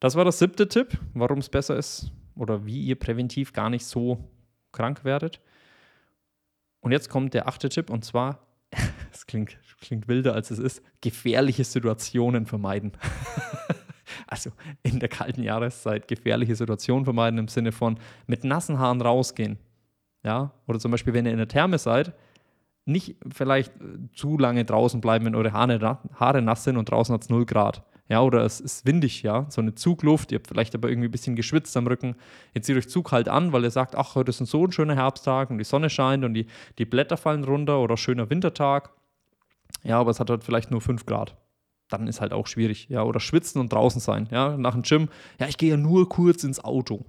Das 0.00 0.16
war 0.16 0.24
das 0.24 0.40
siebte 0.40 0.66
Tipp, 0.66 0.98
warum 1.14 1.38
es 1.38 1.48
besser 1.48 1.76
ist 1.76 2.10
oder 2.34 2.66
wie 2.66 2.80
ihr 2.80 2.98
präventiv 2.98 3.52
gar 3.52 3.70
nicht 3.70 3.86
so 3.86 4.28
krank 4.72 5.04
werdet. 5.04 5.40
Und 6.80 6.90
jetzt 6.90 7.08
kommt 7.08 7.32
der 7.32 7.46
achte 7.46 7.68
Tipp 7.68 7.90
und 7.90 8.04
zwar, 8.04 8.44
es 9.12 9.24
klingt, 9.28 9.56
klingt 9.80 10.08
wilder 10.08 10.34
als 10.34 10.50
es 10.50 10.58
ist, 10.58 10.82
gefährliche 11.00 11.62
Situationen 11.62 12.44
vermeiden. 12.44 12.90
also 14.28 14.50
in 14.82 15.00
der 15.00 15.08
kalten 15.08 15.42
Jahreszeit 15.42 16.06
gefährliche 16.06 16.54
Situationen 16.54 17.04
vermeiden 17.04 17.38
im 17.38 17.48
Sinne 17.48 17.72
von 17.72 17.98
mit 18.26 18.44
nassen 18.44 18.78
Haaren 18.78 19.00
rausgehen. 19.00 19.58
Ja, 20.22 20.52
oder 20.66 20.78
zum 20.78 20.90
Beispiel, 20.90 21.14
wenn 21.14 21.26
ihr 21.26 21.32
in 21.32 21.38
der 21.38 21.48
Therme 21.48 21.78
seid, 21.78 22.12
nicht 22.84 23.16
vielleicht 23.32 23.72
zu 24.14 24.38
lange 24.38 24.64
draußen 24.64 25.00
bleiben, 25.00 25.24
wenn 25.24 25.34
eure 25.34 25.52
Haare, 25.52 25.98
Haare 26.14 26.42
nass 26.42 26.64
sind 26.64 26.76
und 26.76 26.90
draußen 26.90 27.12
hat 27.12 27.22
es 27.22 27.30
0 27.30 27.46
Grad. 27.46 27.82
Ja, 28.08 28.22
oder 28.22 28.42
es 28.44 28.58
ist 28.60 28.86
windig, 28.86 29.22
ja, 29.22 29.44
so 29.50 29.60
eine 29.60 29.74
Zugluft, 29.74 30.32
ihr 30.32 30.38
habt 30.38 30.48
vielleicht 30.48 30.74
aber 30.74 30.88
irgendwie 30.88 31.08
ein 31.08 31.12
bisschen 31.12 31.36
geschwitzt 31.36 31.76
am 31.76 31.86
Rücken. 31.86 32.16
Jetzt 32.54 32.66
zieht 32.66 32.76
euch 32.76 32.88
Zug 32.88 33.12
halt 33.12 33.28
an, 33.28 33.52
weil 33.52 33.64
ihr 33.64 33.70
sagt, 33.70 33.94
ach, 33.94 34.14
heute 34.14 34.30
ist 34.30 34.38
so 34.38 34.64
ein 34.64 34.72
schöner 34.72 34.96
Herbsttag 34.96 35.50
und 35.50 35.58
die 35.58 35.64
Sonne 35.64 35.90
scheint 35.90 36.24
und 36.24 36.32
die, 36.32 36.46
die 36.78 36.86
Blätter 36.86 37.18
fallen 37.18 37.44
runter 37.44 37.80
oder 37.80 37.98
schöner 37.98 38.30
Wintertag. 38.30 38.90
Ja, 39.84 40.00
aber 40.00 40.10
es 40.10 40.20
hat 40.20 40.30
halt 40.30 40.42
vielleicht 40.42 40.70
nur 40.70 40.80
5 40.80 41.04
Grad 41.04 41.36
dann 41.88 42.06
ist 42.06 42.20
halt 42.20 42.32
auch 42.32 42.46
schwierig. 42.46 42.88
Ja, 42.88 43.02
oder 43.02 43.20
schwitzen 43.20 43.60
und 43.60 43.72
draußen 43.72 44.00
sein. 44.00 44.28
Ja, 44.30 44.56
nach 44.56 44.74
dem 44.74 44.82
Gym, 44.82 45.08
ja, 45.40 45.48
ich 45.48 45.56
gehe 45.56 45.70
ja 45.70 45.76
nur 45.76 46.08
kurz 46.08 46.44
ins 46.44 46.62
Auto. 46.62 47.04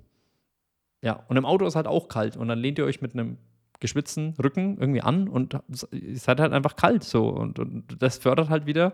Ja, 1.02 1.24
und 1.28 1.38
im 1.38 1.46
Auto 1.46 1.66
ist 1.66 1.76
halt 1.76 1.88
auch 1.88 2.08
kalt 2.10 2.36
und 2.36 2.48
dann 2.48 2.60
lehnt 2.60 2.78
ihr 2.78 2.86
euch 2.86 3.02
mit 3.02 3.14
einem 3.14 3.38
geschwitzten 3.80 4.34
Rücken 4.44 4.78
irgendwie 4.78 5.02
an 5.02 5.30
und 5.30 5.58
es 5.70 5.88
seid 6.24 6.42
halt 6.42 6.52
einfach 6.52 6.76
kalt 6.76 7.04
so 7.04 7.30
und, 7.30 7.60
und 7.60 8.02
das 8.02 8.18
fördert 8.18 8.50
halt 8.50 8.66
wieder 8.66 8.92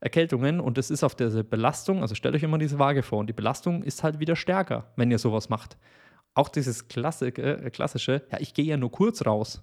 Erkältungen 0.00 0.58
und 0.58 0.76
das 0.76 0.90
ist 0.90 1.04
auf 1.04 1.14
dieser 1.14 1.44
Belastung, 1.44 2.02
also 2.02 2.16
stellt 2.16 2.34
euch 2.34 2.42
immer 2.42 2.58
diese 2.58 2.80
Waage 2.80 3.04
vor 3.04 3.18
und 3.18 3.28
die 3.28 3.32
Belastung 3.34 3.84
ist 3.84 4.02
halt 4.02 4.18
wieder 4.18 4.34
stärker, 4.34 4.92
wenn 4.96 5.10
ihr 5.10 5.18
sowas 5.18 5.48
macht. 5.48 5.76
Auch 6.34 6.48
dieses 6.48 6.88
Klassik, 6.88 7.38
äh, 7.38 7.70
klassische, 7.70 8.22
ja, 8.32 8.38
ich 8.40 8.54
gehe 8.54 8.64
ja 8.64 8.76
nur 8.76 8.90
kurz 8.90 9.24
raus 9.24 9.62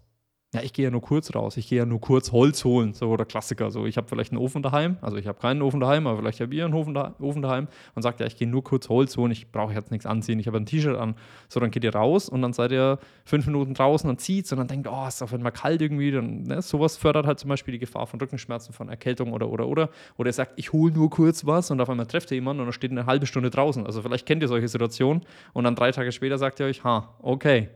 ja, 0.56 0.62
ich 0.62 0.74
gehe 0.74 0.86
ja 0.86 0.92
nur 0.92 1.02
kurz 1.02 1.34
raus, 1.36 1.58
ich 1.58 1.68
gehe 1.68 1.80
ja 1.80 1.86
nur 1.86 2.00
kurz 2.00 2.32
Holz 2.32 2.64
holen, 2.64 2.94
so 2.94 3.10
oder 3.10 3.26
Klassiker. 3.26 3.72
So, 3.72 3.86
ich 3.86 3.98
habe 3.98 4.08
vielleicht 4.08 4.32
einen 4.32 4.42
Ofen 4.42 4.64
daheim, 4.64 4.98
also 5.02 5.18
ich 5.18 5.28
habe 5.28 5.40
keinen 5.40 5.62
Ofen 5.62 5.80
daheim, 5.80 6.08
aber 6.08 6.20
vielleicht 6.20 6.40
habe 6.40 6.56
ich 6.56 6.64
einen 6.64 6.74
Ofen 6.74 7.42
daheim 7.42 7.68
und 7.94 8.02
sagt, 8.02 8.20
ja, 8.20 8.26
ich 8.26 8.38
gehe 8.38 8.48
nur 8.48 8.64
kurz 8.64 8.90
Holz 8.90 9.18
holen, 9.18 9.32
ich 9.32 9.52
brauche 9.52 9.74
jetzt 9.74 9.92
nichts 9.92 10.06
anziehen, 10.06 10.40
ich 10.40 10.48
habe 10.48 10.58
ein 10.58 10.66
T-Shirt 10.66 10.98
an. 10.98 11.16
So, 11.50 11.60
dann 11.60 11.72
geht 11.72 11.84
ihr 11.84 11.94
raus 11.94 12.30
und 12.30 12.42
dann 12.42 12.54
seid 12.54 12.72
ihr 12.72 13.00
fünf 13.26 13.46
Minuten 13.48 13.74
draußen 13.74 14.10
und 14.10 14.22
zieht 14.22 14.50
und 14.52 14.58
dann 14.58 14.68
denkt, 14.68 14.88
oh, 14.90 15.08
ist 15.08 15.22
auf 15.22 15.34
einmal 15.34 15.52
kalt 15.52 15.82
irgendwie. 15.82 16.12
Dann, 16.12 16.44
ne, 16.44 16.62
sowas 16.62 16.98
fördert 16.98 17.26
halt 17.26 17.40
zum 17.40 17.50
Beispiel 17.50 17.74
die 17.74 17.80
Gefahr 17.80 18.08
von 18.08 18.20
Rückenschmerzen, 18.20 18.74
von 18.74 18.90
Erkältung 18.90 19.34
oder 19.34 19.50
oder 19.50 19.68
oder. 19.68 19.90
Oder 20.18 20.30
ihr 20.30 20.34
sagt, 20.34 20.54
ich 20.56 20.72
hole 20.74 20.94
nur 20.94 21.10
kurz 21.10 21.46
was 21.46 21.72
und 21.72 21.82
auf 21.82 21.90
einmal 21.90 22.06
trefft 22.06 22.32
ihr 22.32 22.36
jemanden 22.36 22.62
und 22.62 22.68
dann 22.68 22.74
steht 22.74 22.92
eine 22.92 23.06
halbe 23.06 23.26
Stunde 23.26 23.50
draußen. 23.50 23.86
Also 23.86 24.02
vielleicht 24.02 24.26
kennt 24.26 24.42
ihr 24.42 24.48
solche 24.48 24.68
Situationen 24.68 25.24
und 25.54 25.64
dann 25.64 25.76
drei 25.76 25.92
Tage 25.92 26.12
später 26.12 26.38
sagt 26.38 26.60
ihr 26.60 26.66
euch, 26.68 26.84
ha, 26.84 27.16
okay. 27.22 27.70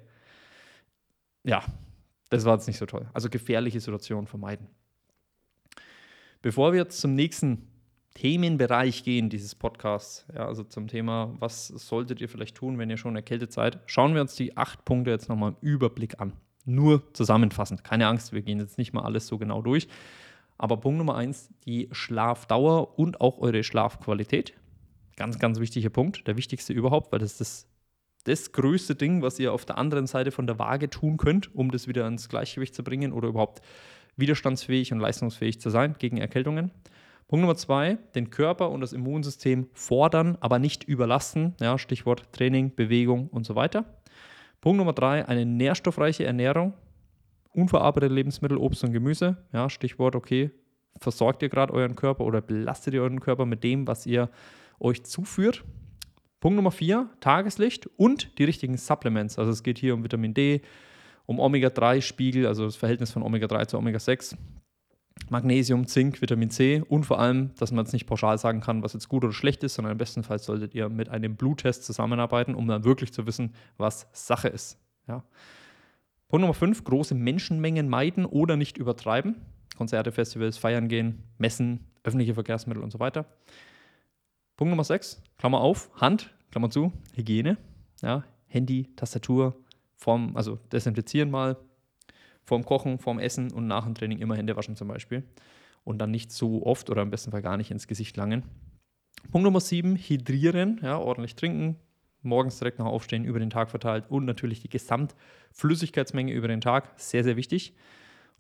Ja, 1.44 1.64
das 2.30 2.46
war 2.46 2.56
jetzt 2.56 2.68
nicht 2.68 2.78
so 2.78 2.86
toll. 2.86 3.10
Also 3.14 3.30
gefährliche 3.30 3.80
Situationen 3.80 4.28
vermeiden. 4.28 4.68
Bevor 6.42 6.72
wir 6.72 6.80
jetzt 6.80 7.02
zum 7.02 7.16
nächsten 7.16 7.68
Themenbereich 8.14 9.04
gehen, 9.04 9.30
dieses 9.30 9.56
Podcasts. 9.56 10.26
Ja, 10.34 10.46
also 10.46 10.64
zum 10.64 10.88
Thema, 10.88 11.36
was 11.40 11.68
solltet 11.68 12.22
ihr 12.22 12.30
vielleicht 12.30 12.56
tun, 12.56 12.78
wenn 12.78 12.90
ihr 12.90 12.98
schon 12.98 13.16
erkältet 13.16 13.54
seid. 13.54 13.80
Schauen 13.86 14.14
wir 14.14 14.22
uns 14.22 14.36
die 14.36 14.58
acht 14.58 14.84
Punkte 14.86 15.12
jetzt 15.12 15.30
nochmal 15.30 15.52
im 15.52 15.58
Überblick 15.62 16.20
an. 16.20 16.34
Nur 16.66 17.14
zusammenfassend. 17.14 17.84
Keine 17.84 18.08
Angst, 18.08 18.34
wir 18.34 18.42
gehen 18.42 18.60
jetzt 18.60 18.78
nicht 18.78 18.94
mal 18.94 19.04
alles 19.04 19.28
so 19.28 19.38
genau 19.38 19.62
durch. 19.62 19.88
Aber 20.58 20.78
Punkt 20.78 20.98
Nummer 20.98 21.16
eins, 21.16 21.50
die 21.66 21.88
Schlafdauer 21.92 23.00
und 23.00 23.22
auch 23.22 23.40
eure 23.40 23.64
Schlafqualität. 23.64 24.54
Ganz, 25.16 25.40
ganz 25.40 25.60
wichtiger 25.60 25.90
Punkt, 25.90 26.28
der 26.28 26.36
wichtigste 26.36 26.74
überhaupt, 26.74 27.12
weil 27.12 27.20
das 27.20 27.32
ist 27.32 27.42
das, 27.42 27.68
das 28.24 28.52
größte 28.52 28.96
Ding, 28.96 29.22
was 29.22 29.40
ihr 29.40 29.54
auf 29.54 29.66
der 29.66 29.78
anderen 29.78 30.08
Seite 30.08 30.32
von 30.32 30.48
der 30.48 30.60
Waage 30.60 30.90
tun 30.90 31.18
könnt, 31.18 31.54
um 31.56 31.72
das 31.72 31.88
wieder 31.88 32.08
ins 32.08 32.30
Gleichgewicht 32.30 32.76
zu 32.76 32.84
bringen 32.84 33.12
oder 33.12 33.30
überhaupt 33.30 33.62
widerstandsfähig 34.18 34.92
und 34.92 35.00
leistungsfähig 35.00 35.62
zu 35.62 35.70
sein 35.70 35.96
gegen 35.98 36.18
Erkältungen. 36.18 36.72
Punkt 37.28 37.42
Nummer 37.42 37.56
zwei, 37.56 37.98
den 38.16 38.30
Körper 38.30 38.72
und 38.72 38.82
das 38.82 38.92
Immunsystem 38.92 39.68
fordern, 39.74 40.38
aber 40.42 40.60
nicht 40.60 40.84
überlasten. 40.84 41.56
Ja, 41.62 41.78
Stichwort 41.78 42.34
Training, 42.34 42.76
Bewegung 42.76 43.28
und 43.28 43.46
so 43.46 43.56
weiter. 43.56 43.86
Punkt 44.62 44.78
Nummer 44.78 44.94
drei, 44.94 45.28
eine 45.28 45.46
nährstoffreiche 45.46 46.26
Ernährung 46.26 46.74
unverarbeitete 47.54 48.14
Lebensmittel, 48.14 48.58
Obst 48.58 48.84
und 48.84 48.94
Gemüse. 48.94 49.38
Ja, 49.54 49.70
Stichwort, 49.70 50.16
okay, 50.16 50.52
versorgt 51.00 51.42
ihr 51.42 51.50
gerade 51.50 51.74
euren 51.74 51.96
Körper 51.96 52.26
oder 52.26 52.42
belastet 52.42 52.94
ihr 52.94 53.02
euren 53.02 53.20
Körper 53.20 53.46
mit 53.46 53.64
dem, 53.64 53.88
was 53.88 54.06
ihr 54.06 54.30
euch 54.80 55.04
zuführt. 55.04 55.64
Punkt 56.40 56.56
Nummer 56.56 56.72
vier, 56.72 57.10
Tageslicht 57.20 57.88
und 57.98 58.38
die 58.38 58.46
richtigen 58.46 58.78
Supplements. 58.78 59.38
Also 59.38 59.52
es 59.52 59.64
geht 59.64 59.78
hier 59.78 59.94
um 59.94 60.04
Vitamin 60.04 60.34
D, 60.34 60.62
um 61.26 61.40
Omega-3-Spiegel, 61.40 62.48
also 62.48 62.66
das 62.66 62.76
Verhältnis 62.76 63.12
von 63.12 63.24
Omega-3 63.24 63.68
zu 63.68 63.78
Omega-6, 63.78 64.36
Magnesium, 65.30 65.86
Zink, 65.86 66.22
Vitamin 66.22 66.50
C 66.50 66.82
und 66.88 67.04
vor 67.04 67.20
allem, 67.20 67.52
dass 67.58 67.72
man 67.72 67.86
es 67.86 67.92
nicht 67.92 68.06
pauschal 68.06 68.38
sagen 68.38 68.62
kann, 68.62 68.84
was 68.84 68.94
jetzt 68.94 69.10
gut 69.10 69.24
oder 69.24 69.34
schlecht 69.34 69.64
ist, 69.64 69.76
sondern 69.76 69.92
im 69.92 69.98
besten 69.98 70.24
Fall 70.24 70.40
solltet 70.40 70.74
ihr 70.74 70.88
mit 70.88 71.10
einem 71.10 71.36
Bluttest 71.36 71.84
zusammenarbeiten, 71.84 72.56
um 72.56 72.68
dann 72.68 72.86
wirklich 72.86 73.12
zu 73.12 73.28
wissen, 73.28 73.54
was 73.78 74.08
Sache 74.14 74.48
ist. 74.48 74.78
Ja. 75.08 75.24
Punkt 76.30 76.42
Nummer 76.42 76.54
5, 76.54 76.84
große 76.84 77.16
Menschenmengen 77.16 77.90
meiden 77.90 78.26
oder 78.26 78.56
nicht 78.56 78.78
übertreiben. 78.78 79.36
Konzerte, 79.78 80.12
Festivals, 80.12 80.58
Feiern 80.58 80.88
gehen, 80.88 81.24
Messen, 81.38 81.86
öffentliche 82.04 82.34
Verkehrsmittel 82.34 82.82
und 82.82 82.92
so 82.92 83.00
weiter. 83.00 83.26
Punkt 84.60 84.72
Nummer 84.72 84.84
6, 84.84 85.24
Klammer 85.38 85.62
auf, 85.62 85.90
Hand, 86.02 86.36
Klammer 86.52 86.70
zu, 86.70 86.92
Hygiene. 87.16 87.58
Ja, 88.02 88.26
Handy, 88.46 88.94
Tastatur, 88.98 89.56
vorm, 89.96 90.36
also 90.36 90.58
desinfizieren 90.74 91.32
mal, 91.32 91.56
vorm 92.44 92.66
Kochen, 92.66 93.00
vorm 93.00 93.20
Essen 93.20 93.54
und 93.54 93.68
nach 93.68 93.86
dem 93.86 93.96
Training 93.96 94.20
immer 94.20 94.36
Hände 94.36 94.58
waschen 94.58 94.76
zum 94.76 94.90
Beispiel. 94.90 95.24
Und 95.86 96.00
dann 96.00 96.12
nicht 96.12 96.34
so 96.34 96.66
oft 96.66 96.90
oder 96.90 97.04
im 97.04 97.10
besten 97.10 97.32
Fall 97.32 97.42
gar 97.42 97.56
nicht 97.56 97.72
ins 97.72 97.88
Gesicht 97.88 98.18
langen. 98.18 98.44
Punkt 99.32 99.46
Nummer 99.46 99.62
7, 99.62 99.96
hydrieren, 99.96 100.82
ja, 100.84 100.98
ordentlich 100.98 101.38
trinken, 101.38 101.78
morgens 102.22 102.60
direkt 102.60 102.80
nach 102.80 102.86
Aufstehen 102.86 103.24
über 103.24 103.40
den 103.40 103.52
Tag 103.52 103.70
verteilt 103.70 104.08
und 104.10 104.26
natürlich 104.26 104.60
die 104.60 104.70
Gesamtflüssigkeitsmenge 104.70 106.34
über 106.34 106.50
den 106.50 106.60
Tag, 106.60 106.92
sehr, 106.98 107.24
sehr 107.24 107.38
wichtig. 107.38 107.78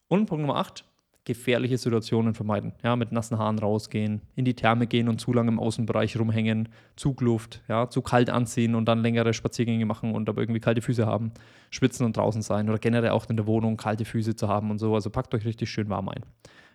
Und 0.10 0.25
Punkt 0.25 0.41
Nummer 0.41 0.58
8, 0.58 0.84
gefährliche 1.30 1.78
Situationen 1.78 2.34
vermeiden. 2.34 2.74
Ja, 2.84 2.96
mit 2.96 3.12
nassen 3.12 3.38
Haaren 3.38 3.60
rausgehen, 3.60 4.22
in 4.36 4.46
die 4.46 4.56
Therme 4.56 4.88
gehen 4.88 5.08
und 5.08 5.22
zu 5.22 5.32
lange 5.32 5.52
im 5.52 5.60
Außenbereich 5.60 6.18
rumhängen, 6.20 6.70
Zugluft, 6.96 7.62
ja, 7.68 7.88
zu 7.88 8.02
kalt 8.02 8.32
anziehen 8.32 8.74
und 8.74 8.86
dann 8.86 9.04
längere 9.04 9.32
Spaziergänge 9.36 9.86
machen 9.86 10.15
und 10.15 10.28
aber 10.28 10.42
irgendwie 10.42 10.60
kalte 10.60 10.82
Füße 10.82 11.06
haben, 11.06 11.32
schwitzen 11.70 12.04
und 12.04 12.18
draußen 12.18 12.42
sein 12.42 12.68
oder 12.68 12.80
generell 12.80 13.12
auch 13.12 13.30
in 13.30 13.38
der 13.38 13.46
Wohnung 13.46 13.78
kalte 13.78 14.06
Füße 14.06 14.36
zu 14.36 14.48
haben 14.48 14.72
und 14.72 14.80
so. 14.80 14.96
Also 14.96 15.12
packt 15.12 15.36
euch 15.36 15.46
richtig 15.46 15.70
schön 15.70 15.88
warm 15.88 16.10
ein. 16.10 16.24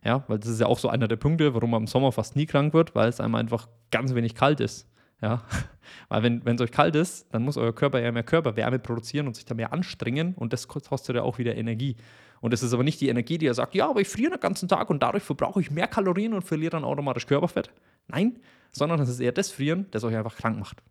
Ja, 0.04 0.22
weil 0.28 0.38
das 0.38 0.50
ist 0.50 0.60
ja 0.60 0.68
auch 0.68 0.78
so 0.78 0.88
einer 0.88 1.08
der 1.08 1.16
Punkte, 1.16 1.52
warum 1.52 1.70
man 1.70 1.82
im 1.82 1.86
Sommer 1.88 2.12
fast 2.12 2.36
nie 2.36 2.46
krank 2.46 2.74
wird, 2.74 2.94
weil 2.94 3.08
es 3.08 3.20
einem 3.20 3.34
einfach 3.34 3.68
ganz 3.90 4.14
wenig 4.14 4.36
kalt 4.36 4.60
ist. 4.60 4.88
Ja, 5.20 5.42
weil 6.08 6.22
wenn 6.22 6.54
es 6.54 6.60
euch 6.60 6.70
kalt 6.70 6.94
ist, 6.94 7.26
dann 7.34 7.42
muss 7.42 7.56
euer 7.56 7.74
Körper 7.74 8.00
ja 8.00 8.12
mehr 8.12 8.22
Körperwärme 8.22 8.78
produzieren 8.78 9.26
und 9.26 9.34
sich 9.34 9.46
da 9.46 9.54
mehr 9.54 9.72
anstrengen 9.72 10.34
und 10.34 10.52
das 10.52 10.68
kostet 10.68 11.16
ja 11.16 11.22
auch 11.22 11.38
wieder 11.38 11.56
Energie. 11.56 11.96
Und 12.44 12.52
das 12.52 12.62
ist 12.62 12.74
aber 12.74 12.84
nicht 12.84 13.00
die 13.00 13.08
Energie, 13.08 13.38
die 13.38 13.46
er 13.46 13.54
sagt, 13.54 13.74
ja, 13.74 13.88
aber 13.88 14.02
ich 14.02 14.08
friere 14.08 14.32
den 14.32 14.40
ganzen 14.40 14.68
Tag 14.68 14.90
und 14.90 15.02
dadurch 15.02 15.22
verbrauche 15.22 15.62
ich 15.62 15.70
mehr 15.70 15.86
Kalorien 15.88 16.34
und 16.34 16.42
verliere 16.42 16.72
dann 16.72 16.84
automatisch 16.84 17.26
Körperfett. 17.26 17.70
Nein, 18.06 18.38
sondern 18.70 19.00
es 19.00 19.08
ist 19.08 19.18
eher 19.18 19.32
das 19.32 19.50
Frieren, 19.50 19.86
das 19.92 20.04
euch 20.04 20.14
einfach 20.14 20.36
krank 20.36 20.58
macht, 20.58 20.82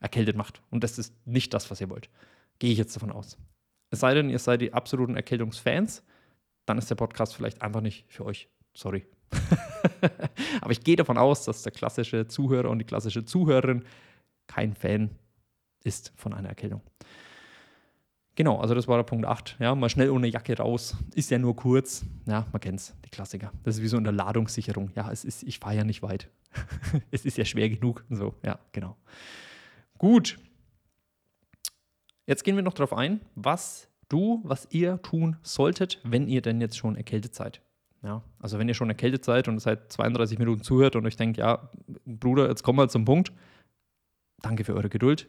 erkältet 0.00 0.36
macht. 0.36 0.62
Und 0.70 0.82
das 0.82 0.96
ist 0.96 1.14
nicht 1.26 1.52
das, 1.52 1.70
was 1.70 1.82
ihr 1.82 1.90
wollt. 1.90 2.08
Gehe 2.60 2.72
ich 2.72 2.78
jetzt 2.78 2.96
davon 2.96 3.12
aus. 3.12 3.36
Es 3.90 4.00
sei 4.00 4.14
denn, 4.14 4.30
ihr 4.30 4.38
seid 4.38 4.62
die 4.62 4.72
absoluten 4.72 5.14
Erkältungsfans, 5.14 6.02
dann 6.64 6.78
ist 6.78 6.88
der 6.88 6.94
Podcast 6.94 7.36
vielleicht 7.36 7.60
einfach 7.60 7.82
nicht 7.82 8.06
für 8.08 8.24
euch. 8.24 8.48
Sorry. 8.72 9.04
Aber 10.62 10.72
ich 10.72 10.82
gehe 10.82 10.96
davon 10.96 11.18
aus, 11.18 11.44
dass 11.44 11.62
der 11.62 11.72
klassische 11.72 12.26
Zuhörer 12.26 12.70
und 12.70 12.78
die 12.78 12.86
klassische 12.86 13.26
Zuhörerin 13.26 13.84
kein 14.46 14.74
Fan 14.74 15.10
ist 15.84 16.10
von 16.16 16.32
einer 16.32 16.48
Erkältung. 16.48 16.80
Genau, 18.34 18.58
also 18.58 18.74
das 18.74 18.88
war 18.88 18.96
der 18.96 19.04
Punkt 19.04 19.26
8. 19.26 19.56
Ja, 19.58 19.74
mal 19.74 19.90
schnell 19.90 20.10
ohne 20.10 20.26
Jacke 20.26 20.56
raus. 20.56 20.96
Ist 21.14 21.30
ja 21.30 21.38
nur 21.38 21.54
kurz. 21.54 22.04
Ja, 22.26 22.46
man 22.50 22.60
kennt 22.60 22.80
es, 22.80 22.94
die 23.04 23.10
Klassiker. 23.10 23.52
Das 23.62 23.76
ist 23.76 23.82
wie 23.82 23.88
so 23.88 23.98
in 23.98 24.04
der 24.04 24.12
Ladungssicherung. 24.12 24.90
Ja, 24.96 25.10
es 25.10 25.24
ist, 25.24 25.42
ich 25.42 25.58
fahre 25.58 25.76
ja 25.76 25.84
nicht 25.84 26.02
weit. 26.02 26.30
es 27.10 27.26
ist 27.26 27.36
ja 27.36 27.44
schwer 27.44 27.68
genug. 27.68 28.04
So, 28.08 28.34
ja, 28.42 28.58
genau. 28.72 28.96
Gut. 29.98 30.38
Jetzt 32.26 32.44
gehen 32.44 32.56
wir 32.56 32.62
noch 32.62 32.72
darauf 32.72 32.94
ein, 32.94 33.20
was 33.34 33.88
du, 34.08 34.40
was 34.44 34.66
ihr 34.70 35.02
tun 35.02 35.36
solltet, 35.42 36.00
wenn 36.02 36.28
ihr 36.28 36.40
denn 36.40 36.60
jetzt 36.60 36.78
schon 36.78 36.96
erkältet 36.96 37.34
seid. 37.34 37.60
Ja, 38.02 38.22
also 38.40 38.58
wenn 38.58 38.68
ihr 38.68 38.74
schon 38.74 38.88
erkältet 38.88 39.24
seid 39.24 39.46
und 39.46 39.58
seit 39.60 39.92
32 39.92 40.38
Minuten 40.38 40.62
zuhört 40.62 40.96
und 40.96 41.06
euch 41.06 41.16
denkt, 41.16 41.36
ja, 41.36 41.70
Bruder, 42.04 42.48
jetzt 42.48 42.62
kommen 42.62 42.78
wir 42.78 42.88
zum 42.88 43.04
Punkt. 43.04 43.32
Danke 44.40 44.64
für 44.64 44.74
eure 44.74 44.88
Geduld. 44.88 45.28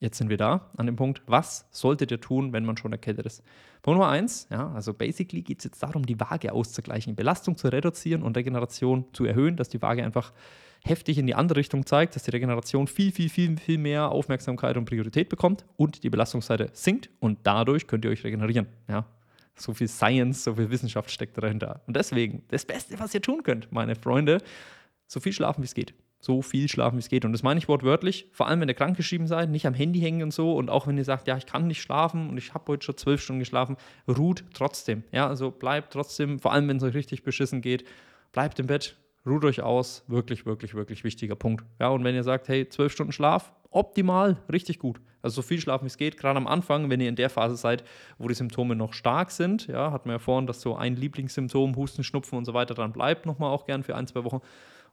Jetzt 0.00 0.16
sind 0.16 0.30
wir 0.30 0.38
da 0.38 0.70
an 0.78 0.86
dem 0.86 0.96
Punkt, 0.96 1.20
was 1.26 1.66
solltet 1.70 2.10
ihr 2.10 2.20
tun, 2.20 2.54
wenn 2.54 2.64
man 2.64 2.78
schon 2.78 2.90
erkältet 2.90 3.26
ist? 3.26 3.42
Punkt 3.82 3.98
Nummer 3.98 4.10
eins, 4.10 4.48
ja, 4.50 4.72
also 4.72 4.94
basically 4.94 5.42
geht 5.42 5.58
es 5.58 5.64
jetzt 5.64 5.82
darum, 5.82 6.06
die 6.06 6.18
Waage 6.18 6.52
auszugleichen, 6.52 7.14
Belastung 7.14 7.58
zu 7.58 7.68
reduzieren 7.68 8.22
und 8.22 8.34
Regeneration 8.34 9.04
zu 9.12 9.26
erhöhen, 9.26 9.56
dass 9.56 9.68
die 9.68 9.82
Waage 9.82 10.02
einfach 10.02 10.32
heftig 10.84 11.18
in 11.18 11.26
die 11.26 11.34
andere 11.34 11.58
Richtung 11.58 11.84
zeigt, 11.84 12.16
dass 12.16 12.22
die 12.22 12.30
Regeneration 12.30 12.86
viel, 12.86 13.12
viel, 13.12 13.28
viel, 13.28 13.58
viel 13.58 13.76
mehr 13.76 14.10
Aufmerksamkeit 14.10 14.78
und 14.78 14.86
Priorität 14.86 15.28
bekommt 15.28 15.66
und 15.76 16.02
die 16.02 16.08
Belastungsseite 16.08 16.70
sinkt 16.72 17.10
und 17.20 17.40
dadurch 17.42 17.86
könnt 17.86 18.06
ihr 18.06 18.10
euch 18.10 18.24
regenerieren. 18.24 18.68
Ja, 18.88 19.04
so 19.54 19.74
viel 19.74 19.88
Science, 19.88 20.44
so 20.44 20.54
viel 20.54 20.70
Wissenschaft 20.70 21.10
steckt 21.10 21.36
dahinter. 21.36 21.82
Und 21.86 21.94
deswegen, 21.96 22.42
das 22.48 22.64
Beste, 22.64 22.98
was 22.98 23.14
ihr 23.14 23.20
tun 23.20 23.42
könnt, 23.42 23.70
meine 23.70 23.96
Freunde, 23.96 24.38
so 25.06 25.20
viel 25.20 25.34
schlafen, 25.34 25.60
wie 25.62 25.66
es 25.66 25.74
geht. 25.74 25.92
So 26.20 26.42
viel 26.42 26.68
schlafen, 26.68 26.96
wie 26.96 27.00
es 27.00 27.08
geht. 27.08 27.24
Und 27.24 27.32
das 27.32 27.42
meine 27.42 27.58
ich 27.58 27.68
wortwörtlich, 27.68 28.26
vor 28.32 28.46
allem 28.46 28.60
wenn 28.60 28.68
ihr 28.68 28.74
krankgeschrieben 28.74 29.26
seid, 29.26 29.48
nicht 29.48 29.66
am 29.66 29.72
Handy 29.72 30.00
hängen 30.00 30.22
und 30.22 30.32
so. 30.32 30.54
Und 30.54 30.68
auch 30.68 30.86
wenn 30.86 30.98
ihr 30.98 31.04
sagt, 31.04 31.26
ja, 31.28 31.36
ich 31.36 31.46
kann 31.46 31.66
nicht 31.66 31.80
schlafen 31.80 32.28
und 32.28 32.36
ich 32.36 32.52
habe 32.52 32.64
heute 32.72 32.84
schon 32.84 32.96
zwölf 32.96 33.22
Stunden 33.22 33.40
geschlafen, 33.40 33.76
ruht 34.06 34.44
trotzdem. 34.52 35.02
Ja, 35.12 35.26
also 35.26 35.50
bleibt 35.50 35.92
trotzdem, 35.92 36.38
vor 36.38 36.52
allem 36.52 36.68
wenn 36.68 36.76
es 36.76 36.82
euch 36.82 36.94
richtig 36.94 37.22
beschissen 37.22 37.62
geht, 37.62 37.84
bleibt 38.32 38.58
im 38.60 38.66
Bett, 38.66 38.96
ruht 39.26 39.44
euch 39.44 39.62
aus. 39.62 40.04
Wirklich, 40.08 40.44
wirklich, 40.44 40.74
wirklich 40.74 41.04
wichtiger 41.04 41.36
Punkt. 41.36 41.64
Ja, 41.78 41.88
und 41.88 42.04
wenn 42.04 42.14
ihr 42.14 42.24
sagt, 42.24 42.48
hey, 42.48 42.68
zwölf 42.68 42.92
Stunden 42.92 43.12
Schlaf, 43.12 43.52
optimal, 43.70 44.36
richtig 44.52 44.78
gut. 44.78 45.00
Also 45.22 45.36
so 45.36 45.42
viel 45.42 45.60
schlafen, 45.60 45.84
wie 45.84 45.88
es 45.88 45.98
geht. 45.98 46.16
Gerade 46.16 46.38
am 46.38 46.46
Anfang, 46.46 46.90
wenn 46.90 47.00
ihr 47.00 47.08
in 47.08 47.16
der 47.16 47.30
Phase 47.30 47.56
seid, 47.56 47.84
wo 48.18 48.28
die 48.28 48.34
Symptome 48.34 48.74
noch 48.74 48.94
stark 48.94 49.30
sind, 49.30 49.66
ja, 49.66 49.92
hat 49.92 50.06
man 50.06 50.14
ja 50.14 50.18
vorhin, 50.18 50.46
dass 50.46 50.60
so 50.60 50.76
ein 50.76 50.96
Lieblingssymptom, 50.96 51.76
Husten, 51.76 52.04
Schnupfen 52.04 52.38
und 52.38 52.44
so 52.44 52.54
weiter 52.54 52.74
dann 52.74 52.92
bleibt, 52.92 53.26
nochmal 53.26 53.50
auch 53.50 53.66
gern 53.66 53.82
für 53.82 53.96
ein, 53.96 54.06
zwei 54.06 54.24
Wochen. 54.24 54.40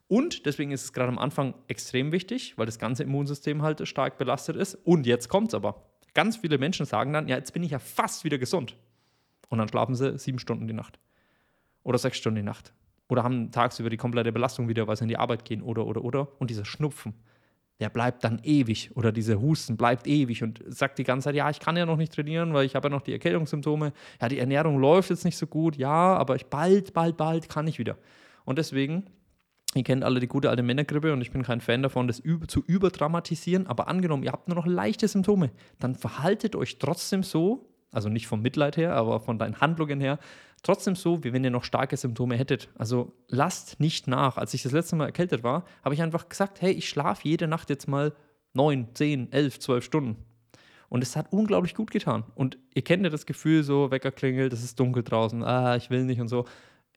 Und 0.08 0.46
deswegen 0.46 0.72
ist 0.72 0.84
es 0.84 0.94
gerade 0.94 1.10
am 1.10 1.20
Anfang 1.20 1.54
extrem 1.68 2.12
wichtig, 2.12 2.58
weil 2.58 2.66
das 2.66 2.80
ganze 2.80 3.04
Immunsystem 3.04 3.62
halt 3.62 3.86
stark 3.88 4.18
belastet 4.18 4.56
ist. 4.56 4.76
Und 4.76 5.06
jetzt 5.06 5.28
kommt 5.28 5.50
es 5.50 5.54
aber. 5.54 5.84
Ganz 6.14 6.38
viele 6.38 6.58
Menschen 6.58 6.86
sagen 6.86 7.14
dann, 7.14 7.28
ja, 7.28 7.36
jetzt 7.36 7.54
bin 7.54 7.64
ich 7.64 7.72
ja 7.72 7.80
fast 7.80 8.24
wieder 8.24 8.38
gesund. 8.38 8.78
Und 9.50 9.58
dann 9.58 9.68
schlafen 9.68 9.96
sie 9.96 10.18
sieben 10.18 10.40
Stunden 10.40 10.68
die 10.68 10.74
Nacht. 10.74 11.00
Oder 11.84 11.98
sechs 11.98 12.18
Stunden 12.18 12.38
die 12.38 12.44
Nacht. 12.44 12.74
Oder 13.10 13.24
haben 13.24 13.52
tagsüber 13.52 13.90
die 13.90 13.98
komplette 13.98 14.32
Belastung 14.32 14.68
wieder, 14.68 14.88
weil 14.88 14.96
sie 14.96 15.04
in 15.04 15.10
die 15.10 15.18
Arbeit 15.18 15.46
gehen. 15.46 15.62
Oder, 15.62 15.86
oder, 15.86 16.04
oder. 16.04 16.28
Und 16.40 16.50
dieser 16.50 16.66
Schnupfen 16.66 17.14
der 17.80 17.90
bleibt 17.90 18.24
dann 18.24 18.40
ewig 18.44 18.96
oder 18.96 19.12
dieser 19.12 19.40
Husten 19.40 19.78
bleibt 19.78 20.08
ewig 20.08 20.42
und 20.42 20.64
sagt 20.68 20.98
die 20.98 21.04
ganze 21.04 21.26
Zeit, 21.26 21.36
ja, 21.36 21.50
ich 21.50 21.60
kann 21.60 21.78
ja 21.78 21.86
noch 21.86 21.98
nicht 21.98 22.14
trainieren, 22.14 22.54
weil 22.54 22.66
ich 22.66 22.76
habe 22.76 22.88
ja 22.88 22.90
noch 22.90 23.02
die 23.02 23.12
Erkältungssymptome. 23.12 23.94
Ja, 24.20 24.30
die 24.30 24.40
Ernährung 24.40 24.80
läuft 24.80 25.12
jetzt 25.12 25.26
nicht 25.26 25.38
so 25.38 25.46
gut, 25.46 25.76
ja, 25.76 26.16
aber 26.16 26.36
ich 26.36 26.48
bald, 26.48 26.94
bald, 26.94 27.18
bald 27.18 27.50
kann 27.50 27.68
ich 27.68 27.78
wieder. 27.78 27.98
Und 28.46 28.58
deswegen, 28.58 29.06
ihr 29.74 29.84
kennt 29.84 30.04
alle 30.04 30.20
die 30.20 30.28
gute 30.28 30.50
alte 30.50 30.64
Männergrippe 30.64 31.14
und 31.14 31.22
ich 31.22 31.32
bin 31.32 31.44
kein 31.44 31.62
Fan 31.62 31.84
davon, 31.84 32.08
das 32.08 32.22
zu 32.48 32.64
überdramatisieren, 32.66 33.68
aber 33.68 33.88
angenommen, 33.88 34.24
ihr 34.24 34.32
habt 34.32 34.48
nur 34.48 34.56
noch 34.56 34.66
leichte 34.66 35.08
Symptome, 35.08 35.52
dann 35.80 35.96
verhaltet 35.96 36.56
euch 36.56 36.80
trotzdem 36.80 37.24
so, 37.24 37.70
also 37.92 38.10
nicht 38.10 38.28
vom 38.28 38.42
Mitleid 38.42 38.78
her, 38.78 38.94
aber 38.96 39.20
von 39.20 39.40
deinen 39.40 39.60
Handlungen 39.62 40.00
her, 40.00 40.20
trotzdem 40.64 40.96
so, 40.96 41.24
wie 41.24 41.34
wenn 41.34 41.44
ihr 41.44 41.52
noch 41.52 41.64
starke 41.64 41.98
Symptome 41.98 42.36
hättet. 42.36 42.70
Also 42.76 43.14
lasst 43.28 43.80
nicht 43.80 44.08
nach. 44.08 44.38
Als 44.38 44.54
ich 44.54 44.64
das 44.64 44.72
letzte 44.72 44.96
Mal 44.96 45.06
erkältet 45.06 45.44
war, 45.44 45.66
habe 45.84 45.96
ich 45.96 46.02
einfach 46.02 46.30
gesagt, 46.30 46.62
hey, 46.62 46.72
ich 46.72 46.90
schlafe 46.90 47.28
jede 47.28 47.48
Nacht 47.48 47.70
jetzt 47.70 47.88
mal 47.88 48.14
neun, 48.54 48.88
zehn, 48.94 49.32
elf, 49.32 49.60
zwölf 49.60 49.84
Stunden. 49.84 50.18
Und 50.90 51.04
es 51.04 51.16
hat 51.16 51.32
unglaublich 51.32 51.76
gut 51.76 51.92
getan. 51.92 52.24
Und 52.36 52.58
ihr 52.74 52.82
kennt 52.82 53.04
ja 53.04 53.10
das 53.10 53.26
Gefühl, 53.26 53.64
so 53.64 53.92
Wecker 53.92 54.12
klingelt, 54.12 54.54
es 54.54 54.64
ist 54.64 54.80
dunkel 54.80 55.04
draußen, 55.04 55.44
ah, 55.44 55.76
ich 55.76 55.90
will 55.90 56.06
nicht 56.06 56.22
und 56.22 56.28
so. 56.28 56.46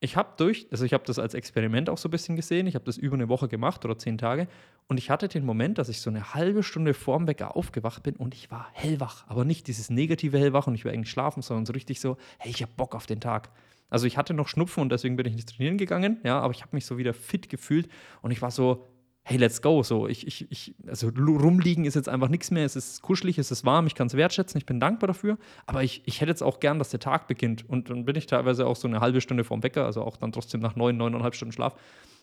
Ich 0.02 0.16
habe 0.16 0.30
durch, 0.38 0.66
also 0.70 0.86
ich 0.86 0.94
habe 0.94 1.04
das 1.06 1.18
als 1.18 1.34
Experiment 1.34 1.90
auch 1.90 1.98
so 1.98 2.08
ein 2.08 2.10
bisschen 2.10 2.34
gesehen. 2.34 2.66
Ich 2.66 2.74
habe 2.74 2.86
das 2.86 2.96
über 2.96 3.14
eine 3.14 3.28
Woche 3.28 3.48
gemacht 3.48 3.84
oder 3.84 3.98
zehn 3.98 4.16
Tage. 4.16 4.48
Und 4.88 4.96
ich 4.96 5.10
hatte 5.10 5.28
den 5.28 5.44
Moment, 5.44 5.76
dass 5.76 5.90
ich 5.90 6.00
so 6.00 6.08
eine 6.08 6.34
halbe 6.34 6.62
Stunde 6.62 6.94
vorm 6.94 7.26
Wecker 7.26 7.54
aufgewacht 7.54 8.02
bin 8.02 8.16
und 8.16 8.34
ich 8.34 8.50
war 8.50 8.68
hellwach. 8.72 9.24
Aber 9.28 9.44
nicht 9.44 9.68
dieses 9.68 9.90
negative 9.90 10.38
hellwach 10.38 10.66
und 10.66 10.74
ich 10.74 10.84
will 10.84 10.92
eigentlich 10.92 11.10
schlafen, 11.10 11.42
sondern 11.42 11.66
so 11.66 11.74
richtig 11.74 12.00
so, 12.00 12.16
hey, 12.38 12.50
ich 12.50 12.62
habe 12.62 12.72
Bock 12.76 12.94
auf 12.94 13.06
den 13.06 13.20
Tag. 13.20 13.50
Also 13.90 14.06
ich 14.06 14.16
hatte 14.16 14.32
noch 14.32 14.48
Schnupfen 14.48 14.82
und 14.82 14.90
deswegen 14.90 15.16
bin 15.16 15.26
ich 15.26 15.34
nicht 15.34 15.54
trainieren 15.54 15.76
gegangen, 15.76 16.18
ja, 16.22 16.40
aber 16.40 16.54
ich 16.54 16.62
habe 16.62 16.74
mich 16.74 16.86
so 16.86 16.96
wieder 16.96 17.12
fit 17.12 17.48
gefühlt 17.48 17.88
und 18.22 18.30
ich 18.30 18.40
war 18.40 18.52
so, 18.52 18.89
hey, 19.22 19.36
let's 19.36 19.62
go. 19.62 19.82
So, 19.82 20.08
ich, 20.08 20.26
ich, 20.26 20.50
ich, 20.50 20.74
also 20.86 21.08
rumliegen 21.08 21.84
ist 21.84 21.94
jetzt 21.94 22.08
einfach 22.08 22.28
nichts 22.28 22.50
mehr. 22.50 22.64
Es 22.64 22.76
ist 22.76 23.02
kuschelig, 23.02 23.38
es 23.38 23.50
ist 23.50 23.64
warm, 23.64 23.86
ich 23.86 23.94
kann 23.94 24.06
es 24.06 24.14
wertschätzen, 24.14 24.58
ich 24.58 24.66
bin 24.66 24.80
dankbar 24.80 25.08
dafür. 25.08 25.38
Aber 25.66 25.82
ich, 25.82 26.02
ich 26.06 26.20
hätte 26.20 26.30
jetzt 26.30 26.42
auch 26.42 26.60
gern, 26.60 26.78
dass 26.78 26.90
der 26.90 27.00
Tag 27.00 27.28
beginnt. 27.28 27.68
Und 27.68 27.90
dann 27.90 28.04
bin 28.04 28.16
ich 28.16 28.26
teilweise 28.26 28.66
auch 28.66 28.76
so 28.76 28.88
eine 28.88 29.00
halbe 29.00 29.20
Stunde 29.20 29.44
vorm 29.44 29.62
Wecker, 29.62 29.84
also 29.84 30.02
auch 30.02 30.16
dann 30.16 30.32
trotzdem 30.32 30.60
nach 30.60 30.76
neun, 30.76 30.96
neuneinhalb 30.96 31.34
Stunden 31.34 31.52
Schlaf, 31.52 31.74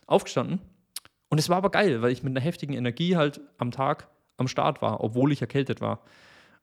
aufgestanden. 0.05 0.59
Und 1.29 1.39
es 1.39 1.49
war 1.49 1.57
aber 1.57 1.69
geil, 1.69 2.01
weil 2.01 2.11
ich 2.11 2.23
mit 2.23 2.31
einer 2.31 2.43
heftigen 2.43 2.73
Energie 2.73 3.15
halt 3.15 3.41
am 3.57 3.71
Tag 3.71 4.09
am 4.37 4.47
Start 4.47 4.81
war, 4.81 5.03
obwohl 5.03 5.31
ich 5.31 5.41
erkältet 5.41 5.81
war. 5.81 6.01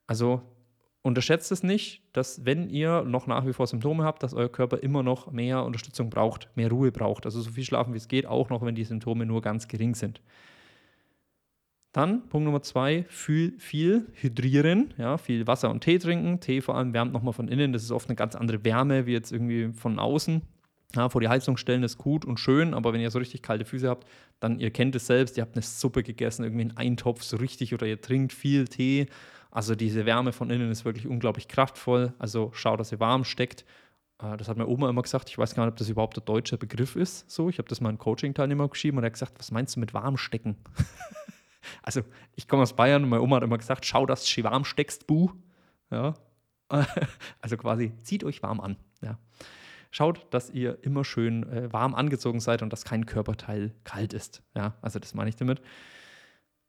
Also 0.06 0.42
unterschätzt 1.04 1.52
es 1.52 1.62
nicht, 1.62 2.02
dass 2.12 2.46
wenn 2.46 2.70
ihr 2.70 3.02
noch 3.02 3.26
nach 3.26 3.46
wie 3.46 3.52
vor 3.52 3.66
Symptome 3.66 4.04
habt, 4.04 4.22
dass 4.22 4.32
euer 4.32 4.48
Körper 4.48 4.78
immer 4.78 5.02
noch 5.02 5.30
mehr 5.30 5.62
Unterstützung 5.62 6.08
braucht, 6.08 6.48
mehr 6.56 6.70
Ruhe 6.70 6.90
braucht. 6.90 7.26
Also 7.26 7.42
so 7.42 7.50
viel 7.50 7.64
schlafen, 7.64 7.92
wie 7.92 7.98
es 7.98 8.08
geht, 8.08 8.24
auch 8.24 8.48
noch, 8.48 8.64
wenn 8.64 8.74
die 8.74 8.84
Symptome 8.84 9.26
nur 9.26 9.42
ganz 9.42 9.68
gering 9.68 9.94
sind. 9.94 10.22
Dann 11.92 12.26
Punkt 12.28 12.46
Nummer 12.46 12.62
zwei, 12.62 13.04
viel, 13.08 13.54
viel 13.58 14.06
hydrieren, 14.14 14.94
ja, 14.96 15.18
viel 15.18 15.46
Wasser 15.46 15.70
und 15.70 15.84
Tee 15.84 15.98
trinken. 15.98 16.40
Tee 16.40 16.62
vor 16.62 16.74
allem 16.74 16.94
wärmt 16.94 17.12
nochmal 17.12 17.34
von 17.34 17.48
innen, 17.48 17.74
das 17.74 17.82
ist 17.82 17.92
oft 17.92 18.08
eine 18.08 18.16
ganz 18.16 18.34
andere 18.34 18.64
Wärme 18.64 19.04
wie 19.04 19.12
jetzt 19.12 19.30
irgendwie 19.30 19.72
von 19.74 19.98
außen. 19.98 20.40
Ja, 20.96 21.10
vor 21.10 21.20
die 21.20 21.28
Heizung 21.28 21.58
stellen 21.58 21.82
ist 21.82 21.98
gut 21.98 22.24
und 22.24 22.40
schön, 22.40 22.72
aber 22.72 22.94
wenn 22.94 23.00
ihr 23.00 23.10
so 23.10 23.18
richtig 23.18 23.42
kalte 23.42 23.66
Füße 23.66 23.88
habt, 23.88 24.08
dann 24.40 24.58
ihr 24.58 24.70
kennt 24.70 24.96
es 24.96 25.06
selbst, 25.06 25.36
ihr 25.36 25.42
habt 25.42 25.54
eine 25.54 25.62
Suppe 25.62 26.02
gegessen, 26.02 26.44
irgendwie 26.44 26.62
einen 26.62 26.76
Eintopf 26.76 27.22
so 27.22 27.36
richtig 27.36 27.74
oder 27.74 27.86
ihr 27.86 28.00
trinkt 28.00 28.32
viel 28.32 28.66
Tee 28.66 29.08
also 29.54 29.76
diese 29.76 30.04
Wärme 30.04 30.32
von 30.32 30.50
innen 30.50 30.68
ist 30.72 30.84
wirklich 30.84 31.06
unglaublich 31.06 31.46
kraftvoll. 31.46 32.12
Also 32.18 32.50
schau, 32.54 32.76
dass 32.76 32.90
ihr 32.90 32.98
warm 32.98 33.24
steckt. 33.24 33.64
Äh, 34.20 34.36
das 34.36 34.48
hat 34.48 34.56
meine 34.56 34.68
Oma 34.68 34.90
immer 34.90 35.02
gesagt. 35.02 35.30
Ich 35.30 35.38
weiß 35.38 35.54
gar 35.54 35.64
nicht, 35.64 35.72
ob 35.72 35.78
das 35.78 35.88
überhaupt 35.88 36.16
der 36.16 36.24
deutsche 36.24 36.58
Begriff 36.58 36.96
ist. 36.96 37.30
So, 37.30 37.48
ich 37.48 37.58
habe 37.58 37.68
das 37.68 37.80
mal 37.80 37.88
einem 37.88 37.98
Coaching-Teilnehmer 37.98 38.68
geschrieben 38.68 38.98
und 38.98 39.04
er 39.04 39.06
hat 39.06 39.12
gesagt, 39.12 39.38
was 39.38 39.52
meinst 39.52 39.76
du 39.76 39.80
mit 39.80 39.94
warm 39.94 40.16
stecken? 40.16 40.56
also 41.84 42.00
ich 42.34 42.48
komme 42.48 42.64
aus 42.64 42.74
Bayern 42.74 43.04
und 43.04 43.10
meine 43.10 43.22
Oma 43.22 43.36
hat 43.36 43.44
immer 43.44 43.56
gesagt, 43.56 43.86
schau, 43.86 44.06
dass 44.06 44.26
du 44.26 44.42
warm 44.42 44.64
steckst, 44.64 45.06
Bu. 45.06 45.30
Ja. 45.92 46.14
also 47.40 47.56
quasi, 47.56 47.92
zieht 48.02 48.24
euch 48.24 48.42
warm 48.42 48.58
an. 48.58 48.76
Ja. 49.02 49.20
Schaut, 49.92 50.26
dass 50.34 50.50
ihr 50.50 50.78
immer 50.82 51.04
schön 51.04 51.48
äh, 51.48 51.72
warm 51.72 51.94
angezogen 51.94 52.40
seid 52.40 52.62
und 52.62 52.72
dass 52.72 52.84
kein 52.84 53.06
Körperteil 53.06 53.72
kalt 53.84 54.14
ist. 54.14 54.42
Ja, 54.56 54.74
also 54.82 54.98
das 54.98 55.14
meine 55.14 55.30
ich 55.30 55.36
damit. 55.36 55.62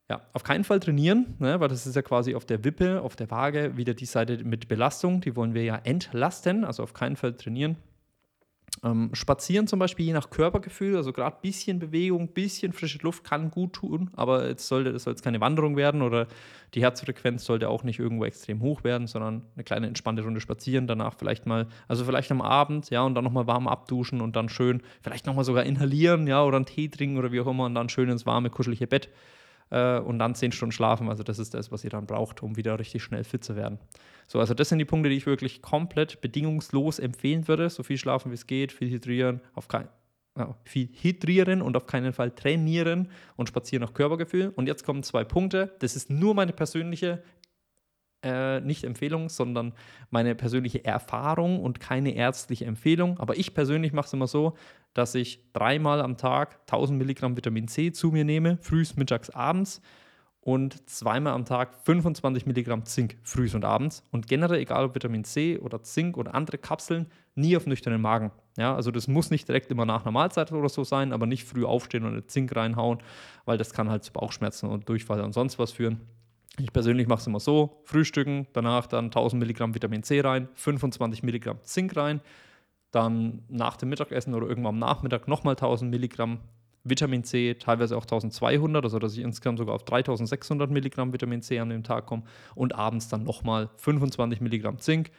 Ja, 0.10 0.22
auf 0.34 0.44
keinen 0.44 0.64
Fall 0.64 0.80
trainieren, 0.80 1.36
ne, 1.40 1.60
weil 1.60 1.68
das 1.68 1.88
ist 1.88 1.96
ja 1.96 2.04
quasi 2.04 2.36
auf 2.36 2.46
der 2.46 2.64
Wippe, 2.64 3.02
auf 3.02 3.16
der 3.16 3.32
Waage 3.32 3.76
wieder 3.76 3.96
die 3.96 4.06
Seite 4.06 4.44
mit 4.44 4.68
Belastung, 4.68 5.20
die 5.20 5.36
wollen 5.36 5.56
wir 5.56 5.64
ja 5.64 5.78
entlasten, 5.78 6.64
also 6.64 6.84
auf 6.84 6.94
keinen 6.94 7.16
Fall 7.16 7.34
trainieren. 7.34 7.78
Ähm, 8.84 9.10
spazieren 9.14 9.66
zum 9.66 9.80
Beispiel 9.80 10.06
je 10.06 10.14
nach 10.14 10.30
Körpergefühl, 10.30 10.96
also 10.96 11.12
gerade 11.12 11.38
bisschen 11.42 11.80
Bewegung, 11.80 12.34
bisschen 12.34 12.72
frische 12.72 13.00
Luft 13.00 13.24
kann 13.24 13.50
gut 13.50 13.74
tun, 13.74 14.12
aber 14.16 14.48
jetzt 14.48 14.68
sollte 14.68 14.92
das 14.94 15.04
soll 15.04 15.14
jetzt 15.14 15.24
keine 15.24 15.42
Wanderung 15.42 15.76
werden 15.76 16.04
oder 16.04 16.28
die 16.76 16.84
Herzfrequenz 16.84 17.46
sollte 17.46 17.70
auch 17.70 17.84
nicht 17.84 17.98
irgendwo 17.98 18.26
extrem 18.26 18.62
hoch 18.62 18.84
werden, 18.84 19.08
sondern 19.08 19.42
eine 19.56 19.64
kleine 19.64 19.88
entspannte 19.88 20.24
Runde 20.24 20.40
spazieren, 20.40 20.86
danach 20.86 21.16
vielleicht 21.18 21.48
mal, 21.48 21.68
also 21.88 22.06
vielleicht 22.06 22.32
am 22.32 22.42
Abend, 22.42 22.92
ja, 22.92 23.02
und 23.02 23.16
dann 23.16 23.24
nochmal 23.24 23.48
warm 23.48 23.68
abduschen 23.68 24.22
und 24.22 24.36
dann 24.36 24.50
schön, 24.50 24.84
vielleicht 25.02 25.26
nochmal 25.26 25.46
sogar 25.46 25.64
inhalieren, 25.64 26.28
ja, 26.28 26.44
oder 26.44 26.58
einen 26.58 26.68
Tee 26.68 26.90
trinken 26.90 27.18
oder 27.18 27.32
wie 27.32 27.40
auch 27.40 27.48
immer 27.48 27.66
und 27.66 27.74
dann 27.74 27.90
schön 27.90 28.10
ins 28.10 28.28
warme, 28.28 28.52
kuschelige 28.52 28.86
Bett 28.86 29.10
äh, 29.70 30.00
und 30.00 30.20
dann 30.20 30.36
zehn 30.36 30.52
Stunden 30.52 30.72
schlafen. 30.72 31.10
Also 31.10 31.24
das 31.24 31.40
ist 31.40 31.54
das, 31.54 31.72
was 31.72 31.84
ihr 31.84 31.90
dann 31.90 32.06
braucht, 32.06 32.44
um 32.44 32.58
wieder 32.58 32.80
richtig 32.80 33.04
schnell 33.04 33.24
fit 33.24 33.44
zu 33.44 33.56
werden. 33.56 33.80
So, 34.28 34.40
also 34.40 34.54
das 34.54 34.70
sind 34.70 34.80
die 34.80 34.86
Punkte, 34.86 35.10
die 35.10 35.18
ich 35.18 35.26
wirklich 35.26 35.62
komplett 35.62 36.22
bedingungslos 36.22 37.00
empfehlen 37.00 37.48
würde. 37.48 37.70
So 37.70 37.84
viel 37.84 37.98
schlafen, 37.98 38.32
wie 38.32 38.36
es 38.36 38.48
geht, 38.48 38.72
viel 38.72 38.90
hydrieren, 38.90 39.42
auf 39.54 39.68
kein, 39.68 39.88
ja, 40.38 40.56
viel 40.64 40.90
hydrieren 41.02 41.62
und 41.62 41.78
auf 41.78 41.86
keinen 41.86 42.14
Fall 42.14 42.32
trainieren 42.32 43.10
und 43.36 43.48
spazieren 43.48 43.84
nach 43.84 43.94
Körpergefühl. 43.94 44.52
Und 44.56 44.68
jetzt 44.68 44.84
kommen 44.84 45.04
zwei 45.04 45.24
Punkte. 45.24 45.76
Das 45.80 45.96
ist 45.96 46.10
nur 46.10 46.34
meine 46.34 46.54
persönliche 46.54 47.24
äh, 48.24 48.60
nicht 48.62 48.84
Empfehlung, 48.84 49.30
sondern 49.30 49.74
meine 50.10 50.36
persönliche 50.36 50.84
Erfahrung 50.84 51.62
und 51.62 51.80
keine 51.80 52.16
ärztliche 52.16 52.66
Empfehlung. 52.66 53.20
Aber 53.20 53.38
ich 53.38 53.54
persönlich 53.54 53.94
mache 53.94 54.08
es 54.08 54.14
immer 54.14 54.28
so, 54.28 54.56
dass 54.94 55.16
ich 55.16 55.52
dreimal 55.54 56.02
am 56.02 56.18
Tag 56.18 56.60
1000 56.62 56.98
Milligramm 56.98 57.38
Vitamin 57.38 57.68
C 57.68 57.92
zu 57.92 58.12
mir 58.12 58.26
nehme, 58.26 58.58
frühs, 58.62 58.96
mittags, 58.96 59.30
abends 59.30 59.82
und 60.46 60.88
zweimal 60.88 61.34
am 61.34 61.44
Tag 61.44 61.74
25 61.86 62.46
Milligramm 62.46 62.86
Zink, 62.86 63.18
frühs 63.24 63.56
und 63.56 63.66
abends. 63.66 64.04
Und 64.12 64.28
generell, 64.28 64.60
egal 64.60 64.86
ob 64.86 64.94
Vitamin 64.94 65.24
C 65.24 65.58
oder 65.58 65.82
Zink 65.82 66.18
oder 66.18 66.36
andere 66.36 66.60
Kapseln, 66.60 67.08
nie 67.34 67.58
auf 67.58 67.66
nüchternen 67.66 68.00
Magen. 68.00 68.32
Ja, 68.56 68.76
also 68.76 68.92
das 68.92 69.08
muss 69.08 69.32
nicht 69.32 69.48
direkt 69.48 69.72
immer 69.72 69.88
nach 69.88 70.04
einer 70.04 70.12
Mahlzeit 70.12 70.52
oder 70.52 70.70
so 70.70 70.84
sein, 70.84 71.14
aber 71.14 71.26
nicht 71.26 71.46
früh 71.46 71.66
aufstehen 71.66 72.06
und 72.06 72.30
Zink 72.30 72.56
reinhauen, 72.56 73.00
weil 73.46 73.58
das 73.58 73.74
kann 73.74 73.90
halt 73.90 74.04
zu 74.04 74.14
Bauchschmerzen 74.14 74.70
und 74.70 74.88
Durchfall 74.88 75.22
und 75.22 75.34
sonst 75.34 75.58
was 75.58 75.72
führen. 75.72 76.02
Ich 76.58 76.72
persönlich 76.72 77.08
mache 77.08 77.20
es 77.20 77.28
immer 77.28 77.40
so: 77.40 77.82
Frühstücken, 77.84 78.48
danach 78.54 78.88
dann 78.88 79.06
1000 79.06 79.40
Milligramm 79.40 79.76
Vitamin 79.76 80.04
C 80.04 80.22
rein, 80.22 80.48
25 80.56 81.24
Milligramm 81.24 81.62
Zink 81.64 81.96
rein, 81.96 82.22
dann 82.92 83.44
nach 83.50 83.78
dem 83.78 83.90
Mittagessen 83.90 84.34
oder 84.34 84.48
irgendwann 84.48 84.76
am 84.76 84.80
Nachmittag 84.80 85.28
nochmal 85.28 85.54
1000 85.54 85.92
Milligramm 85.92 86.40
Vitamin 86.86 87.24
C, 87.24 87.56
teilweise 87.56 87.98
auch 87.98 88.04
1200, 88.04 88.84
also 88.84 89.00
dass 89.00 89.18
ich 89.18 89.24
insgesamt 89.24 89.58
sogar 89.58 89.76
auf 89.76 89.84
3600 89.84 90.70
Milligramm 90.70 91.12
Vitamin 91.12 91.42
C 91.42 91.60
an 91.60 91.70
dem 91.70 91.84
Tag 91.84 92.06
komme 92.06 92.24
und 92.54 92.76
abends 92.76 93.10
dann 93.10 93.24
nochmal 93.24 93.70
25 93.78 94.40
Milligramm 94.40 94.78
Zink 94.78 95.10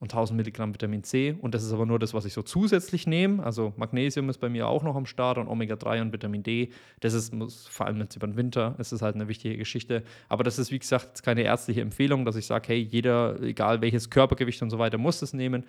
und 0.00 0.12
1000 0.12 0.36
Milligramm 0.36 0.74
Vitamin 0.74 1.02
C. 1.02 1.36
Und 1.40 1.54
das 1.54 1.62
ist 1.62 1.72
aber 1.72 1.86
nur 1.86 1.98
das, 1.98 2.14
was 2.14 2.24
ich 2.24 2.32
so 2.32 2.42
zusätzlich 2.42 3.06
nehme. 3.06 3.42
Also 3.42 3.72
Magnesium 3.76 4.28
ist 4.28 4.38
bei 4.38 4.48
mir 4.48 4.68
auch 4.68 4.82
noch 4.82 4.96
am 4.96 5.06
Start 5.06 5.38
und 5.38 5.48
Omega-3 5.48 6.02
und 6.02 6.12
Vitamin 6.12 6.42
D. 6.42 6.70
Das 7.00 7.14
ist 7.14 7.32
vor 7.68 7.86
allem 7.86 8.00
jetzt 8.00 8.16
über 8.16 8.26
den 8.26 8.36
Winter, 8.36 8.74
ist 8.78 8.92
es 8.92 9.02
halt 9.02 9.14
eine 9.14 9.28
wichtige 9.28 9.56
Geschichte. 9.56 10.02
Aber 10.28 10.44
das 10.44 10.58
ist, 10.58 10.70
wie 10.70 10.78
gesagt, 10.78 11.22
keine 11.22 11.42
ärztliche 11.42 11.80
Empfehlung, 11.80 12.24
dass 12.24 12.36
ich 12.36 12.46
sage, 12.46 12.68
hey, 12.68 12.78
jeder, 12.78 13.40
egal 13.40 13.80
welches 13.80 14.10
Körpergewicht 14.10 14.60
und 14.62 14.70
so 14.70 14.78
weiter, 14.78 14.98
muss 14.98 15.20
das 15.20 15.32
nehmen, 15.32 15.64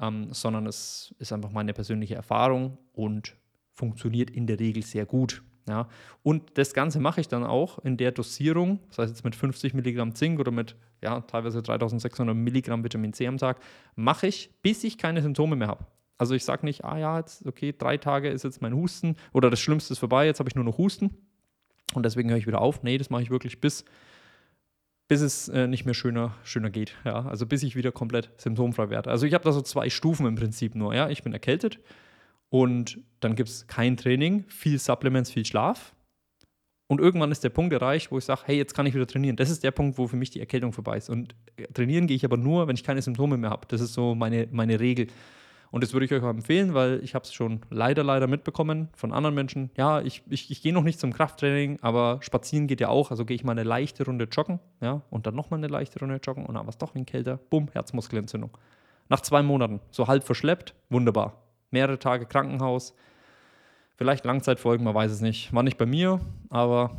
ähm, 0.00 0.28
sondern 0.32 0.66
es 0.66 1.14
ist 1.18 1.32
einfach 1.32 1.50
meine 1.50 1.72
persönliche 1.72 2.14
Erfahrung 2.14 2.78
und 2.92 3.36
funktioniert 3.72 4.30
in 4.30 4.46
der 4.46 4.58
Regel 4.60 4.82
sehr 4.82 5.06
gut. 5.06 5.42
Ja, 5.68 5.88
und 6.22 6.56
das 6.58 6.72
Ganze 6.72 6.98
mache 6.98 7.20
ich 7.20 7.28
dann 7.28 7.44
auch 7.44 7.78
in 7.78 7.96
der 7.96 8.10
Dosierung, 8.10 8.80
das 8.88 8.98
heißt 8.98 9.10
jetzt 9.12 9.24
mit 9.24 9.36
50 9.36 9.74
Milligramm 9.74 10.14
Zink 10.14 10.40
oder 10.40 10.50
mit 10.50 10.76
ja, 11.02 11.20
teilweise 11.20 11.62
3600 11.62 12.34
Milligramm 12.34 12.82
Vitamin 12.82 13.12
C 13.12 13.26
am 13.26 13.38
Tag, 13.38 13.60
mache 13.94 14.26
ich, 14.26 14.50
bis 14.62 14.82
ich 14.82 14.98
keine 14.98 15.22
Symptome 15.22 15.56
mehr 15.56 15.68
habe. 15.68 15.86
Also 16.16 16.34
ich 16.34 16.44
sage 16.44 16.66
nicht, 16.66 16.84
ah 16.84 16.98
ja, 16.98 17.18
jetzt, 17.18 17.46
okay, 17.46 17.74
drei 17.76 17.96
Tage 17.96 18.28
ist 18.28 18.42
jetzt 18.42 18.60
mein 18.60 18.74
Husten 18.74 19.14
oder 19.32 19.50
das 19.50 19.60
Schlimmste 19.60 19.92
ist 19.92 20.00
vorbei, 20.00 20.26
jetzt 20.26 20.40
habe 20.40 20.48
ich 20.48 20.56
nur 20.56 20.64
noch 20.64 20.78
Husten 20.78 21.10
und 21.94 22.04
deswegen 22.04 22.30
höre 22.30 22.38
ich 22.38 22.46
wieder 22.46 22.60
auf. 22.60 22.82
Nee, 22.82 22.98
das 22.98 23.10
mache 23.10 23.22
ich 23.22 23.30
wirklich 23.30 23.60
bis, 23.60 23.84
bis 25.06 25.20
es 25.20 25.48
äh, 25.48 25.68
nicht 25.68 25.84
mehr 25.84 25.94
schöner, 25.94 26.34
schöner 26.42 26.70
geht. 26.70 26.96
Ja? 27.04 27.26
Also 27.26 27.46
bis 27.46 27.62
ich 27.62 27.76
wieder 27.76 27.92
komplett 27.92 28.30
symptomfrei 28.36 28.90
werde. 28.90 29.10
Also 29.10 29.26
ich 29.26 29.34
habe 29.34 29.44
da 29.44 29.52
so 29.52 29.62
zwei 29.62 29.90
Stufen 29.90 30.26
im 30.26 30.34
Prinzip 30.34 30.74
nur. 30.74 30.94
Ja? 30.94 31.08
Ich 31.08 31.22
bin 31.22 31.32
erkältet, 31.32 31.78
und 32.50 32.98
dann 33.20 33.34
gibt 33.34 33.48
es 33.48 33.66
kein 33.66 33.96
Training, 33.96 34.44
viel 34.48 34.78
Supplements, 34.78 35.30
viel 35.30 35.44
Schlaf. 35.44 35.94
Und 36.90 37.00
irgendwann 37.00 37.30
ist 37.30 37.44
der 37.44 37.50
Punkt 37.50 37.74
erreicht, 37.74 38.10
wo 38.10 38.16
ich 38.16 38.24
sage, 38.24 38.42
hey, 38.46 38.56
jetzt 38.56 38.74
kann 38.74 38.86
ich 38.86 38.94
wieder 38.94 39.06
trainieren. 39.06 39.36
Das 39.36 39.50
ist 39.50 39.62
der 39.62 39.72
Punkt, 39.72 39.98
wo 39.98 40.06
für 40.06 40.16
mich 40.16 40.30
die 40.30 40.40
Erkältung 40.40 40.72
vorbei 40.72 40.96
ist. 40.96 41.10
Und 41.10 41.34
äh, 41.56 41.64
trainieren 41.64 42.06
gehe 42.06 42.16
ich 42.16 42.24
aber 42.24 42.38
nur, 42.38 42.66
wenn 42.66 42.76
ich 42.76 42.84
keine 42.84 43.02
Symptome 43.02 43.36
mehr 43.36 43.50
habe. 43.50 43.66
Das 43.68 43.82
ist 43.82 43.92
so 43.92 44.14
meine, 44.14 44.48
meine 44.50 44.80
Regel. 44.80 45.08
Und 45.70 45.84
das 45.84 45.92
würde 45.92 46.06
ich 46.06 46.12
euch 46.14 46.22
auch 46.22 46.30
empfehlen, 46.30 46.72
weil 46.72 47.04
ich 47.04 47.14
habe 47.14 47.24
es 47.24 47.34
schon 47.34 47.60
leider, 47.68 48.02
leider 48.02 48.26
mitbekommen 48.26 48.88
von 48.94 49.12
anderen 49.12 49.34
Menschen. 49.34 49.70
Ja, 49.76 50.00
ich, 50.00 50.22
ich, 50.30 50.50
ich 50.50 50.62
gehe 50.62 50.72
noch 50.72 50.82
nicht 50.82 50.98
zum 50.98 51.12
Krafttraining, 51.12 51.78
aber 51.82 52.20
spazieren 52.22 52.68
geht 52.68 52.80
ja 52.80 52.88
auch. 52.88 53.10
Also 53.10 53.26
gehe 53.26 53.34
ich 53.34 53.44
mal 53.44 53.52
eine 53.52 53.64
leichte 53.64 54.06
Runde 54.06 54.24
joggen, 54.32 54.60
ja, 54.80 55.02
und 55.10 55.26
dann 55.26 55.34
nochmal 55.34 55.58
eine 55.58 55.66
leichte 55.66 55.98
Runde 55.98 56.20
joggen 56.24 56.46
und 56.46 56.54
dann 56.54 56.64
war 56.64 56.70
es 56.70 56.78
doch 56.78 56.94
ein 56.94 57.04
kälter. 57.04 57.38
Bumm, 57.50 57.68
Herzmuskelentzündung. 57.70 58.56
Nach 59.10 59.20
zwei 59.20 59.42
Monaten, 59.42 59.80
so 59.90 60.06
halb 60.06 60.24
verschleppt, 60.24 60.74
wunderbar 60.88 61.47
mehrere 61.70 61.98
Tage 61.98 62.26
Krankenhaus. 62.26 62.94
Vielleicht 63.96 64.24
Langzeitfolgen, 64.24 64.84
man 64.84 64.94
weiß 64.94 65.10
es 65.10 65.20
nicht. 65.20 65.52
War 65.52 65.62
nicht 65.62 65.78
bei 65.78 65.86
mir, 65.86 66.20
aber 66.50 66.96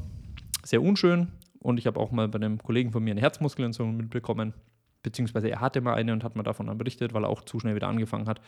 sehr 0.63 0.81
unschön. 0.81 1.29
Und 1.59 1.77
ich 1.77 1.87
habe 1.87 1.99
auch 1.99 2.11
mal 2.11 2.27
bei 2.27 2.37
einem 2.37 2.57
Kollegen 2.57 2.91
von 2.91 3.03
mir 3.03 3.11
eine 3.11 3.21
Herzmuskelentzündung 3.21 3.97
mitbekommen. 3.97 4.53
Beziehungsweise 5.03 5.49
er 5.49 5.61
hatte 5.61 5.81
mal 5.81 5.93
eine 5.93 6.13
und 6.13 6.23
hat 6.23 6.35
mir 6.35 6.43
davon 6.43 6.67
dann 6.67 6.77
berichtet, 6.77 7.13
weil 7.13 7.23
er 7.23 7.29
auch 7.29 7.43
zu 7.43 7.59
schnell 7.59 7.75
wieder 7.75 7.87
angefangen 7.87 8.27
hat. 8.27 8.41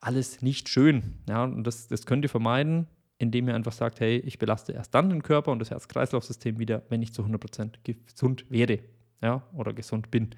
Alles 0.00 0.42
nicht 0.42 0.68
schön. 0.68 1.14
Ja, 1.28 1.44
und 1.44 1.64
das, 1.64 1.86
das 1.88 2.06
könnt 2.06 2.24
ihr 2.24 2.28
vermeiden, 2.28 2.88
indem 3.18 3.48
ihr 3.48 3.54
einfach 3.54 3.72
sagt, 3.72 4.00
hey, 4.00 4.18
ich 4.18 4.38
belaste 4.38 4.72
erst 4.72 4.94
dann 4.94 5.10
den 5.10 5.22
Körper 5.22 5.52
und 5.52 5.60
das 5.60 5.70
Herz-Kreislauf-System 5.70 6.58
wieder, 6.58 6.82
wenn 6.88 7.02
ich 7.02 7.14
zu 7.14 7.22
100% 7.22 7.74
gesund 7.84 8.46
werde 8.50 8.80
ja, 9.22 9.42
oder 9.54 9.72
gesund 9.72 10.10
bin. 10.10 10.34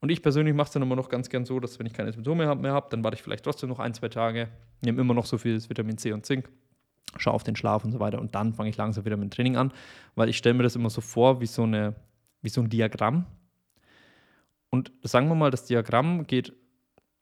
Und 0.00 0.10
ich 0.10 0.22
persönlich 0.22 0.54
mache 0.54 0.66
es 0.66 0.72
dann 0.72 0.82
immer 0.82 0.96
noch 0.96 1.08
ganz 1.08 1.28
gern 1.28 1.44
so, 1.44 1.60
dass 1.60 1.78
wenn 1.78 1.86
ich 1.86 1.92
keine 1.92 2.12
Symptome 2.12 2.54
mehr 2.56 2.72
habe, 2.72 2.86
dann 2.90 3.02
warte 3.02 3.16
ich 3.16 3.22
vielleicht 3.22 3.44
trotzdem 3.44 3.68
noch 3.68 3.78
ein, 3.78 3.94
zwei 3.94 4.08
Tage, 4.08 4.48
nehme 4.82 5.00
immer 5.00 5.14
noch 5.14 5.26
so 5.26 5.38
viel 5.38 5.60
Vitamin 5.68 5.98
C 5.98 6.12
und 6.12 6.26
Zink, 6.26 6.48
schaue 7.16 7.34
auf 7.34 7.44
den 7.44 7.56
Schlaf 7.56 7.84
und 7.84 7.92
so 7.92 8.00
weiter 8.00 8.20
und 8.20 8.34
dann 8.34 8.52
fange 8.52 8.70
ich 8.70 8.76
langsam 8.76 9.04
wieder 9.04 9.16
mit 9.16 9.30
dem 9.30 9.30
Training 9.30 9.56
an, 9.56 9.72
weil 10.14 10.28
ich 10.28 10.36
stelle 10.36 10.54
mir 10.54 10.62
das 10.62 10.76
immer 10.76 10.90
so 10.90 11.00
vor 11.00 11.40
wie 11.40 11.46
so, 11.46 11.62
eine, 11.62 11.94
wie 12.42 12.48
so 12.48 12.60
ein 12.60 12.68
Diagramm. 12.68 13.26
Und 14.70 14.92
sagen 15.02 15.28
wir 15.28 15.36
mal, 15.36 15.50
das 15.50 15.64
Diagramm 15.64 16.26
geht 16.26 16.52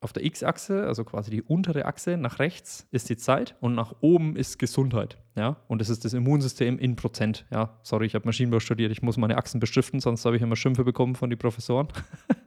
auf 0.02 0.12
der 0.12 0.24
X-Achse, 0.24 0.86
also 0.86 1.04
quasi 1.04 1.30
die 1.30 1.42
untere 1.42 1.84
Achse, 1.86 2.16
nach 2.16 2.40
rechts 2.40 2.88
ist 2.90 3.08
die 3.08 3.16
Zeit 3.16 3.54
und 3.60 3.74
nach 3.74 3.94
oben 4.00 4.34
ist 4.34 4.58
Gesundheit. 4.58 5.16
Ja? 5.36 5.56
Und 5.68 5.80
das 5.80 5.88
ist 5.88 6.04
das 6.04 6.12
Immunsystem 6.12 6.78
in 6.78 6.96
Prozent. 6.96 7.46
Ja, 7.52 7.78
sorry, 7.82 8.06
ich 8.06 8.14
habe 8.16 8.26
Maschinenbau 8.26 8.58
studiert, 8.58 8.90
ich 8.90 9.02
muss 9.02 9.16
meine 9.16 9.36
Achsen 9.36 9.60
beschriften, 9.60 10.00
sonst 10.00 10.24
habe 10.24 10.36
ich 10.36 10.42
immer 10.42 10.56
Schimpfe 10.56 10.82
bekommen 10.82 11.14
von 11.14 11.30
den 11.30 11.38
Professoren. 11.38 11.88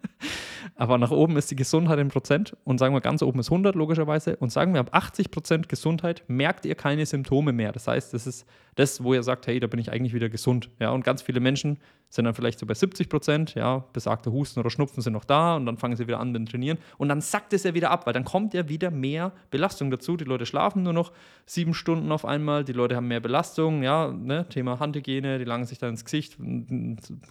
Aber 0.78 0.98
nach 0.98 1.12
oben 1.12 1.38
ist 1.38 1.50
die 1.50 1.56
Gesundheit 1.56 2.00
in 2.00 2.10
Prozent 2.10 2.58
und 2.66 2.80
sagen 2.80 2.94
wir 2.94 3.00
ganz 3.00 3.22
oben 3.22 3.40
ist 3.40 3.50
100 3.50 3.76
logischerweise 3.76 4.36
und 4.36 4.52
sagen 4.52 4.74
wir 4.74 4.82
ab 4.82 4.90
80 4.92 5.32
Prozent 5.32 5.70
Gesundheit 5.70 6.24
merkt 6.28 6.66
ihr 6.66 6.76
keine 6.76 7.06
Symptome 7.06 7.54
mehr. 7.54 7.72
Das 7.72 7.88
heißt, 7.88 8.14
das 8.14 8.28
ist 8.28 8.46
das, 8.76 9.02
wo 9.02 9.14
ihr 9.14 9.24
sagt, 9.24 9.48
hey, 9.48 9.60
da 9.62 9.68
bin 9.68 9.80
ich 9.80 9.92
eigentlich 9.92 10.14
wieder 10.14 10.28
gesund. 10.28 10.70
Ja, 10.80 10.92
und 10.92 11.06
ganz 11.06 11.22
viele 11.22 11.40
Menschen 11.40 11.80
sind 12.10 12.26
dann 12.26 12.34
vielleicht 12.34 12.60
so 12.60 12.66
bei 12.66 12.74
70 12.74 13.10
Prozent, 13.10 13.56
ja, 13.56 13.84
besagte 13.94 14.32
Husten 14.32 14.60
oder 14.60 14.70
Schnupfen 14.70 15.02
sind 15.02 15.14
noch 15.14 15.26
da 15.26 15.56
und 15.56 15.66
dann 15.66 15.78
fangen 15.78 15.96
sie 15.96 16.08
wieder 16.08 16.20
an 16.20 16.32
mit 16.32 16.40
dem 16.40 16.46
Trainieren 16.46 16.78
und 16.98 17.10
dann 17.10 17.22
sackt 17.22 17.54
es 17.54 17.64
ja 17.64 17.74
wieder 17.74 17.92
ab, 17.92 18.06
weil 18.06 18.14
dann 18.14 18.24
kommt 18.24 18.54
ja 18.54 18.70
wieder 18.70 18.92
mehr 18.92 19.32
Belastung 19.50 19.92
dazu. 19.92 20.16
Die 20.18 20.24
Leute 20.24 20.46
schlafen 20.46 20.84
nur 20.84 20.94
noch 20.94 21.12
sieben 21.46 21.74
Stunden 21.74 22.12
auf 22.12 22.26
einmal, 22.26 22.64
die 22.64 22.74
Leute 22.74 22.96
haben 22.96 23.08
mehr 23.08 23.20
Belastung, 23.20 23.84
ja, 23.84 24.12
ne, 24.12 24.48
Thema 24.50 24.80
Handhygiene, 24.80 25.40
die 25.40 25.46
langen 25.46 25.66
sich 25.66 25.78
dann 25.78 25.90
ins 25.92 26.06
Gesicht, 26.06 26.38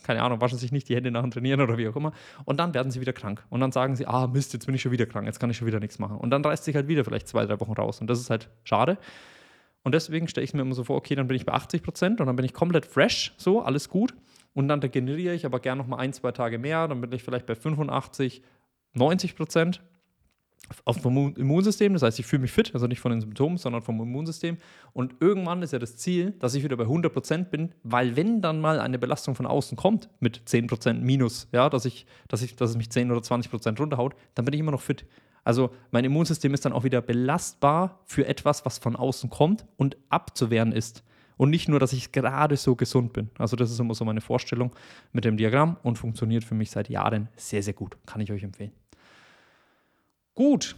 keine 0.02 0.22
Ahnung, 0.22 0.40
waschen 0.40 0.58
sich 0.58 0.72
nicht 0.72 0.88
die 0.88 0.96
Hände 0.96 1.10
nach 1.10 1.22
dem 1.22 1.30
Trainieren 1.30 1.60
oder 1.60 1.78
wie 1.78 1.88
auch 1.88 1.96
immer 1.96 2.12
und 2.44 2.58
dann 2.58 2.74
werden 2.74 2.90
sie 2.90 3.00
wieder 3.00 3.12
krank 3.12 3.44
und 3.50 3.60
dann 3.60 3.72
sagen 3.72 3.96
sie, 3.96 4.06
ah 4.06 4.26
Mist, 4.26 4.52
jetzt 4.52 4.66
bin 4.66 4.74
ich 4.74 4.82
schon 4.82 4.92
wieder 4.92 5.06
krank, 5.06 5.26
jetzt 5.26 5.40
kann 5.40 5.50
ich 5.50 5.56
schon 5.56 5.66
wieder 5.66 5.80
nichts 5.80 5.98
machen 5.98 6.16
und 6.18 6.30
dann 6.30 6.44
reißt 6.44 6.64
sich 6.64 6.76
halt 6.76 6.88
wieder 6.88 7.04
vielleicht 7.04 7.28
zwei, 7.28 7.46
drei 7.46 7.58
Wochen 7.60 7.72
raus 7.72 8.00
und 8.00 8.08
das 8.08 8.20
ist 8.20 8.30
halt 8.30 8.48
schade. 8.64 8.98
Und 9.84 9.94
deswegen 9.94 10.28
stelle 10.28 10.44
ich 10.44 10.54
mir 10.54 10.62
immer 10.62 10.74
so 10.74 10.84
vor, 10.84 10.96
okay, 10.96 11.14
dann 11.14 11.28
bin 11.28 11.36
ich 11.36 11.44
bei 11.44 11.52
80 11.52 11.82
Prozent 11.82 12.20
und 12.20 12.26
dann 12.26 12.36
bin 12.36 12.44
ich 12.44 12.54
komplett 12.54 12.86
fresh, 12.86 13.34
so, 13.36 13.60
alles 13.60 13.90
gut. 13.90 14.14
Und 14.54 14.68
dann 14.68 14.80
generiere 14.80 15.34
ich 15.34 15.44
aber 15.44 15.60
gerne 15.60 15.82
noch 15.82 15.88
mal 15.88 15.96
ein, 15.98 16.12
zwei 16.12 16.32
Tage 16.32 16.58
mehr, 16.58 16.88
dann 16.88 17.00
bin 17.00 17.12
ich 17.12 17.22
vielleicht 17.22 17.46
bei 17.46 17.54
85, 17.54 18.42
90 18.94 19.36
Prozent 19.36 19.82
vom 21.02 21.34
Immunsystem. 21.34 21.92
Das 21.92 22.02
heißt, 22.02 22.18
ich 22.18 22.26
fühle 22.26 22.42
mich 22.42 22.52
fit, 22.52 22.72
also 22.74 22.86
nicht 22.86 23.00
von 23.00 23.10
den 23.10 23.20
Symptomen, 23.20 23.58
sondern 23.58 23.82
vom 23.82 24.00
Immunsystem. 24.00 24.56
Und 24.92 25.16
irgendwann 25.20 25.62
ist 25.62 25.72
ja 25.72 25.78
das 25.78 25.96
Ziel, 25.96 26.32
dass 26.38 26.54
ich 26.54 26.64
wieder 26.64 26.76
bei 26.76 26.84
100 26.84 27.12
Prozent 27.12 27.50
bin, 27.50 27.74
weil 27.82 28.16
wenn 28.16 28.40
dann 28.40 28.60
mal 28.60 28.80
eine 28.80 28.98
Belastung 28.98 29.34
von 29.34 29.46
außen 29.46 29.76
kommt 29.76 30.08
mit 30.20 30.42
10 30.44 30.66
Prozent 30.66 31.02
minus, 31.02 31.48
ja, 31.52 31.68
dass, 31.68 31.84
ich, 31.84 32.06
dass, 32.28 32.42
ich, 32.42 32.56
dass 32.56 32.70
es 32.70 32.76
mich 32.76 32.90
10 32.90 33.10
oder 33.10 33.22
20 33.22 33.50
Prozent 33.50 33.80
runterhaut, 33.80 34.14
dann 34.34 34.44
bin 34.44 34.54
ich 34.54 34.60
immer 34.60 34.72
noch 34.72 34.80
fit. 34.80 35.04
Also 35.44 35.70
mein 35.90 36.04
Immunsystem 36.04 36.54
ist 36.54 36.64
dann 36.64 36.72
auch 36.72 36.84
wieder 36.84 37.02
belastbar 37.02 38.00
für 38.06 38.26
etwas, 38.26 38.64
was 38.64 38.78
von 38.78 38.96
außen 38.96 39.28
kommt 39.28 39.66
und 39.76 39.98
abzuwehren 40.08 40.72
ist. 40.72 41.04
Und 41.36 41.50
nicht 41.50 41.68
nur, 41.68 41.80
dass 41.80 41.92
ich 41.92 42.12
gerade 42.12 42.56
so 42.56 42.76
gesund 42.76 43.12
bin. 43.12 43.30
Also 43.38 43.56
das 43.56 43.70
ist 43.70 43.80
immer 43.80 43.94
so 43.94 44.04
meine 44.04 44.20
Vorstellung 44.20 44.72
mit 45.12 45.24
dem 45.24 45.36
Diagramm 45.36 45.76
und 45.82 45.98
funktioniert 45.98 46.44
für 46.44 46.54
mich 46.54 46.70
seit 46.70 46.88
Jahren 46.88 47.28
sehr, 47.36 47.62
sehr 47.62 47.74
gut. 47.74 47.96
Kann 48.06 48.20
ich 48.20 48.30
euch 48.30 48.42
empfehlen. 48.42 48.72
Gut. 50.34 50.76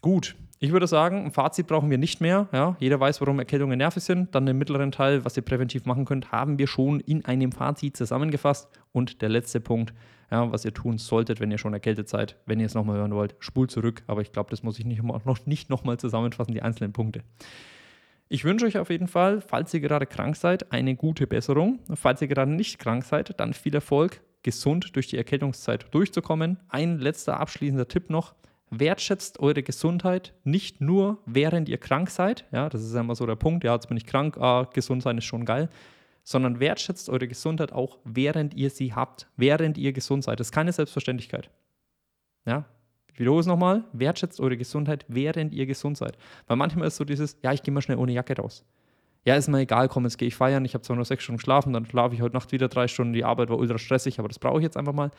Gut. 0.00 0.36
Ich 0.60 0.72
würde 0.72 0.88
sagen, 0.88 1.26
ein 1.26 1.30
Fazit 1.30 1.68
brauchen 1.68 1.88
wir 1.88 1.98
nicht 1.98 2.20
mehr. 2.20 2.48
Ja, 2.52 2.76
jeder 2.80 2.98
weiß, 2.98 3.20
warum 3.20 3.38
Erkältungen 3.38 3.78
nervig 3.78 4.02
sind. 4.02 4.34
Dann 4.34 4.44
den 4.44 4.58
mittleren 4.58 4.90
Teil, 4.90 5.24
was 5.24 5.36
ihr 5.36 5.44
präventiv 5.44 5.84
machen 5.84 6.04
könnt, 6.04 6.32
haben 6.32 6.58
wir 6.58 6.66
schon 6.66 6.98
in 7.00 7.24
einem 7.24 7.52
Fazit 7.52 7.96
zusammengefasst. 7.96 8.68
Und 8.92 9.22
der 9.22 9.28
letzte 9.28 9.60
Punkt, 9.60 9.94
ja, 10.32 10.50
was 10.50 10.64
ihr 10.64 10.74
tun 10.74 10.98
solltet, 10.98 11.38
wenn 11.38 11.52
ihr 11.52 11.58
schon 11.58 11.74
erkältet 11.74 12.08
seid, 12.08 12.36
wenn 12.46 12.58
ihr 12.58 12.66
es 12.66 12.74
nochmal 12.74 12.96
hören 12.96 13.14
wollt, 13.14 13.36
spult 13.38 13.70
zurück. 13.70 14.02
Aber 14.08 14.20
ich 14.20 14.32
glaube, 14.32 14.50
das 14.50 14.64
muss 14.64 14.78
ich 14.80 14.84
nicht, 14.84 15.00
noch, 15.02 15.46
nicht 15.46 15.70
nochmal 15.70 15.96
zusammenfassen, 15.98 16.52
die 16.52 16.62
einzelnen 16.62 16.92
Punkte. 16.92 17.22
Ich 18.30 18.44
wünsche 18.44 18.66
euch 18.66 18.76
auf 18.76 18.90
jeden 18.90 19.08
Fall, 19.08 19.40
falls 19.40 19.72
ihr 19.72 19.80
gerade 19.80 20.06
krank 20.06 20.36
seid, 20.36 20.70
eine 20.70 20.94
gute 20.94 21.26
Besserung. 21.26 21.78
Falls 21.94 22.20
ihr 22.20 22.28
gerade 22.28 22.50
nicht 22.50 22.78
krank 22.78 23.04
seid, 23.04 23.40
dann 23.40 23.54
viel 23.54 23.74
Erfolg, 23.74 24.20
gesund 24.42 24.94
durch 24.96 25.06
die 25.08 25.16
Erkältungszeit 25.16 25.86
durchzukommen. 25.92 26.58
Ein 26.68 26.98
letzter 26.98 27.40
abschließender 27.40 27.88
Tipp 27.88 28.10
noch. 28.10 28.34
Wertschätzt 28.70 29.40
eure 29.40 29.62
Gesundheit 29.62 30.34
nicht 30.44 30.82
nur 30.82 31.22
während 31.24 31.70
ihr 31.70 31.78
krank 31.78 32.10
seid. 32.10 32.44
Ja, 32.52 32.68
das 32.68 32.84
ist 32.84 32.92
immer 32.94 33.14
so 33.14 33.24
der 33.24 33.36
Punkt. 33.36 33.64
Ja, 33.64 33.72
jetzt 33.72 33.88
bin 33.88 33.96
ich 33.96 34.04
krank, 34.04 34.36
ah, 34.36 34.68
gesund 34.74 35.02
sein 35.02 35.16
ist 35.16 35.24
schon 35.24 35.46
geil. 35.46 35.70
Sondern 36.22 36.60
wertschätzt 36.60 37.08
eure 37.08 37.28
Gesundheit 37.28 37.72
auch 37.72 37.98
während 38.04 38.52
ihr 38.52 38.68
sie 38.68 38.92
habt, 38.92 39.26
während 39.38 39.78
ihr 39.78 39.94
gesund 39.94 40.22
seid. 40.22 40.38
Das 40.38 40.48
ist 40.48 40.52
keine 40.52 40.72
Selbstverständlichkeit. 40.72 41.48
Ja, 42.44 42.66
wiederhole 43.18 43.40
es 43.40 43.46
nochmal, 43.46 43.84
wertschätzt 43.92 44.40
eure 44.40 44.56
Gesundheit, 44.56 45.04
während 45.08 45.52
ihr 45.52 45.66
gesund 45.66 45.96
seid. 45.96 46.16
Weil 46.46 46.56
manchmal 46.56 46.88
ist 46.88 46.96
so 46.96 47.04
dieses, 47.04 47.38
ja, 47.42 47.52
ich 47.52 47.62
gehe 47.62 47.72
mal 47.72 47.80
schnell 47.80 47.98
ohne 47.98 48.12
Jacke 48.12 48.36
raus. 48.36 48.64
Ja, 49.24 49.34
ist 49.34 49.48
mir 49.48 49.60
egal, 49.60 49.88
komm, 49.88 50.04
jetzt 50.04 50.16
gehe 50.16 50.28
ich 50.28 50.36
feiern, 50.36 50.64
ich 50.64 50.74
habe 50.74 50.82
zwar 50.82 50.96
nur 50.96 51.04
sechs 51.04 51.24
Stunden 51.24 51.38
geschlafen, 51.38 51.72
dann 51.72 51.84
schlafe 51.84 52.14
ich 52.14 52.22
heute 52.22 52.34
Nacht 52.34 52.52
wieder 52.52 52.68
drei 52.68 52.88
Stunden, 52.88 53.12
die 53.12 53.24
Arbeit 53.24 53.50
war 53.50 53.58
ultra 53.58 53.76
stressig, 53.76 54.18
aber 54.18 54.28
das 54.28 54.38
brauche 54.38 54.58
ich 54.58 54.62
jetzt 54.62 54.76
einfach 54.76 54.92
mal. 54.92 55.10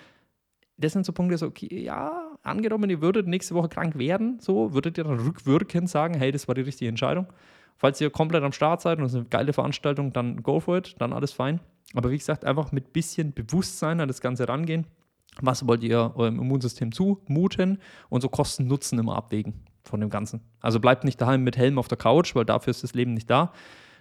Das 0.78 0.94
sind 0.94 1.06
so 1.06 1.12
Punkte, 1.12 1.38
so, 1.38 1.48
okay, 1.48 1.84
ja, 1.84 2.32
angenommen, 2.42 2.90
ihr 2.90 3.02
würdet 3.02 3.28
nächste 3.28 3.54
Woche 3.54 3.70
krank 3.70 3.98
werden, 4.00 4.40
so, 4.40 4.74
würdet 4.74 4.98
ihr 4.98 5.04
dann 5.04 5.20
rückwirkend 5.20 5.90
sagen, 5.90 6.16
hey, 6.16 6.32
das 6.32 6.48
war 6.48 6.56
die 6.56 6.62
richtige 6.62 6.90
Entscheidung. 6.90 7.28
Falls 7.76 8.02
ihr 8.02 8.10
komplett 8.10 8.44
am 8.44 8.52
Start 8.52 8.82
seid 8.82 9.00
und 9.00 9.06
es 9.06 9.14
ist 9.14 9.18
eine 9.18 9.26
geile 9.26 9.54
Veranstaltung, 9.54 10.12
dann 10.12 10.42
go 10.42 10.60
for 10.60 10.78
it, 10.78 10.96
dann 11.00 11.14
alles 11.14 11.32
fein. 11.32 11.60
Aber 11.94 12.12
wie 12.12 12.18
gesagt, 12.18 12.46
einfach 12.46 12.72
mit 12.72 12.94
bisschen 12.94 13.34
Bewusstsein 13.34 14.00
an 14.00 14.08
das 14.08 14.22
Ganze 14.22 14.48
rangehen 14.48 14.86
was 15.42 15.68
wollt 15.68 15.84
ihr 15.84 16.14
eurem 16.16 16.40
Immunsystem 16.40 16.92
zumuten 16.92 17.80
und 18.10 18.22
so 18.22 18.30
Kosten-Nutzen 18.30 19.00
immer 19.00 19.16
abwägen 19.16 19.66
von 19.84 20.00
dem 20.00 20.10
Ganzen. 20.10 20.42
Also 20.62 20.80
bleibt 20.80 21.04
nicht 21.04 21.20
daheim 21.20 21.44
mit 21.44 21.58
Helm 21.58 21.78
auf 21.80 21.88
der 21.88 21.98
Couch, 21.98 22.36
weil 22.36 22.46
dafür 22.46 22.72
ist 22.72 22.84
das 22.84 22.94
Leben 22.94 23.14
nicht 23.14 23.30
da. 23.30 23.52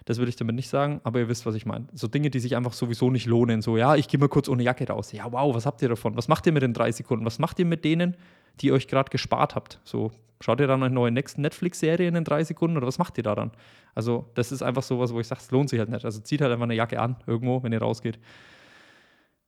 Das 0.05 0.17
würde 0.17 0.29
ich 0.29 0.35
damit 0.35 0.55
nicht 0.55 0.69
sagen, 0.69 1.01
aber 1.03 1.19
ihr 1.19 1.29
wisst, 1.29 1.45
was 1.45 1.55
ich 1.55 1.65
meine. 1.65 1.85
So 1.93 2.07
Dinge, 2.07 2.29
die 2.29 2.39
sich 2.39 2.55
einfach 2.55 2.73
sowieso 2.73 3.11
nicht 3.11 3.27
lohnen. 3.27 3.61
So, 3.61 3.77
ja, 3.77 3.95
ich 3.95 4.07
gehe 4.07 4.19
mal 4.19 4.29
kurz 4.29 4.49
ohne 4.49 4.63
Jacke 4.63 4.87
raus. 4.87 5.11
Ja, 5.11 5.31
wow, 5.31 5.53
was 5.53 5.65
habt 5.65 5.81
ihr 5.81 5.89
davon? 5.89 6.17
Was 6.17 6.27
macht 6.27 6.47
ihr 6.47 6.51
mit 6.51 6.63
den 6.63 6.73
drei 6.73 6.91
Sekunden? 6.91 7.25
Was 7.25 7.37
macht 7.37 7.59
ihr 7.59 7.65
mit 7.65 7.85
denen, 7.85 8.15
die 8.59 8.67
ihr 8.67 8.73
euch 8.73 8.87
gerade 8.87 9.09
gespart 9.09 9.55
habt? 9.55 9.79
So, 9.83 10.11
schaut 10.41 10.59
ihr 10.61 10.67
dann 10.67 10.81
eine 10.81 10.93
neue 10.93 11.11
Netflix-Serie 11.11 12.07
in 12.07 12.15
den 12.15 12.23
drei 12.23 12.43
Sekunden 12.43 12.77
oder 12.77 12.87
was 12.87 12.97
macht 12.97 13.17
ihr 13.17 13.23
da 13.23 13.35
dann? 13.35 13.51
Also, 13.93 14.25
das 14.33 14.51
ist 14.51 14.63
einfach 14.63 14.83
sowas, 14.83 15.13
wo 15.13 15.19
ich 15.19 15.27
sage, 15.27 15.41
es 15.41 15.51
lohnt 15.51 15.69
sich 15.69 15.79
halt 15.79 15.89
nicht. 15.89 16.05
Also, 16.05 16.21
zieht 16.21 16.41
halt 16.41 16.51
einfach 16.51 16.63
eine 16.63 16.75
Jacke 16.75 16.99
an, 16.99 17.17
irgendwo, 17.27 17.61
wenn 17.61 17.71
ihr 17.71 17.81
rausgeht. 17.81 18.17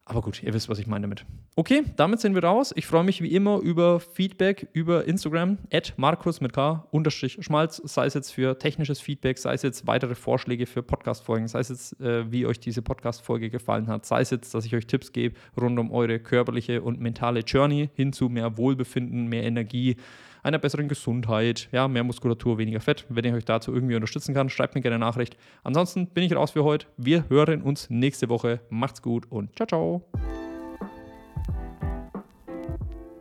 Aber 0.06 0.22
gut, 0.22 0.42
ihr 0.42 0.54
wisst, 0.54 0.68
was 0.68 0.80
ich 0.80 0.88
meine 0.88 1.04
damit. 1.04 1.26
Okay, 1.56 1.84
damit 1.96 2.20
sind 2.20 2.34
wir 2.34 2.44
raus. 2.44 2.74
Ich 2.76 2.88
freue 2.88 3.04
mich 3.04 3.22
wie 3.22 3.34
immer 3.36 3.60
über 3.60 4.00
Feedback 4.00 4.68
über 4.74 5.06
Instagram, 5.06 5.60
at 5.72 5.94
Markus 5.98 6.42
mit 6.42 6.54
K, 6.54 6.88
unterstrich 6.92 7.38
Schmalz, 7.42 7.82
sei 7.86 8.08
es 8.08 8.16
jetzt 8.16 8.32
für 8.32 8.58
technisches 8.58 9.00
Feedback, 9.00 9.38
sei 9.38 9.54
es 9.54 9.62
jetzt 9.62 9.86
weitere 9.86 10.16
Vorschläge 10.16 10.66
für 10.66 10.82
Podcast-Folgen, 10.82 11.48
sei 11.48 11.60
es 11.60 11.70
jetzt, 11.70 12.00
äh, 12.02 12.32
wie 12.32 12.46
euch 12.46 12.60
diese 12.60 12.82
Podcast-Folge 12.82 13.50
gefallen 13.50 13.88
hat, 13.88 14.06
sei 14.06 14.22
es 14.22 14.32
jetzt, 14.32 14.54
dass 14.56 14.66
ich 14.66 14.76
euch 14.76 14.88
Tipps 14.88 15.12
gebe 15.12 15.36
rund 15.60 15.78
um 15.78 15.92
eure 15.92 16.20
körperliche 16.20 16.82
und 16.82 17.00
mentale 17.00 17.42
Journey 17.42 17.90
hin 17.94 18.12
zu 18.12 18.28
mehr 18.28 18.58
Wohlbefinden, 18.58 19.28
mehr 19.28 19.44
Energie, 19.44 19.98
einer 20.44 20.60
besseren 20.60 20.88
Gesundheit, 20.88 21.70
ja, 21.72 21.88
mehr 21.88 22.04
Muskulatur, 22.04 22.58
weniger 22.58 22.80
Fett. 22.80 23.06
Wenn 23.10 23.26
ich 23.26 23.34
euch 23.34 23.46
dazu 23.46 23.74
irgendwie 23.74 23.96
unterstützen 23.96 24.34
kann, 24.34 24.50
schreibt 24.50 24.76
mir 24.76 24.82
gerne 24.82 24.96
eine 24.96 25.06
Nachricht. 25.06 25.38
Ansonsten 25.64 26.08
bin 26.08 26.24
ich 26.24 26.36
raus 26.36 26.52
für 26.52 26.64
heute. 26.64 26.88
Wir 26.98 27.30
hören 27.30 27.62
uns 27.62 27.90
nächste 27.90 28.30
Woche. 28.30 28.62
Macht's 28.70 29.02
gut 29.02 29.26
und 29.30 29.56
ciao, 29.56 29.68
ciao. 29.68 30.41